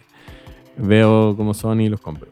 Veo 0.76 1.34
cómo 1.36 1.54
son 1.54 1.80
y 1.80 1.88
los 1.88 2.00
compro. 2.00 2.28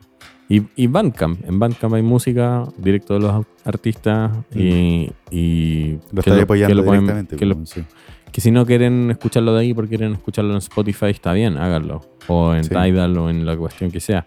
Y, 0.48 0.62
y 0.76 0.86
Bandcamp. 0.86 1.44
En 1.48 1.58
Bandcamp 1.58 1.94
hay 1.94 2.02
música 2.02 2.64
directo 2.76 3.14
de 3.14 3.20
los 3.20 3.44
artistas 3.64 4.30
y, 4.54 5.10
y 5.30 5.98
Mm. 6.12 6.16
Lo 6.16 6.22
que 6.22 6.30
estoy 6.30 6.42
apoyando 6.42 6.68
que 6.68 6.74
lo 6.86 6.92
directamente. 6.92 7.36
que 7.36 7.46
lo- 7.46 7.56
pues, 7.56 7.70
sí. 7.70 7.84
Que 8.32 8.40
si 8.40 8.50
no 8.50 8.66
quieren 8.66 9.10
escucharlo 9.10 9.54
de 9.54 9.60
ahí 9.60 9.74
porque 9.74 9.96
quieren 9.96 10.12
escucharlo 10.14 10.52
en 10.52 10.58
Spotify, 10.58 11.06
está 11.06 11.32
bien, 11.32 11.56
háganlo. 11.56 12.02
O 12.28 12.54
en 12.54 12.64
Sí. 12.64 12.70
Tidal 12.70 13.16
o 13.18 13.30
en 13.30 13.46
la 13.46 13.56
cuestión 13.56 13.90
que 13.90 14.00
sea. 14.00 14.24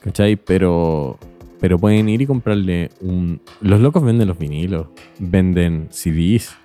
¿Cachai? 0.00 0.36
Pero, 0.36 1.18
pero 1.60 1.78
pueden 1.78 2.08
ir 2.08 2.22
y 2.22 2.26
comprarle 2.26 2.90
un... 3.00 3.40
Los 3.60 3.80
locos 3.80 4.02
venden 4.02 4.26
los 4.26 4.38
vinilos, 4.38 4.88
venden 5.20 5.88
CDs, 5.90 6.56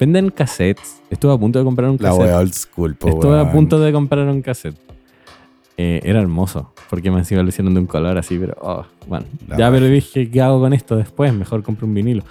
venden 0.00 0.30
cassettes. 0.30 1.00
Estuve 1.10 1.32
a 1.32 1.38
punto 1.38 1.60
de 1.60 1.64
comprar 1.64 1.88
un 1.90 1.96
La 2.00 2.08
cassette. 2.08 2.24
wea 2.26 2.38
old 2.38 2.52
school, 2.52 2.96
po, 2.96 3.08
Estuve 3.08 3.38
a 3.38 3.52
punto 3.52 3.78
de 3.78 3.92
comprar 3.92 4.26
un 4.26 4.42
cassette. 4.42 4.76
Eh, 5.76 6.00
era 6.04 6.20
hermoso, 6.20 6.72
porque 6.90 7.10
me 7.10 7.18
encima 7.18 7.42
lo 7.42 7.48
hicieron 7.48 7.72
de 7.72 7.80
un 7.80 7.86
color 7.86 8.18
así, 8.18 8.36
pero 8.38 8.56
oh, 8.60 8.84
bueno. 9.06 9.26
La 9.48 9.56
ya, 9.58 9.70
pero 9.70 9.86
dije, 9.86 10.30
¿qué 10.30 10.40
hago 10.40 10.60
con 10.60 10.72
esto 10.72 10.96
después? 10.96 11.32
Mejor 11.32 11.62
compro 11.62 11.86
un 11.86 11.94
vinilo. 11.94 12.24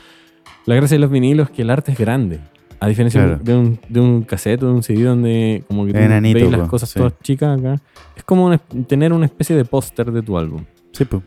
La 0.66 0.76
gracia 0.76 0.96
de 0.96 1.00
los 1.00 1.10
vinilos 1.10 1.50
es 1.50 1.56
que 1.56 1.62
el 1.64 1.70
arte 1.70 1.94
es 1.94 1.98
grande. 1.98 2.40
A 2.82 2.88
diferencia 2.88 3.24
Claro. 3.24 3.40
de, 3.44 3.56
un, 3.56 3.80
de 3.88 4.00
un 4.02 4.24
cassette 4.24 4.64
o 4.64 4.66
de 4.68 4.74
un 4.74 4.84
CD 4.84 5.04
donde 5.04 5.64
como 5.68 5.86
que 5.86 5.94
tú 5.94 6.00
Enanito, 6.00 6.40
veis 6.40 6.52
las 6.52 6.62
po, 6.62 6.68
cosas 6.68 6.90
sí. 6.90 6.98
todas 7.00 7.14
chicas 7.22 7.58
acá. 7.60 7.80
Es 8.18 8.24
como 8.24 8.46
una- 8.48 8.58
tener 8.58 9.14
una 9.14 9.28
especie 9.28 9.56
de 9.56 9.64
póster 9.66 10.12
de 10.12 10.22
tu 10.24 10.38
álbum. 10.38 10.66
Sí, 10.92 11.06
po. 11.06 11.22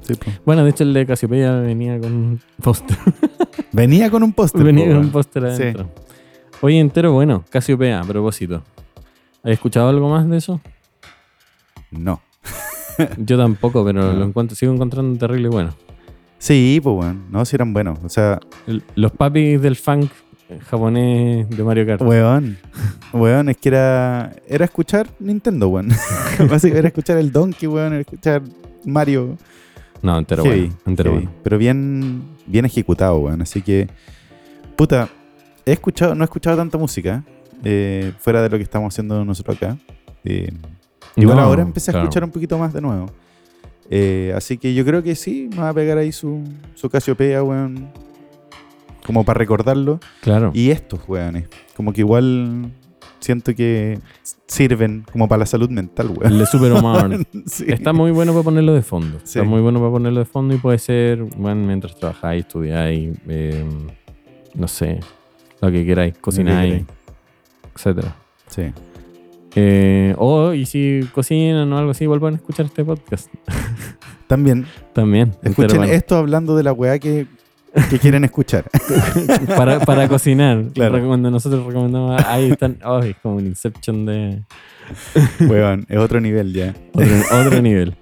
Sí. 0.00 0.14
Bueno, 0.46 0.64
de 0.64 0.70
hecho 0.70 0.84
el 0.84 0.94
de 0.94 1.04
Cassiopeia 1.06 1.60
venía 1.60 2.00
con 2.00 2.12
un 2.12 2.40
póster. 2.62 2.96
Venía 3.72 4.10
con 4.10 4.22
un 4.22 4.32
póster. 4.32 4.64
venía 4.64 4.86
po, 4.86 4.90
con 4.92 4.98
un 5.00 5.10
póster 5.10 5.42
Sí. 5.54 5.62
adentro. 5.62 5.90
Oye, 6.62 6.78
entero 6.80 7.12
bueno. 7.12 7.44
Cassiopeia, 7.50 8.00
a 8.00 8.04
propósito. 8.04 8.62
¿Has 9.44 9.52
escuchado 9.52 9.90
algo 9.90 10.08
más 10.08 10.26
de 10.28 10.38
eso? 10.38 10.60
No. 11.90 12.20
Yo 13.18 13.36
tampoco, 13.36 13.84
pero 13.84 14.02
No. 14.12 14.18
lo 14.18 14.24
encuentro, 14.24 14.56
sigo 14.56 14.72
encontrando 14.72 15.18
terrible 15.18 15.48
bueno. 15.50 15.74
Sí, 16.38 16.80
pues 16.82 16.96
weón. 16.96 17.24
No, 17.30 17.44
si 17.44 17.56
eran 17.56 17.72
buenos. 17.74 17.98
O 18.04 18.08
sea, 18.08 18.40
El- 18.66 18.82
los 18.94 19.12
papis 19.12 19.60
del 19.60 19.76
funk 19.76 20.10
japonés 20.70 21.48
de 21.50 21.62
Mario 21.64 21.86
Kart. 21.86 22.02
weón. 22.02 22.58
Weón, 23.12 23.48
es 23.48 23.56
que 23.56 23.68
era. 23.68 24.32
Era 24.46 24.64
escuchar 24.64 25.08
Nintendo, 25.18 25.68
weón. 25.68 25.88
Era 26.64 26.88
escuchar 26.88 27.18
el 27.18 27.30
Donkey, 27.32 27.68
weón. 27.68 27.92
Era 27.92 28.00
escuchar 28.00 28.42
Mario. 28.84 29.36
No, 30.02 30.16
entero 30.18 30.44
Heavy, 30.44 30.60
bueno. 30.60 30.76
Entero 30.86 31.10
heavy. 31.10 31.24
bueno. 31.26 31.38
Pero 31.42 31.58
bien, 31.58 32.22
bien 32.46 32.64
ejecutado, 32.64 33.18
weón. 33.18 33.42
Así 33.42 33.62
que. 33.62 33.88
Puta. 34.76 35.08
He 35.66 35.72
escuchado, 35.72 36.14
no 36.14 36.24
he 36.24 36.26
escuchado 36.26 36.56
tanta 36.56 36.78
música. 36.78 37.22
eh, 37.64 38.12
fuera 38.18 38.40
de 38.42 38.48
lo 38.48 38.56
que 38.56 38.62
estamos 38.62 38.94
haciendo 38.94 39.22
nosotros 39.24 39.56
acá. 39.56 39.76
Eh, 40.24 40.50
Igual 41.16 41.36
No, 41.36 41.42
ahora 41.42 41.62
empecé 41.62 41.90
a 41.90 41.98
escuchar 41.98 42.22
un 42.24 42.30
poquito 42.30 42.56
más 42.58 42.72
de 42.72 42.80
nuevo. 42.80 43.10
Eh, 43.90 44.32
así 44.36 44.56
que 44.56 44.72
yo 44.74 44.84
creo 44.84 45.02
que 45.02 45.14
sí, 45.16 45.48
me 45.50 45.56
va 45.62 45.70
a 45.70 45.74
pegar 45.74 45.98
ahí 45.98 46.12
su, 46.12 46.42
su 46.74 46.88
Casiopea, 46.88 47.42
weón. 47.42 47.88
Como 49.08 49.24
para 49.24 49.38
recordarlo. 49.38 50.00
Claro. 50.20 50.50
Y 50.52 50.68
estos, 50.68 51.00
weones. 51.08 51.48
Como 51.74 51.94
que 51.94 52.02
igual 52.02 52.70
siento 53.20 53.54
que 53.54 53.98
sirven 54.46 55.06
como 55.10 55.26
para 55.26 55.40
la 55.40 55.46
salud 55.46 55.70
mental, 55.70 56.08
weón. 56.08 56.30
El 56.30 56.38
de 56.40 56.44
Super. 56.44 56.72
Sí. 57.46 57.64
Está 57.68 57.94
muy 57.94 58.10
bueno 58.10 58.32
para 58.32 58.44
ponerlo 58.44 58.74
de 58.74 58.82
fondo. 58.82 59.18
Sí. 59.24 59.38
Está 59.38 59.48
muy 59.48 59.62
bueno 59.62 59.78
para 59.78 59.92
ponerlo 59.92 60.18
de 60.20 60.26
fondo 60.26 60.54
y 60.54 60.58
puede 60.58 60.78
ser, 60.78 61.22
bueno, 61.22 61.66
mientras 61.66 61.96
trabajáis, 61.96 62.44
estudiáis, 62.44 63.16
eh, 63.28 63.64
no 64.54 64.68
sé, 64.68 65.00
lo 65.62 65.70
que 65.70 65.86
queráis, 65.86 66.18
cocináis, 66.18 66.84
etcétera. 67.74 68.14
Sí. 68.48 68.64
Eh, 69.56 70.14
o, 70.18 70.52
y 70.52 70.66
si 70.66 71.00
cocinan 71.14 71.72
o 71.72 71.78
algo 71.78 71.92
así, 71.92 72.06
vuelvan 72.06 72.34
a 72.34 72.36
escuchar 72.36 72.66
este 72.66 72.84
podcast. 72.84 73.32
También, 74.26 74.66
También. 74.92 75.34
escuchen 75.42 75.78
bueno. 75.78 75.92
esto 75.94 76.16
hablando 76.16 76.54
de 76.54 76.62
la 76.62 76.74
weá 76.74 76.98
que, 76.98 77.26
que 77.90 77.98
quieren 77.98 78.24
escuchar. 78.24 78.64
para, 79.56 79.80
para 79.80 80.08
cocinar. 80.08 80.64
Claro. 80.74 81.06
Cuando 81.06 81.30
nosotros 81.30 81.66
recomendamos, 81.66 82.22
ahí 82.26 82.50
están, 82.50 82.78
oh, 82.84 82.98
es 83.00 83.16
como 83.22 83.36
un 83.36 83.46
Inception 83.46 84.06
de 84.06 84.42
weón, 85.40 85.86
es 85.88 85.98
otro 85.98 86.20
nivel 86.20 86.52
ya. 86.52 86.74
otro, 86.92 87.06
otro 87.46 87.62
nivel. 87.62 87.94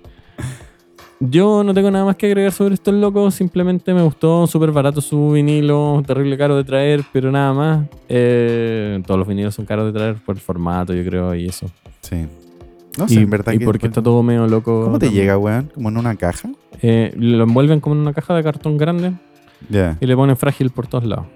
Yo 1.18 1.64
no 1.64 1.72
tengo 1.72 1.90
nada 1.90 2.04
más 2.04 2.16
que 2.16 2.26
agregar 2.26 2.52
sobre 2.52 2.74
estos 2.74 2.92
locos, 2.92 3.34
simplemente 3.34 3.94
me 3.94 4.02
gustó, 4.02 4.46
súper 4.46 4.70
barato 4.70 5.00
su 5.00 5.30
vinilo, 5.30 6.02
terrible 6.06 6.36
caro 6.36 6.56
de 6.56 6.64
traer, 6.64 7.04
pero 7.10 7.32
nada 7.32 7.54
más. 7.54 7.86
Eh, 8.08 9.02
todos 9.06 9.18
los 9.18 9.26
vinilos 9.26 9.54
son 9.54 9.64
caros 9.64 9.86
de 9.86 9.98
traer 9.98 10.16
por 10.16 10.34
el 10.36 10.42
formato, 10.42 10.92
yo 10.92 11.02
creo, 11.04 11.34
y 11.34 11.46
eso. 11.46 11.70
Sí. 12.02 12.26
No 12.98 13.08
sé, 13.08 13.14
y 13.14 13.18
en 13.18 13.30
verdad 13.30 13.52
y 13.54 13.58
que- 13.58 13.64
porque 13.64 13.86
está 13.86 14.02
todo 14.02 14.22
medio 14.22 14.46
loco. 14.46 14.84
¿Cómo 14.84 14.98
te 14.98 15.06
también. 15.06 15.24
llega, 15.24 15.38
weón? 15.38 15.70
¿Como 15.74 15.88
en 15.88 15.96
una 15.96 16.16
caja? 16.16 16.50
Eh, 16.82 17.12
lo 17.16 17.44
envuelven 17.44 17.80
como 17.80 17.94
en 17.94 18.02
una 18.02 18.12
caja 18.12 18.34
de 18.34 18.42
cartón 18.42 18.76
grande 18.76 19.12
Y 20.00 20.06
le 20.06 20.16
ponen 20.16 20.36
frágil 20.36 20.70
por 20.70 20.86
todos 20.86 21.04
lados. 21.04 21.26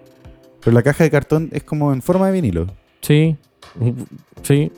Pero 0.62 0.74
la 0.74 0.82
caja 0.82 1.04
de 1.04 1.10
cartón 1.10 1.48
es 1.52 1.62
como 1.64 1.92
en 1.92 2.02
forma 2.02 2.26
de 2.26 2.32
vinilo. 2.32 2.66
Sí, 3.00 3.36
sí. 4.42 4.70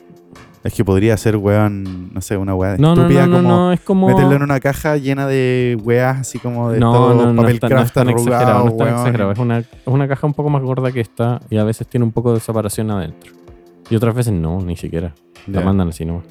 Es 0.63 0.73
que 0.73 0.85
podría 0.85 1.17
ser, 1.17 1.35
weón, 1.35 2.13
no 2.13 2.21
sé, 2.21 2.37
una 2.37 2.55
weá 2.55 2.77
No, 2.77 2.93
estúpida 2.93 3.27
no, 3.27 3.41
no, 3.41 3.49
como 3.49 3.71
es 3.73 3.79
como... 3.81 4.07
meterlo 4.07 4.35
en 4.37 4.43
una 4.43 4.61
caja 4.61 4.95
llena 4.95 5.27
de 5.27 5.77
weas 5.83 6.19
así 6.21 6.39
como 6.39 6.71
de 6.71 6.79
todo 6.79 7.35
papel 7.35 7.55
está- 7.55 7.67
craft 7.67 7.97
arrugado, 7.97 8.63
no 8.69 8.85
es 8.85 8.91
exagerado. 8.93 9.31
Es 9.33 9.39
una, 9.39 9.59
es 9.59 9.67
una 9.85 10.07
caja 10.07 10.25
un 10.25 10.33
poco 10.33 10.49
más 10.49 10.61
gorda 10.63 10.89
que 10.93 11.01
esta 11.01 11.41
y 11.49 11.57
a 11.57 11.65
veces 11.65 11.85
tiene 11.87 12.05
un 12.05 12.13
poco 12.13 12.33
de 12.33 12.39
separación 12.39 12.89
adentro. 12.91 13.33
Y 13.89 13.95
otras 13.97 14.15
veces 14.15 14.31
no, 14.31 14.61
ni 14.61 14.77
siquiera. 14.77 15.13
La 15.47 15.59
mandan 15.59 15.89
así 15.89 16.05
nomás. 16.05 16.23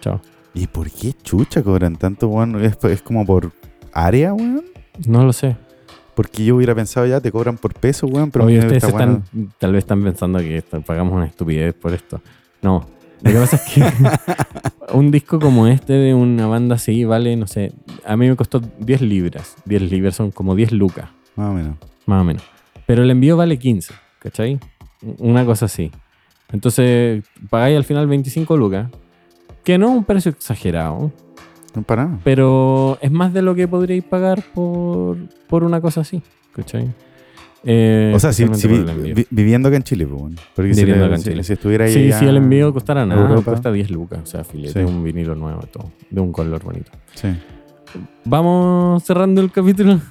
Chao. 0.00 0.20
¿Y 0.54 0.68
por 0.68 0.88
qué 0.88 1.12
chucha 1.24 1.60
cobran 1.64 1.96
tanto, 1.96 2.28
weón? 2.28 2.62
¿Es, 2.64 2.78
es 2.84 3.02
como 3.02 3.26
por 3.26 3.50
área, 3.92 4.32
weón? 4.32 4.62
No 5.08 5.24
lo 5.24 5.32
sé. 5.32 5.56
Porque 6.16 6.44
yo 6.46 6.56
hubiera 6.56 6.74
pensado 6.74 7.06
ya, 7.06 7.20
te 7.20 7.30
cobran 7.30 7.58
por 7.58 7.74
peso, 7.74 8.06
weón, 8.06 8.30
pero 8.30 8.46
Oye, 8.46 8.58
ustedes 8.58 8.82
están, 8.82 9.22
tal 9.58 9.72
vez 9.72 9.84
están 9.84 10.02
pensando 10.02 10.38
que 10.38 10.64
pagamos 10.84 11.12
una 11.12 11.26
estupidez 11.26 11.74
por 11.74 11.92
esto. 11.92 12.22
No. 12.62 12.86
Lo 13.20 13.30
que 13.30 13.36
pasa 13.36 13.56
es 13.56 13.62
que 13.72 13.84
un 14.96 15.10
disco 15.10 15.38
como 15.38 15.66
este 15.66 15.92
de 15.92 16.14
una 16.14 16.46
banda 16.46 16.76
así 16.76 17.04
vale, 17.04 17.36
no 17.36 17.46
sé, 17.46 17.72
a 18.06 18.16
mí 18.16 18.28
me 18.28 18.34
costó 18.34 18.60
10 18.78 19.02
libras. 19.02 19.56
10 19.66 19.90
libras 19.90 20.16
son 20.16 20.30
como 20.30 20.54
10 20.54 20.72
lucas, 20.72 21.10
Más 21.36 21.50
o 21.50 21.52
menos. 21.52 21.76
más 22.06 22.22
o 22.22 22.24
menos. 22.24 22.42
Pero 22.86 23.02
el 23.02 23.10
envío 23.10 23.36
vale 23.36 23.58
15, 23.58 23.92
¿cachai? 24.18 24.58
Una 25.18 25.44
cosa 25.44 25.66
así. 25.66 25.90
Entonces, 26.50 27.24
pagáis 27.50 27.76
al 27.76 27.84
final 27.84 28.06
25 28.06 28.56
lucas, 28.56 28.88
que 29.64 29.76
no 29.76 29.90
es 29.90 29.96
un 29.96 30.04
precio 30.04 30.30
exagerado, 30.30 31.12
No 31.76 31.82
para 31.82 32.06
nada. 32.06 32.18
pero 32.24 32.98
es 33.00 33.12
más 33.12 33.32
de 33.32 33.42
lo 33.42 33.54
que 33.54 33.68
podríais 33.68 34.02
pagar 34.02 34.42
por, 34.54 35.16
por 35.46 35.62
una 35.62 35.80
cosa 35.80 36.00
así, 36.00 36.20
¿cachai? 36.54 36.88
Eh, 37.68 38.12
O 38.14 38.18
sea, 38.18 38.32
si, 38.32 38.44
vi- 38.44 38.74
el 38.76 39.14
vi- 39.14 39.26
viviendo 39.30 39.68
acá 39.68 39.76
en 39.76 39.82
Chile, 39.82 40.06
pues, 40.06 40.20
weón. 40.20 40.36
Porque 40.54 40.72
si, 40.74 40.84
le- 40.86 40.92
en 41.04 41.18
si- 41.18 41.30
Chile. 41.30 41.42
si 41.44 41.52
estuviera 41.54 41.84
ahí 41.84 41.92
Sí, 41.92 42.12
si 42.12 42.24
el 42.24 42.36
envío 42.36 42.72
costara 42.72 43.04
nada, 43.04 43.20
Europa, 43.22 43.50
cuesta 43.52 43.70
10 43.72 43.90
lucas, 43.90 44.20
o 44.22 44.26
sea, 44.26 44.42
filete, 44.44 44.80
Sí. 44.80 44.88
un 44.88 45.02
vinilo 45.04 45.34
nuevo 45.34 45.60
todo, 45.70 45.90
de 46.10 46.20
un 46.20 46.32
color 46.32 46.62
bonito. 46.62 46.90
Sí. 47.14 47.28
Vamos 48.24 49.02
cerrando 49.04 49.40
el 49.40 49.50
capítulo. 49.52 50.00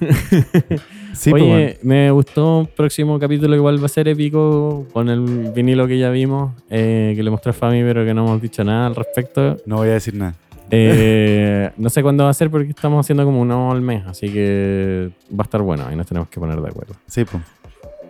Sí, 1.16 1.30
pues, 1.30 1.42
Oye, 1.44 1.78
me 1.82 2.10
gustó. 2.10 2.68
Próximo 2.76 3.18
capítulo 3.18 3.56
igual 3.56 3.80
va 3.80 3.86
a 3.86 3.88
ser 3.88 4.06
épico 4.06 4.86
con 4.92 5.08
el 5.08 5.50
vinilo 5.54 5.86
que 5.86 5.98
ya 5.98 6.10
vimos, 6.10 6.52
eh, 6.68 7.14
que 7.16 7.22
le 7.22 7.30
mostré 7.30 7.50
a 7.50 7.52
Fami, 7.54 7.80
pero 7.84 8.04
que 8.04 8.12
no 8.12 8.26
hemos 8.26 8.42
dicho 8.42 8.62
nada 8.64 8.86
al 8.88 8.94
respecto. 8.94 9.56
No 9.64 9.76
voy 9.76 9.88
a 9.88 9.92
decir 9.92 10.12
nada. 10.14 10.34
Eh, 10.70 11.70
no 11.76 11.90
sé 11.90 12.02
cuándo 12.02 12.24
va 12.24 12.30
a 12.30 12.34
ser 12.34 12.50
porque 12.50 12.70
estamos 12.70 13.04
haciendo 13.04 13.24
como 13.24 13.40
uno 13.40 13.70
al 13.70 13.80
mes, 13.80 14.04
así 14.06 14.28
que 14.28 15.10
va 15.30 15.42
a 15.42 15.44
estar 15.44 15.62
bueno 15.62 15.84
y 15.92 15.96
nos 15.96 16.06
tenemos 16.06 16.28
que 16.28 16.40
poner 16.40 16.60
de 16.60 16.68
acuerdo. 16.68 16.94
Sí, 17.06 17.24
pues. 17.24 17.42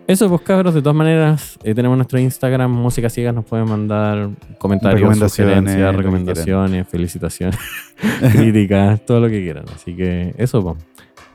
Eso, 0.06 0.28
pues 0.28 0.42
cabros, 0.42 0.72
de 0.72 0.82
todas 0.82 0.94
maneras, 0.94 1.58
eh, 1.64 1.74
tenemos 1.74 1.96
nuestro 1.98 2.18
Instagram, 2.20 2.70
Música 2.70 3.10
Ciegas, 3.10 3.34
nos 3.34 3.44
pueden 3.44 3.68
mandar 3.68 4.30
comentarios, 4.58 5.00
Recomendaciones, 5.00 5.56
sugerencias, 5.56 5.96
recomendaciones, 5.96 6.88
felicitaciones, 6.88 7.58
críticas, 8.32 9.04
todo 9.04 9.18
lo 9.20 9.28
que 9.28 9.42
quieran. 9.42 9.64
Así 9.74 9.96
que 9.96 10.32
eso, 10.38 10.62
pues. 10.62 10.76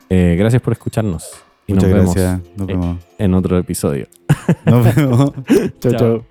Eh, 0.10 0.36
gracias 0.38 0.62
por 0.62 0.74
escucharnos 0.74 1.30
y 1.68 1.74
Muchas 1.74 1.90
nos 1.90 2.16
vemos. 2.16 2.42
Nos 2.58 2.68
vemos. 2.68 2.98
en 3.18 3.34
otro 3.34 3.58
episodio. 3.58 4.08
Nos 4.66 4.96
vemos. 4.96 5.34
Chao. 5.80 5.92
chao. 5.92 6.26